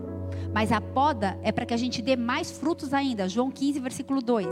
Mas 0.52 0.70
a 0.70 0.82
poda 0.82 1.38
é 1.42 1.50
para 1.50 1.64
que 1.64 1.72
a 1.72 1.78
gente 1.78 2.02
dê 2.02 2.14
mais 2.14 2.50
frutos 2.50 2.92
ainda. 2.92 3.26
João 3.26 3.50
15, 3.50 3.80
versículo 3.80 4.20
2. 4.20 4.46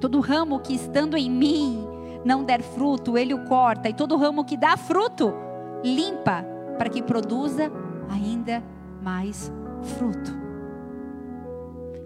Todo 0.00 0.20
ramo 0.20 0.60
que 0.60 0.72
estando 0.72 1.16
em 1.16 1.28
mim 1.28 1.84
não 2.24 2.44
der 2.44 2.62
fruto, 2.62 3.18
ele 3.18 3.34
o 3.34 3.44
corta, 3.46 3.88
e 3.88 3.92
todo 3.92 4.16
ramo 4.16 4.44
que 4.44 4.56
dá 4.56 4.76
fruto, 4.76 5.34
limpa, 5.82 6.44
para 6.78 6.88
que 6.88 7.02
produza 7.02 7.72
ainda 8.08 8.62
mais 9.02 9.50
fruto. 9.98 10.30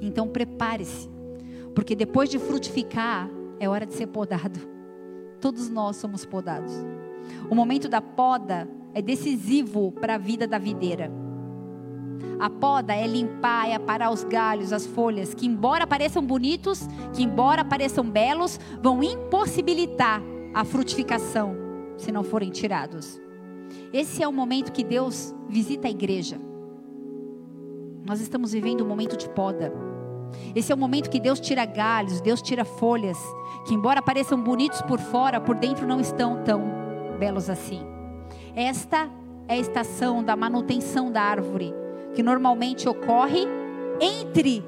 Então 0.00 0.28
prepare-se, 0.28 1.10
porque 1.74 1.94
depois 1.94 2.30
de 2.30 2.38
frutificar, 2.38 3.28
é 3.60 3.68
hora 3.68 3.84
de 3.84 3.92
ser 3.92 4.06
podado. 4.06 4.58
Todos 5.42 5.68
nós 5.68 5.96
somos 5.96 6.24
podados. 6.24 6.72
O 7.50 7.54
momento 7.54 7.86
da 7.86 8.00
poda 8.00 8.66
é 8.94 9.02
decisivo 9.02 9.92
para 9.92 10.14
a 10.14 10.18
vida 10.18 10.46
da 10.46 10.56
videira. 10.56 11.10
A 12.38 12.48
poda 12.48 12.94
é 12.94 13.06
limpar, 13.06 13.68
é 13.68 13.74
aparar 13.74 14.10
os 14.10 14.24
galhos, 14.24 14.72
as 14.72 14.86
folhas, 14.86 15.34
que 15.34 15.46
embora 15.46 15.86
pareçam 15.86 16.24
bonitos, 16.24 16.86
que 17.12 17.22
embora 17.22 17.64
pareçam 17.64 18.04
belos, 18.08 18.58
vão 18.82 19.02
impossibilitar 19.02 20.22
a 20.52 20.64
frutificação 20.64 21.56
se 21.96 22.12
não 22.12 22.22
forem 22.22 22.50
tirados. 22.50 23.20
Esse 23.92 24.22
é 24.22 24.28
o 24.28 24.32
momento 24.32 24.72
que 24.72 24.84
Deus 24.84 25.34
visita 25.48 25.88
a 25.88 25.90
igreja. 25.90 26.38
Nós 28.06 28.20
estamos 28.20 28.52
vivendo 28.52 28.84
um 28.84 28.88
momento 28.88 29.16
de 29.16 29.28
poda. 29.28 29.72
Esse 30.54 30.72
é 30.72 30.74
o 30.74 30.78
momento 30.78 31.08
que 31.08 31.20
Deus 31.20 31.40
tira 31.40 31.64
galhos, 31.64 32.20
Deus 32.20 32.42
tira 32.42 32.64
folhas, 32.64 33.18
que 33.66 33.74
embora 33.74 34.02
pareçam 34.02 34.40
bonitos 34.40 34.82
por 34.82 34.98
fora, 34.98 35.40
por 35.40 35.56
dentro 35.56 35.86
não 35.86 36.00
estão 36.00 36.42
tão 36.42 36.62
belos 37.18 37.48
assim. 37.48 37.93
Esta 38.56 39.08
é 39.48 39.54
a 39.54 39.58
estação 39.58 40.22
da 40.22 40.36
manutenção 40.36 41.10
da 41.10 41.22
árvore 41.22 41.74
que 42.14 42.22
normalmente 42.22 42.88
ocorre 42.88 43.46
entre 44.00 44.64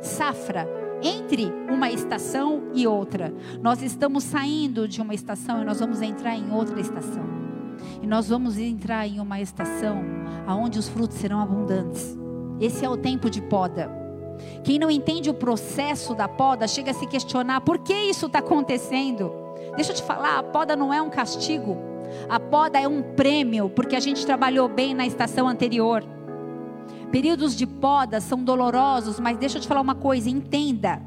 safra, 0.00 0.68
entre 1.02 1.50
uma 1.70 1.90
estação 1.90 2.64
e 2.74 2.86
outra. 2.86 3.32
Nós 3.62 3.82
estamos 3.82 4.24
saindo 4.24 4.86
de 4.86 5.00
uma 5.00 5.14
estação 5.14 5.62
e 5.62 5.64
nós 5.64 5.80
vamos 5.80 6.02
entrar 6.02 6.36
em 6.36 6.52
outra 6.52 6.78
estação. 6.78 7.24
E 8.02 8.06
nós 8.06 8.28
vamos 8.28 8.58
entrar 8.58 9.06
em 9.06 9.18
uma 9.18 9.40
estação 9.40 10.04
aonde 10.46 10.78
os 10.78 10.88
frutos 10.88 11.16
serão 11.16 11.40
abundantes. 11.40 12.16
Esse 12.60 12.84
é 12.84 12.90
o 12.90 12.96
tempo 12.98 13.30
de 13.30 13.40
poda. 13.40 13.90
Quem 14.62 14.78
não 14.78 14.90
entende 14.90 15.30
o 15.30 15.34
processo 15.34 16.14
da 16.14 16.28
poda 16.28 16.68
chega 16.68 16.90
a 16.90 16.94
se 16.94 17.06
questionar 17.06 17.62
por 17.62 17.78
que 17.78 17.94
isso 17.94 18.26
está 18.26 18.40
acontecendo. 18.40 19.32
Deixa 19.74 19.92
eu 19.92 19.96
te 19.96 20.02
falar, 20.02 20.38
a 20.38 20.42
poda 20.42 20.76
não 20.76 20.92
é 20.92 21.00
um 21.00 21.08
castigo. 21.08 21.89
A 22.28 22.38
poda 22.38 22.78
é 22.78 22.86
um 22.86 23.02
prêmio 23.02 23.68
porque 23.70 23.96
a 23.96 24.00
gente 24.00 24.24
trabalhou 24.24 24.68
bem 24.68 24.94
na 24.94 25.06
estação 25.06 25.48
anterior. 25.48 26.04
Períodos 27.10 27.56
de 27.56 27.66
poda 27.66 28.20
são 28.20 28.42
dolorosos, 28.42 29.18
mas 29.18 29.36
deixa 29.36 29.58
eu 29.58 29.62
te 29.62 29.68
falar 29.68 29.80
uma 29.80 29.94
coisa, 29.94 30.30
entenda. 30.30 31.02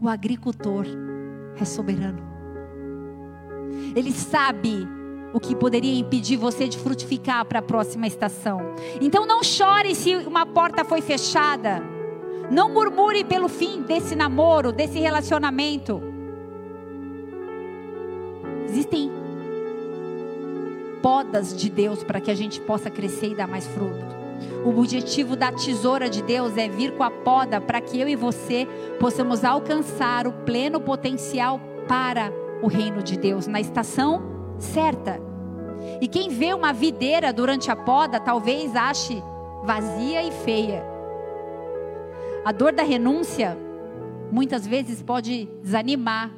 O 0.00 0.08
agricultor 0.08 0.86
é 1.60 1.64
soberano. 1.64 2.22
Ele 3.94 4.12
sabe 4.12 4.88
o 5.32 5.40
que 5.40 5.54
poderia 5.54 5.98
impedir 5.98 6.36
você 6.36 6.68
de 6.68 6.78
frutificar 6.78 7.44
para 7.44 7.60
a 7.60 7.62
próxima 7.62 8.06
estação. 8.06 8.60
Então 9.00 9.26
não 9.26 9.42
chore 9.42 9.94
se 9.94 10.16
uma 10.16 10.44
porta 10.44 10.84
foi 10.84 11.00
fechada. 11.00 11.82
Não 12.50 12.72
murmure 12.72 13.24
pelo 13.24 13.48
fim 13.48 13.82
desse 13.82 14.14
namoro, 14.14 14.72
desse 14.72 14.98
relacionamento. 14.98 16.02
Existem 18.68 19.10
podas 21.02 21.54
de 21.56 21.68
Deus 21.68 22.04
para 22.04 22.20
que 22.20 22.30
a 22.30 22.34
gente 22.34 22.60
possa 22.60 22.88
crescer 22.88 23.32
e 23.32 23.34
dar 23.34 23.48
mais 23.48 23.66
fruto. 23.66 24.22
O 24.64 24.78
objetivo 24.78 25.34
da 25.34 25.50
tesoura 25.50 26.08
de 26.08 26.22
Deus 26.22 26.56
é 26.56 26.68
vir 26.68 26.92
com 26.92 27.02
a 27.02 27.10
poda 27.10 27.60
para 27.60 27.80
que 27.80 28.00
eu 28.00 28.08
e 28.08 28.14
você 28.14 28.66
possamos 29.00 29.44
alcançar 29.44 30.26
o 30.26 30.32
pleno 30.32 30.80
potencial 30.80 31.60
para 31.88 32.32
o 32.62 32.68
reino 32.68 33.02
de 33.02 33.18
Deus 33.18 33.46
na 33.46 33.60
estação 33.60 34.22
certa. 34.58 35.20
E 36.00 36.06
quem 36.06 36.28
vê 36.28 36.54
uma 36.54 36.72
videira 36.72 37.32
durante 37.32 37.70
a 37.70 37.76
poda 37.76 38.20
talvez 38.20 38.74
ache 38.76 39.22
vazia 39.64 40.22
e 40.22 40.30
feia. 40.30 40.84
A 42.44 42.52
dor 42.52 42.72
da 42.72 42.82
renúncia 42.82 43.58
muitas 44.30 44.66
vezes 44.66 45.02
pode 45.02 45.48
desanimar 45.60 46.30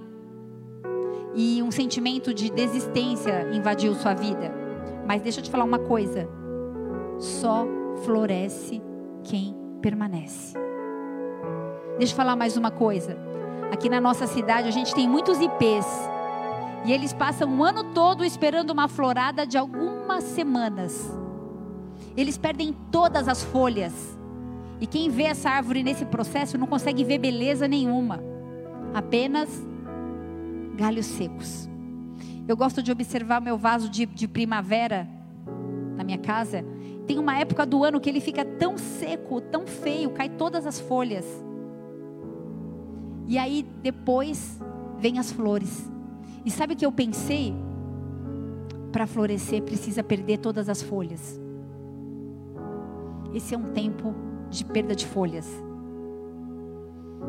e 1.34 1.62
um 1.62 1.70
sentimento 1.70 2.32
de 2.32 2.50
desistência 2.50 3.48
invadiu 3.52 3.94
sua 3.94 4.14
vida. 4.14 4.52
Mas 5.06 5.22
deixa 5.22 5.40
eu 5.40 5.44
te 5.44 5.50
falar 5.50 5.64
uma 5.64 5.78
coisa: 5.78 6.28
só 7.18 7.66
floresce 8.04 8.82
quem 9.24 9.56
permanece. 9.80 10.54
Deixa 11.98 12.12
eu 12.12 12.16
falar 12.16 12.36
mais 12.36 12.56
uma 12.56 12.70
coisa. 12.70 13.16
Aqui 13.72 13.88
na 13.88 14.00
nossa 14.00 14.26
cidade 14.26 14.68
a 14.68 14.70
gente 14.70 14.94
tem 14.94 15.08
muitos 15.08 15.40
IPs. 15.40 15.86
E 16.84 16.92
eles 16.92 17.12
passam 17.12 17.58
o 17.58 17.64
ano 17.64 17.92
todo 17.94 18.24
esperando 18.24 18.70
uma 18.70 18.88
florada 18.88 19.46
de 19.46 19.56
algumas 19.56 20.22
semanas. 20.24 21.10
Eles 22.16 22.36
perdem 22.36 22.76
todas 22.90 23.26
as 23.26 23.42
folhas. 23.42 24.18
E 24.80 24.86
quem 24.86 25.08
vê 25.08 25.24
essa 25.24 25.48
árvore 25.48 25.82
nesse 25.82 26.04
processo 26.04 26.58
não 26.58 26.66
consegue 26.66 27.02
ver 27.04 27.18
beleza 27.18 27.66
nenhuma. 27.66 28.22
Apenas 28.92 29.48
galhos 30.74 31.06
secos. 31.06 31.68
Eu 32.46 32.56
gosto 32.56 32.82
de 32.82 32.92
observar 32.92 33.40
meu 33.40 33.56
vaso 33.56 33.88
de, 33.88 34.04
de 34.04 34.28
primavera 34.28 35.08
na 35.96 36.04
minha 36.04 36.18
casa. 36.18 36.64
Tem 37.06 37.18
uma 37.18 37.38
época 37.38 37.64
do 37.64 37.84
ano 37.84 38.00
que 38.00 38.08
ele 38.08 38.20
fica 38.20 38.44
tão 38.44 38.76
seco, 38.76 39.40
tão 39.40 39.66
feio, 39.66 40.10
cai 40.10 40.28
todas 40.28 40.66
as 40.66 40.78
folhas. 40.80 41.24
E 43.26 43.38
aí 43.38 43.66
depois 43.82 44.60
vem 44.98 45.18
as 45.18 45.32
flores. 45.32 45.90
E 46.44 46.50
sabe 46.50 46.74
o 46.74 46.76
que 46.76 46.84
eu 46.84 46.92
pensei? 46.92 47.54
Para 48.92 49.06
florescer 49.06 49.62
precisa 49.62 50.02
perder 50.02 50.38
todas 50.38 50.68
as 50.68 50.82
folhas. 50.82 51.40
Esse 53.32 53.54
é 53.54 53.58
um 53.58 53.72
tempo 53.72 54.14
de 54.50 54.64
perda 54.64 54.94
de 54.94 55.06
folhas. 55.06 55.48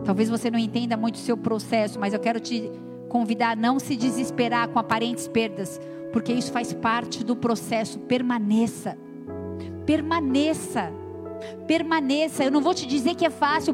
Talvez 0.04 0.30
você 0.30 0.52
não 0.52 0.60
entenda 0.60 0.96
muito 0.98 1.16
o 1.16 1.20
seu 1.20 1.38
processo, 1.38 2.00
mas 2.00 2.14
eu 2.14 2.20
quero 2.20 2.40
te 2.40 2.70
convidar 3.16 3.52
a 3.52 3.56
não 3.56 3.80
se 3.80 3.96
desesperar 3.96 4.68
com 4.68 4.78
aparentes 4.78 5.26
perdas, 5.26 5.80
porque 6.12 6.34
isso 6.34 6.52
faz 6.52 6.74
parte 6.74 7.24
do 7.24 7.34
processo. 7.34 7.98
Permaneça. 8.00 8.98
Permaneça. 9.86 10.92
Permaneça. 11.66 12.44
Eu 12.44 12.52
não 12.52 12.60
vou 12.60 12.74
te 12.74 12.86
dizer 12.86 13.16
que 13.16 13.26
é 13.26 13.30
fácil 13.30 13.74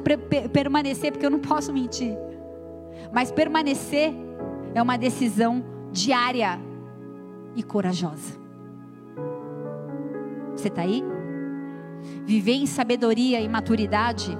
permanecer, 0.53 1.11
porque 1.11 1.25
eu 1.25 1.31
não 1.31 1.39
posso 1.39 1.73
mentir. 1.73 2.15
Mas 3.11 3.31
permanecer 3.31 4.13
é 4.75 4.81
uma 4.81 4.95
decisão 4.95 5.65
diária 5.91 6.59
e 7.55 7.63
corajosa. 7.63 8.39
Você 10.55 10.67
está 10.67 10.83
aí? 10.83 11.03
Viver 12.27 12.53
em 12.53 12.67
sabedoria 12.67 13.41
e 13.41 13.49
maturidade 13.49 14.37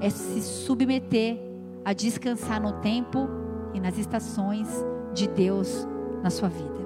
é 0.00 0.08
se 0.08 0.40
submeter 0.42 1.40
a 1.84 1.92
descansar 1.92 2.62
no 2.62 2.74
tempo 2.74 3.41
e 3.74 3.80
nas 3.80 3.98
estações 3.98 4.68
de 5.14 5.28
Deus 5.28 5.86
na 6.22 6.30
sua 6.30 6.48
vida. 6.48 6.82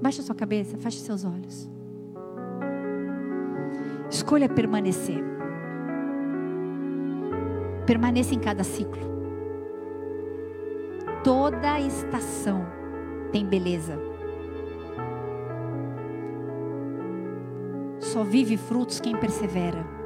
Baixe 0.00 0.20
a 0.20 0.24
sua 0.24 0.34
cabeça, 0.34 0.78
feche 0.78 0.98
seus 0.98 1.24
olhos. 1.24 1.68
Escolha 4.10 4.48
permanecer. 4.48 5.22
Permaneça 7.86 8.34
em 8.34 8.38
cada 8.38 8.64
ciclo. 8.64 9.08
Toda 11.24 11.80
estação 11.80 12.64
tem 13.32 13.44
beleza. 13.44 13.98
Só 17.98 18.24
vive 18.24 18.56
frutos 18.56 19.00
quem 19.00 19.16
persevera. 19.16 19.97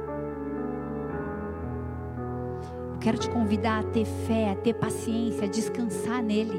Quero 3.03 3.17
te 3.17 3.29
convidar 3.29 3.81
a 3.81 3.83
ter 3.83 4.05
fé, 4.05 4.49
a 4.49 4.55
ter 4.55 4.73
paciência, 4.75 5.43
a 5.43 5.47
descansar 5.47 6.23
nele. 6.23 6.57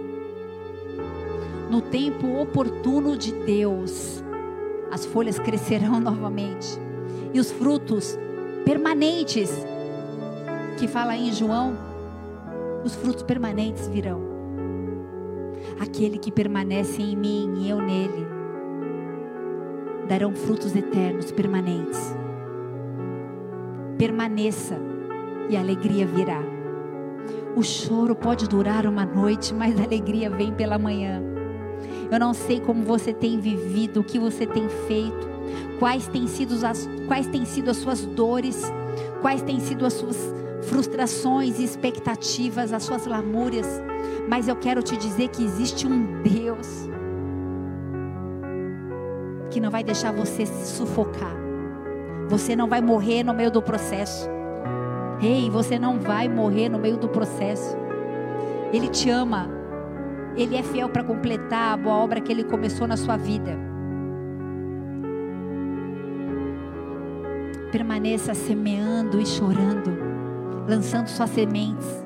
No 1.71 1.81
tempo 1.81 2.39
oportuno 2.39 3.17
de 3.17 3.33
Deus, 3.33 4.23
as 4.91 5.07
folhas 5.07 5.39
crescerão 5.39 5.99
novamente 5.99 6.79
e 7.33 7.41
os 7.41 7.51
frutos 7.51 8.19
permanentes, 8.63 9.51
que 10.79 10.87
fala 10.87 11.17
em 11.17 11.33
João, 11.33 11.79
os 12.85 12.95
frutos 12.95 13.23
permanentes 13.23 13.89
virão. 13.89 14.21
Aquele 15.81 16.19
que 16.19 16.31
permanece 16.31 17.01
em 17.01 17.17
mim 17.17 17.55
e 17.63 17.71
eu 17.71 17.81
nele, 17.81 18.27
darão 20.07 20.35
frutos 20.35 20.77
eternos, 20.77 21.33
permanentes. 21.33 22.15
Permaneça 23.97 24.94
e 25.49 25.57
a 25.57 25.61
alegria 25.61 26.07
virá. 26.07 26.41
O 27.57 27.63
choro 27.63 28.15
pode 28.15 28.49
durar 28.49 28.87
uma 28.87 29.05
noite, 29.05 29.55
mas 29.55 29.79
a 29.79 29.85
alegria 29.85 30.29
vem 30.29 30.53
pela 30.53 30.79
manhã. 30.79 31.23
Eu 32.11 32.19
não 32.19 32.35
sei 32.35 32.61
como 32.61 32.83
você 32.83 33.13
tem 33.13 33.39
vivido, 33.39 34.01
o 34.01 34.05
que 34.05 34.19
você 34.19 34.47
tem 34.47 34.69
feito, 34.87 35.29
quais 35.79 36.07
têm 36.09 36.27
sido 36.27 36.55
as, 36.67 36.89
quais 37.07 37.27
têm 37.27 37.45
sido 37.45 37.71
as 37.71 37.77
suas 37.77 38.05
dores, 38.05 38.63
quais 39.21 39.43
têm 39.43 39.61
sido 39.61 39.87
as 39.87 39.93
suas 39.93 40.17
frustrações 40.63 41.59
e 41.59 41.65
expectativas, 41.65 42.73
as 42.73 42.83
suas 42.83 43.07
lamúrias, 43.07 43.67
mas 44.29 44.49
eu 44.49 44.57
quero 44.57 44.83
te 44.83 44.97
dizer 44.97 45.29
que 45.29 45.45
existe 45.45 45.87
um 45.87 46.23
Deus 46.23 46.89
que 49.51 49.61
não 49.61 49.71
vai 49.71 49.85
deixar 49.85 50.13
você 50.13 50.45
se 50.45 50.77
sufocar. 50.77 51.37
Você 52.29 52.57
não 52.57 52.69
vai 52.69 52.81
morrer 52.81 53.23
no 53.23 53.33
meio 53.33 53.51
do 53.51 53.63
processo. 53.63 54.34
Ei, 55.21 55.49
você 55.49 55.79
não 55.79 55.99
vai 55.99 56.29
morrer 56.29 56.69
no 56.69 56.79
meio 56.79 56.97
do 56.97 57.09
processo. 57.09 57.77
Ele 58.73 58.89
te 58.89 59.09
ama. 59.11 59.49
Ele 60.37 60.57
é 60.57 60.63
fiel 60.63 60.89
para 60.89 61.05
completar 61.05 61.75
a 61.75 61.77
boa 61.77 61.97
obra 61.97 62.21
que 62.21 62.33
ele 62.33 62.45
começou 62.45 62.87
na 62.87 62.97
sua 62.97 63.17
vida. 63.17 63.57
Permaneça 67.71 68.35
semeando 68.35 69.21
e 69.21 69.27
chorando, 69.27 69.97
lançando 70.69 71.09
suas 71.09 71.31
sementes. 71.31 72.05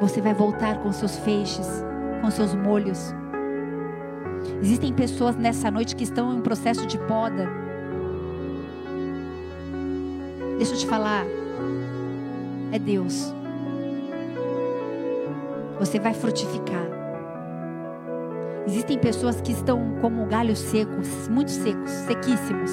Você 0.00 0.20
vai 0.20 0.34
voltar 0.34 0.78
com 0.82 0.92
seus 0.92 1.16
feixes, 1.18 1.84
com 2.20 2.30
seus 2.30 2.54
molhos. 2.54 3.14
Existem 4.62 4.92
pessoas 4.92 5.36
nessa 5.36 5.70
noite 5.70 5.96
que 5.96 6.04
estão 6.04 6.34
em 6.34 6.40
processo 6.40 6.86
de 6.86 6.98
poda. 6.98 7.48
Deixa 10.58 10.74
eu 10.74 10.78
te 10.78 10.86
falar. 10.86 11.39
É 12.72 12.78
Deus. 12.78 13.34
Você 15.78 15.98
vai 15.98 16.14
frutificar. 16.14 16.86
Existem 18.66 18.98
pessoas 18.98 19.40
que 19.40 19.52
estão 19.52 19.96
como 20.00 20.26
galhos 20.26 20.58
secos, 20.58 21.28
muito 21.28 21.50
secos, 21.50 21.90
sequíssimos. 21.90 22.72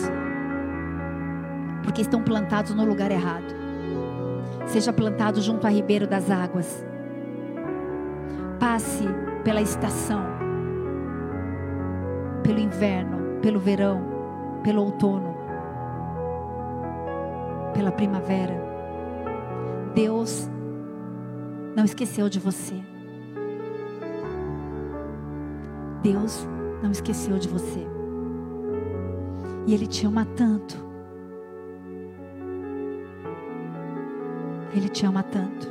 Porque 1.83 2.01
estão 2.01 2.21
plantados 2.21 2.73
no 2.73 2.85
lugar 2.85 3.11
errado. 3.11 3.55
Seja 4.67 4.91
plantado 4.91 5.41
junto 5.41 5.65
a 5.65 5.69
ribeiro 5.69 6.05
das 6.05 6.29
águas. 6.29 6.85
Passe 8.59 9.05
pela 9.43 9.61
estação 9.61 10.37
pelo 12.47 12.59
inverno, 12.59 13.41
pelo 13.41 13.59
verão, 13.59 14.01
pelo 14.63 14.81
outono, 14.81 15.35
pela 17.73 17.91
primavera. 17.91 18.66
Deus 19.97 20.47
não 21.75 21.83
esqueceu 21.83 22.29
de 22.29 22.39
você. 22.39 22.75
Deus 26.03 26.47
não 26.83 26.91
esqueceu 26.91 27.39
de 27.39 27.47
você. 27.47 27.83
E 29.65 29.73
Ele 29.73 29.87
te 29.87 30.05
ama 30.05 30.23
tanto. 30.23 30.77
Ele 34.71 34.87
te 34.87 35.03
ama 35.03 35.23
tanto. 35.23 35.67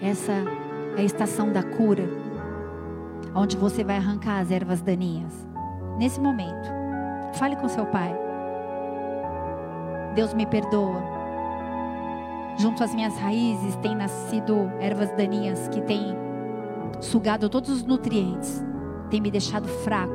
Essa 0.00 0.30
é 0.96 1.00
a 1.00 1.02
estação 1.02 1.52
da 1.52 1.64
cura, 1.64 2.08
onde 3.34 3.56
você 3.56 3.82
vai 3.82 3.96
arrancar 3.96 4.38
as 4.38 4.52
ervas 4.52 4.80
daninhas. 4.80 5.44
Nesse 5.98 6.20
momento, 6.20 6.83
fale 7.34 7.56
com 7.56 7.68
seu 7.68 7.86
pai. 7.86 8.14
Deus 10.14 10.32
me 10.34 10.46
perdoa. 10.46 11.02
Junto 12.56 12.84
às 12.84 12.94
minhas 12.94 13.16
raízes 13.18 13.76
tem 13.76 13.96
nascido 13.96 14.70
ervas 14.80 15.10
daninhas 15.12 15.68
que 15.68 15.80
têm 15.82 16.16
sugado 17.00 17.48
todos 17.48 17.70
os 17.70 17.84
nutrientes, 17.84 18.64
tem 19.10 19.20
me 19.20 19.30
deixado 19.30 19.68
fraco. 19.68 20.14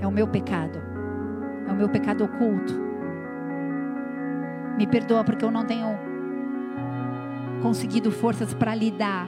É 0.00 0.06
o 0.06 0.12
meu 0.12 0.28
pecado. 0.28 0.78
É 1.68 1.72
o 1.72 1.76
meu 1.76 1.88
pecado 1.88 2.24
oculto. 2.24 2.74
Me 4.76 4.86
perdoa 4.86 5.24
porque 5.24 5.44
eu 5.44 5.50
não 5.50 5.64
tenho 5.64 5.98
conseguido 7.62 8.12
forças 8.12 8.52
para 8.52 8.74
lidar 8.74 9.26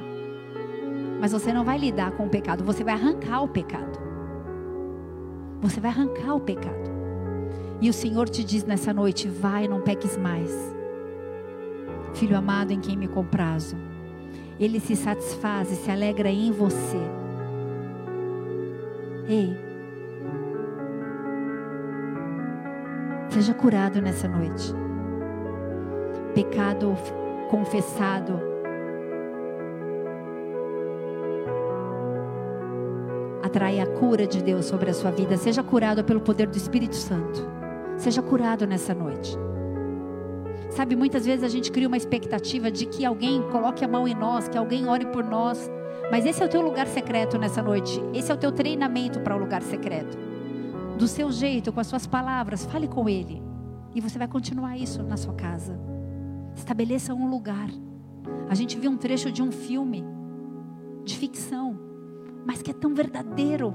Mas 1.21 1.33
você 1.33 1.53
não 1.53 1.65
vai 1.65 1.79
lidar 1.79 2.13
com 2.13 2.27
o 2.27 2.29
pecado, 2.29 2.63
você 2.63 2.85
vai 2.85 2.95
arrancar 2.95 3.43
o 3.43 3.49
pecado. 3.49 3.88
Você 5.61 5.81
vai 5.81 5.91
arrancar 5.91 6.35
o 6.35 6.41
pecado. 6.41 6.89
E 7.81 7.89
o 7.89 7.93
Senhor 7.93 8.29
te 8.29 8.45
diz 8.45 8.65
nessa 8.65 8.93
noite: 8.93 9.29
vai, 9.29 9.67
não 9.69 9.81
peques 9.81 10.17
mais. 10.17 10.51
Filho 12.15 12.37
amado 12.37 12.73
em 12.73 12.81
quem 12.81 12.97
me 12.97 13.09
comprazo. 13.09 13.77
Ele 14.59 14.81
se 14.81 14.97
satisfaz 14.97 15.71
e 15.71 15.77
se 15.77 15.91
alegra 15.91 16.29
em 16.29 16.51
você. 16.51 16.99
Ei, 19.29 19.57
seja 23.29 23.55
curado 23.55 24.01
nessa 24.01 24.27
noite. 24.27 24.75
Pecado 26.35 26.97
confessado. 27.51 28.48
Atrai 33.49 33.81
a 33.81 33.87
cura 33.87 34.27
de 34.27 34.43
Deus 34.43 34.67
sobre 34.67 34.91
a 34.91 34.93
sua 34.93 35.11
vida. 35.11 35.35
Seja 35.39 35.63
curado 35.63 36.05
pelo 36.05 36.21
poder 36.21 36.49
do 36.49 36.57
Espírito 36.59 36.95
Santo. 36.95 37.49
Seja 37.97 38.21
curado 38.21 38.67
nessa 38.67 38.93
noite. 38.93 39.35
Sabe, 40.69 40.95
muitas 40.95 41.25
vezes 41.25 41.43
a 41.43 41.49
gente 41.49 41.73
cria 41.73 41.89
uma 41.89 41.97
expectativa 41.97 42.71
de 42.71 42.85
que 42.85 43.07
alguém 43.07 43.41
coloque 43.51 43.83
a 43.83 43.89
mão 43.89 44.07
em 44.07 44.15
nós, 44.15 44.49
que 44.49 44.59
alguém 44.59 44.87
ore 44.87 45.07
por 45.07 45.25
nós. 45.25 45.71
Mas 46.11 46.27
esse 46.27 46.43
é 46.43 46.45
o 46.45 46.49
teu 46.49 46.61
lugar 46.61 46.87
secreto 46.89 47.39
nessa 47.39 47.63
noite. 47.63 47.99
Esse 48.13 48.31
é 48.31 48.35
o 48.35 48.39
teu 48.39 48.53
treinamento 48.53 49.19
para 49.21 49.35
o 49.35 49.39
lugar 49.39 49.63
secreto. 49.63 50.19
Do 50.99 51.09
seu 51.09 51.33
jeito, 51.33 51.73
com 51.73 51.81
as 51.81 51.87
suas 51.87 52.07
palavras, 52.07 52.67
fale 52.67 52.87
com 52.87 53.09
Ele. 53.09 53.43
E 53.95 54.01
você 54.03 54.19
vai 54.19 54.29
continuar 54.29 54.77
isso 54.77 55.03
na 55.03 55.17
sua 55.17 55.33
casa. 55.33 55.81
Estabeleça 56.55 57.15
um 57.15 57.31
lugar. 57.31 57.71
A 58.51 58.55
gente 58.55 58.79
viu 58.79 58.91
um 58.91 58.97
trecho 58.99 59.33
de 59.33 59.43
um 59.43 59.51
filme 59.51 60.05
de 61.03 61.17
ficção, 61.17 61.88
mas 62.49 62.63
que 62.63 62.73
é 62.73 62.75
tão 62.75 62.95
verdadeiro. 62.95 63.75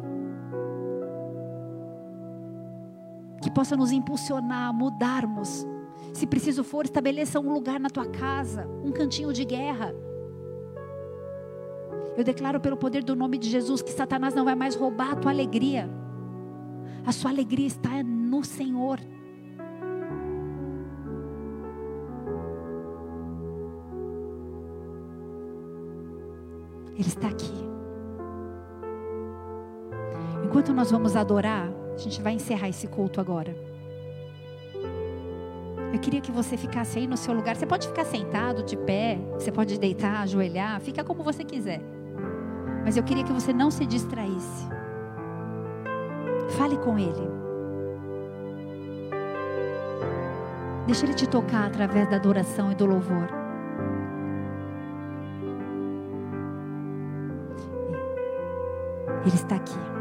Que 3.41 3.51
possa 3.51 3.77
nos 3.77 3.91
impulsionar 3.91 4.69
a 4.69 4.73
mudarmos 4.73 5.65
se 6.13 6.27
preciso 6.27 6.63
for, 6.63 6.85
estabeleça 6.85 7.39
um 7.39 7.51
lugar 7.51 7.79
na 7.79 7.89
tua 7.89 8.05
casa, 8.05 8.67
um 8.83 8.91
cantinho 8.91 9.33
de 9.33 9.43
guerra. 9.43 9.93
Eu 12.15 12.23
declaro 12.23 12.59
pelo 12.59 12.77
poder 12.77 13.03
do 13.03 13.15
nome 13.15 13.39
de 13.39 13.49
Jesus 13.49 13.81
que 13.81 13.91
Satanás 13.91 14.35
não 14.35 14.45
vai 14.45 14.53
mais 14.53 14.75
roubar 14.75 15.13
a 15.13 15.15
tua 15.15 15.31
alegria. 15.31 15.89
A 17.05 17.11
sua 17.11 17.31
alegria 17.31 17.65
está 17.65 18.03
no 18.03 18.43
Senhor. 18.43 18.99
Ele 26.95 27.07
está 27.07 27.27
aqui. 27.27 27.72
Enquanto 30.53 30.71
nós 30.71 30.91
vamos 30.91 31.15
adorar, 31.15 31.67
a 31.95 31.97
gente 31.97 32.21
vai 32.21 32.33
encerrar 32.33 32.69
esse 32.69 32.87
culto 32.87 33.19
agora. 33.19 33.55
Eu 35.91 35.97
queria 35.99 36.21
que 36.21 36.31
você 36.31 36.55
ficasse 36.55 36.99
aí 36.99 37.07
no 37.07 37.17
seu 37.17 37.33
lugar. 37.33 37.55
Você 37.55 37.65
pode 37.65 37.87
ficar 37.87 38.05
sentado, 38.05 38.61
de 38.61 38.77
pé, 38.77 39.17
você 39.33 39.51
pode 39.51 39.79
deitar, 39.79 40.21
ajoelhar, 40.21 40.79
fica 40.79 41.03
como 41.03 41.23
você 41.23 41.43
quiser. 41.43 41.81
Mas 42.85 42.95
eu 42.95 43.01
queria 43.01 43.23
que 43.23 43.33
você 43.33 43.51
não 43.51 43.71
se 43.71 43.83
distraísse. 43.83 44.67
Fale 46.55 46.77
com 46.77 46.99
Ele. 46.99 47.27
Deixa 50.85 51.03
Ele 51.03 51.15
te 51.15 51.27
tocar 51.27 51.65
através 51.65 52.07
da 52.11 52.17
adoração 52.17 52.71
e 52.71 52.75
do 52.75 52.85
louvor. 52.85 53.27
Ele 59.25 59.35
está 59.35 59.55
aqui. 59.55 59.92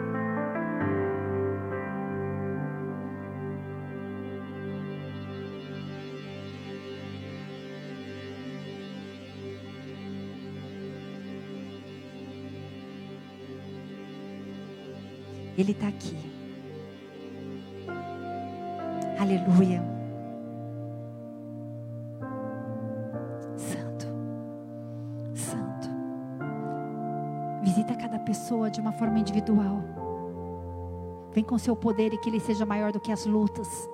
Ele 15.56 15.72
está 15.72 15.88
aqui. 15.88 16.16
Aleluia. 19.18 19.82
Santo, 23.56 24.06
Santo. 25.34 25.88
Visita 27.62 27.94
cada 27.94 28.18
pessoa 28.18 28.70
de 28.70 28.80
uma 28.80 28.92
forma 28.92 29.18
individual. 29.18 29.82
Vem 31.32 31.44
com 31.44 31.56
seu 31.58 31.76
poder 31.76 32.12
e 32.12 32.18
que 32.18 32.28
ele 32.28 32.40
seja 32.40 32.66
maior 32.66 32.90
do 32.90 33.00
que 33.00 33.12
as 33.12 33.26
lutas. 33.26 33.88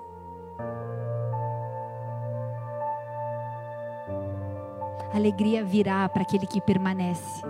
Alegria 5.12 5.64
virá 5.64 6.08
para 6.08 6.22
aquele 6.22 6.46
que 6.46 6.60
permanece. 6.60 7.42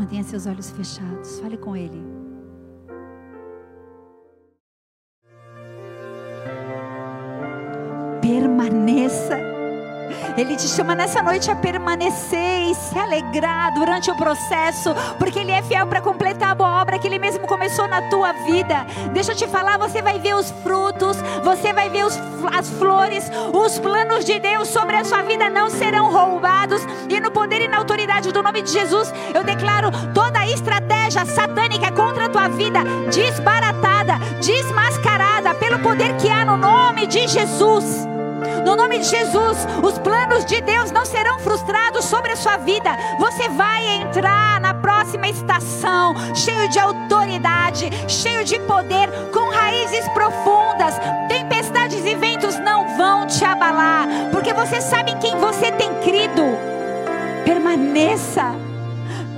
Mantenha 0.00 0.24
seus 0.24 0.46
olhos 0.46 0.70
fechados. 0.70 1.40
Fale 1.40 1.58
com 1.58 1.76
Ele. 1.76 2.02
Permaneça 8.22 9.39
ele 10.40 10.56
te 10.56 10.66
chama 10.68 10.94
nessa 10.94 11.22
noite 11.22 11.50
a 11.50 11.56
permanecer 11.56 12.70
e 12.70 12.74
se 12.74 12.98
alegrar 12.98 13.74
durante 13.74 14.10
o 14.10 14.16
processo, 14.16 14.94
porque 15.18 15.38
Ele 15.38 15.50
é 15.50 15.60
fiel 15.62 15.86
para 15.86 16.00
completar 16.00 16.52
a 16.52 16.54
boa 16.54 16.80
obra 16.80 16.98
que 16.98 17.06
Ele 17.06 17.18
mesmo 17.18 17.46
começou 17.46 17.86
na 17.86 18.08
tua 18.08 18.32
vida. 18.32 18.86
Deixa 19.12 19.32
eu 19.32 19.36
te 19.36 19.46
falar, 19.46 19.76
você 19.78 20.00
vai 20.00 20.18
ver 20.18 20.34
os 20.34 20.50
frutos, 20.62 21.18
você 21.44 21.74
vai 21.74 21.90
ver 21.90 22.06
os, 22.06 22.18
as 22.56 22.70
flores, 22.70 23.30
os 23.52 23.78
planos 23.78 24.24
de 24.24 24.38
Deus 24.40 24.68
sobre 24.68 24.96
a 24.96 25.04
sua 25.04 25.22
vida 25.22 25.50
não 25.50 25.68
serão 25.68 26.10
roubados, 26.10 26.80
e 27.08 27.20
no 27.20 27.30
poder 27.30 27.60
e 27.60 27.68
na 27.68 27.76
autoridade 27.76 28.32
do 28.32 28.42
nome 28.42 28.62
de 28.62 28.70
Jesus, 28.70 29.12
eu 29.34 29.44
declaro 29.44 29.90
toda 30.14 30.46
estratégia 30.46 31.26
satânica 31.26 31.92
contra 31.92 32.26
a 32.26 32.28
tua 32.30 32.48
vida 32.48 32.80
desbaratada, 33.12 34.14
desmascarada 34.40 35.54
pelo 35.54 35.78
poder 35.80 36.16
que 36.16 36.30
há 36.30 36.46
no 36.46 36.56
nome 36.56 37.06
de 37.06 37.28
Jesus. 37.28 38.09
No 38.64 38.76
nome 38.76 38.98
de 38.98 39.04
Jesus, 39.04 39.58
os 39.82 39.98
planos 39.98 40.44
de 40.44 40.60
Deus 40.60 40.90
não 40.90 41.04
serão 41.04 41.38
frustrados 41.38 42.04
sobre 42.04 42.32
a 42.32 42.36
sua 42.36 42.56
vida. 42.58 42.90
Você 43.18 43.48
vai 43.50 43.86
entrar 43.86 44.60
na 44.60 44.74
próxima 44.74 45.28
estação 45.28 46.14
cheio 46.34 46.68
de 46.68 46.78
autoridade, 46.78 47.90
cheio 48.08 48.44
de 48.44 48.58
poder, 48.60 49.08
com 49.32 49.50
raízes 49.50 50.06
profundas. 50.08 50.94
Tempestades 51.28 52.04
e 52.04 52.14
ventos 52.14 52.58
não 52.58 52.96
vão 52.96 53.26
te 53.26 53.44
abalar, 53.44 54.06
porque 54.30 54.52
você 54.52 54.80
sabe 54.80 55.12
em 55.12 55.18
quem 55.18 55.36
você 55.36 55.72
tem 55.72 55.94
crido. 56.00 56.42
Permaneça, 57.44 58.54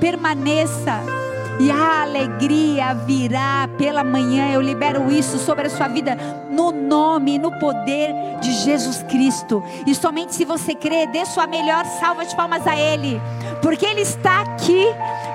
permaneça 0.01 1.22
e 1.63 1.71
a 1.71 2.03
alegria 2.03 2.93
virá 2.93 3.69
pela 3.79 4.03
manhã. 4.03 4.51
Eu 4.51 4.61
libero 4.61 5.09
isso 5.13 5.39
sobre 5.39 5.69
a 5.69 5.71
sua 5.71 5.87
vida 5.87 6.17
no 6.51 6.73
nome, 6.73 7.39
no 7.39 7.57
poder 7.61 8.13
de 8.41 8.53
Jesus 8.53 9.05
Cristo. 9.05 9.63
E 9.87 9.95
somente 9.95 10.35
se 10.35 10.45
você 10.45 10.75
crê, 10.75 11.07
dê 11.07 11.25
sua 11.25 11.47
melhor 11.47 11.85
salva 12.01 12.27
de 12.27 12.35
palmas 12.35 12.67
a 12.67 12.77
Ele, 12.77 13.21
porque 13.63 13.87
Ele 13.87 14.01
está 14.01 14.41
aqui, 14.41 14.87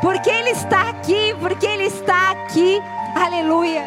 porque 0.02 0.30
Ele 0.30 0.50
está 0.50 0.90
aqui, 0.90 1.34
porque 1.40 1.66
Ele 1.66 1.84
está 1.84 2.32
aqui. 2.32 2.82
Aleluia. 3.16 3.86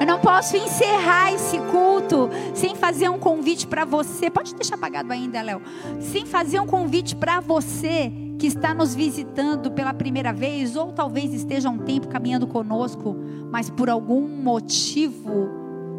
Eu 0.00 0.06
não 0.06 0.20
posso 0.20 0.56
encerrar 0.56 1.34
esse 1.34 1.58
culto 1.70 2.30
sem 2.54 2.74
fazer 2.74 3.10
um 3.10 3.18
convite 3.18 3.66
para 3.66 3.84
você. 3.84 4.30
Pode 4.30 4.54
deixar 4.54 4.76
apagado 4.76 5.12
ainda, 5.12 5.42
Léo. 5.42 5.60
Sem 6.00 6.24
fazer 6.24 6.60
um 6.60 6.66
convite 6.66 7.14
para 7.14 7.40
você 7.40 8.10
que 8.38 8.46
está 8.46 8.72
nos 8.72 8.94
visitando 8.94 9.72
pela 9.72 9.92
primeira 9.92 10.32
vez, 10.32 10.76
ou 10.76 10.92
talvez 10.92 11.34
esteja 11.34 11.68
um 11.68 11.78
tempo 11.78 12.06
caminhando 12.06 12.46
conosco, 12.46 13.16
mas 13.50 13.68
por 13.68 13.90
algum 13.90 14.28
motivo 14.28 15.48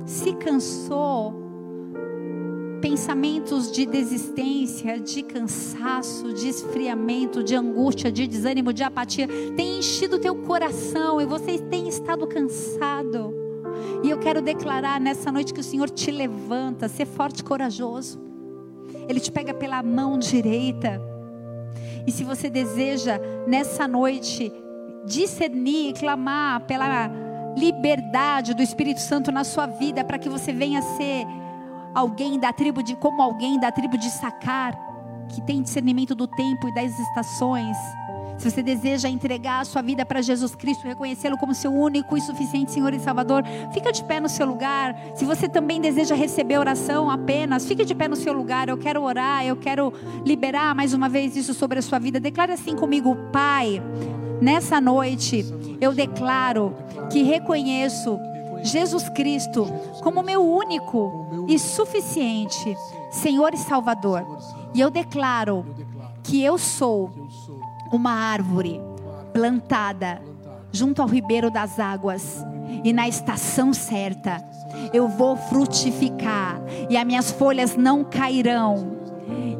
se 0.05 0.31
cansou. 0.33 1.37
Pensamentos 2.81 3.69
de 3.69 3.85
desistência, 3.85 4.97
de 4.97 5.21
cansaço, 5.21 6.33
de 6.33 6.47
esfriamento, 6.47 7.43
de 7.43 7.53
angústia, 7.53 8.09
de 8.09 8.25
desânimo, 8.25 8.71
de 8.71 8.83
apatia, 8.83 9.27
tem 9.57 9.79
enchido 9.79 10.17
teu 10.17 10.33
coração 10.33 11.19
e 11.19 11.25
você 11.25 11.59
tem 11.59 11.89
estado 11.89 12.25
cansado. 12.25 13.33
E 14.01 14.09
eu 14.09 14.17
quero 14.17 14.41
declarar 14.41 14.99
nessa 15.01 15.29
noite 15.29 15.53
que 15.53 15.59
o 15.59 15.63
Senhor 15.63 15.89
te 15.89 16.09
levanta, 16.09 16.87
ser 16.87 17.05
forte 17.05 17.39
e 17.39 17.43
corajoso. 17.43 18.17
Ele 19.09 19.19
te 19.19 19.29
pega 19.29 19.53
pela 19.53 19.83
mão 19.83 20.17
direita 20.17 21.08
e 22.05 22.11
se 22.11 22.23
você 22.23 22.49
deseja 22.49 23.19
nessa 23.47 23.87
noite 23.87 24.51
discernir, 25.05 25.93
clamar 25.93 26.61
pela 26.61 27.09
liberdade 27.57 28.53
do 28.53 28.61
Espírito 28.61 28.99
Santo 28.99 29.31
na 29.31 29.43
sua 29.43 29.65
vida, 29.65 30.03
para 30.03 30.19
que 30.19 30.29
você 30.29 30.53
venha 30.53 30.81
ser 30.81 31.25
alguém 31.93 32.39
da 32.39 32.53
tribo 32.53 32.81
de, 32.83 32.95
como 32.95 33.21
alguém 33.21 33.59
da 33.59 33.71
tribo 33.71 33.97
de 33.97 34.09
Sacar, 34.09 34.73
que 35.29 35.41
tem 35.41 35.61
discernimento 35.61 36.15
do 36.15 36.27
tempo 36.27 36.67
e 36.67 36.73
das 36.73 36.97
estações. 36.97 37.77
Se 38.39 38.49
você 38.49 38.63
deseja 38.63 39.09
entregar 39.09 39.59
a 39.59 39.65
sua 39.65 39.81
vida 39.81 40.05
para 40.05 40.21
Jesus 40.21 40.55
Cristo, 40.55 40.87
reconhecê-lo 40.87 41.37
como 41.37 41.53
seu 41.53 41.73
único 41.73 42.15
e 42.15 42.21
suficiente 42.21 42.71
Senhor 42.71 42.93
e 42.93 42.99
Salvador, 42.99 43.43
fica 43.73 43.91
de 43.91 44.01
pé 44.01 44.21
no 44.21 44.29
seu 44.29 44.45
lugar. 44.45 44.95
Se 45.13 45.25
você 45.25 45.49
também 45.49 45.81
deseja 45.81 46.15
receber 46.15 46.57
oração 46.57 47.11
apenas, 47.11 47.65
fique 47.65 47.83
de 47.83 47.93
pé 47.93 48.07
no 48.07 48.15
seu 48.15 48.31
lugar. 48.31 48.69
Eu 48.69 48.77
quero 48.77 49.03
orar, 49.03 49.45
eu 49.45 49.57
quero 49.57 49.93
liberar 50.25 50.73
mais 50.73 50.93
uma 50.93 51.09
vez 51.09 51.35
isso 51.35 51.53
sobre 51.53 51.79
a 51.79 51.81
sua 51.81 51.99
vida. 51.99 52.17
Declare 52.17 52.53
assim 52.53 52.77
comigo, 52.77 53.13
Pai. 53.29 53.83
Nessa 54.41 54.79
noite, 54.79 55.45
eu 55.81 55.93
declaro 55.93 56.73
que 57.11 57.23
reconheço 57.23 58.17
Jesus 58.63 59.09
Cristo 59.09 59.67
como 60.01 60.23
meu 60.23 60.41
único 60.41 61.45
e 61.45 61.59
suficiente 61.59 62.73
Senhor 63.11 63.53
e 63.53 63.57
Salvador. 63.57 64.25
E 64.73 64.79
eu 64.79 64.89
declaro 64.89 65.65
que 66.23 66.43
eu 66.43 66.57
sou 66.57 67.11
uma 67.91 68.11
árvore 68.11 68.79
plantada 69.33 70.21
junto 70.71 71.01
ao 71.01 71.07
ribeiro 71.07 71.49
das 71.49 71.79
águas, 71.79 72.45
e 72.83 72.93
na 72.93 73.07
estação 73.07 73.73
certa. 73.73 74.43
Eu 74.93 75.07
vou 75.07 75.35
frutificar, 75.35 76.61
e 76.89 76.97
as 76.97 77.05
minhas 77.05 77.31
folhas 77.31 77.75
não 77.75 78.03
cairão, 78.03 78.97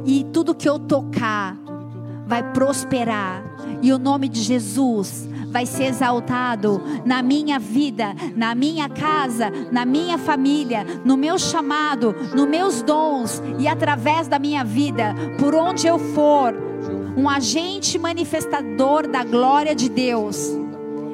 e 0.06 0.24
tudo 0.32 0.56
que 0.56 0.70
eu 0.70 0.80
tocar 0.80 1.58
vai 2.26 2.44
prosperar, 2.54 3.44
e 3.82 3.92
o 3.92 3.98
nome 3.98 4.30
de 4.30 4.42
Jesus 4.42 5.28
vai 5.52 5.66
ser 5.66 5.86
exaltado 5.86 6.80
na 7.04 7.24
minha 7.24 7.58
vida, 7.58 8.16
na 8.36 8.54
minha 8.54 8.88
casa, 8.88 9.52
na 9.72 9.84
minha 9.84 10.18
família, 10.18 10.86
no 11.04 11.18
meu 11.18 11.40
chamado, 11.40 12.16
nos 12.36 12.48
meus 12.48 12.84
dons 12.84 13.42
e 13.58 13.68
através 13.68 14.28
da 14.28 14.38
minha 14.38 14.64
vida, 14.64 15.16
por 15.40 15.56
onde 15.56 15.88
eu 15.88 15.98
for 15.98 16.54
um 17.20 17.28
agente 17.28 18.00
manifestador 18.00 19.06
da 19.06 19.26
glória 19.26 19.76
de 19.76 19.90
Deus. 19.90 20.58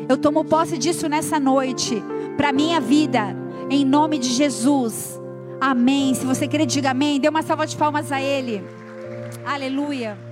Eu 0.08 0.16
tomo 0.16 0.45
posse 0.45 0.78
disso 0.78 1.10
nessa 1.10 1.39
noite, 1.39 2.01
para 2.38 2.51
minha 2.51 2.80
vida, 2.80 3.36
em 3.72 3.84
nome 3.84 4.20
de 4.20 4.30
Jesus. 4.30 5.20
Amém. 5.60 6.14
Se 6.14 6.24
você 6.24 6.47
querer, 6.47 6.68
diga 6.68 6.91
amém. 6.91 7.20
Dê 7.20 7.28
uma 7.28 7.41
salva 7.41 7.66
de 7.66 7.76
palmas 7.76 8.12
a 8.12 8.22
Ele. 8.22 8.64
Aleluia. 9.43 10.25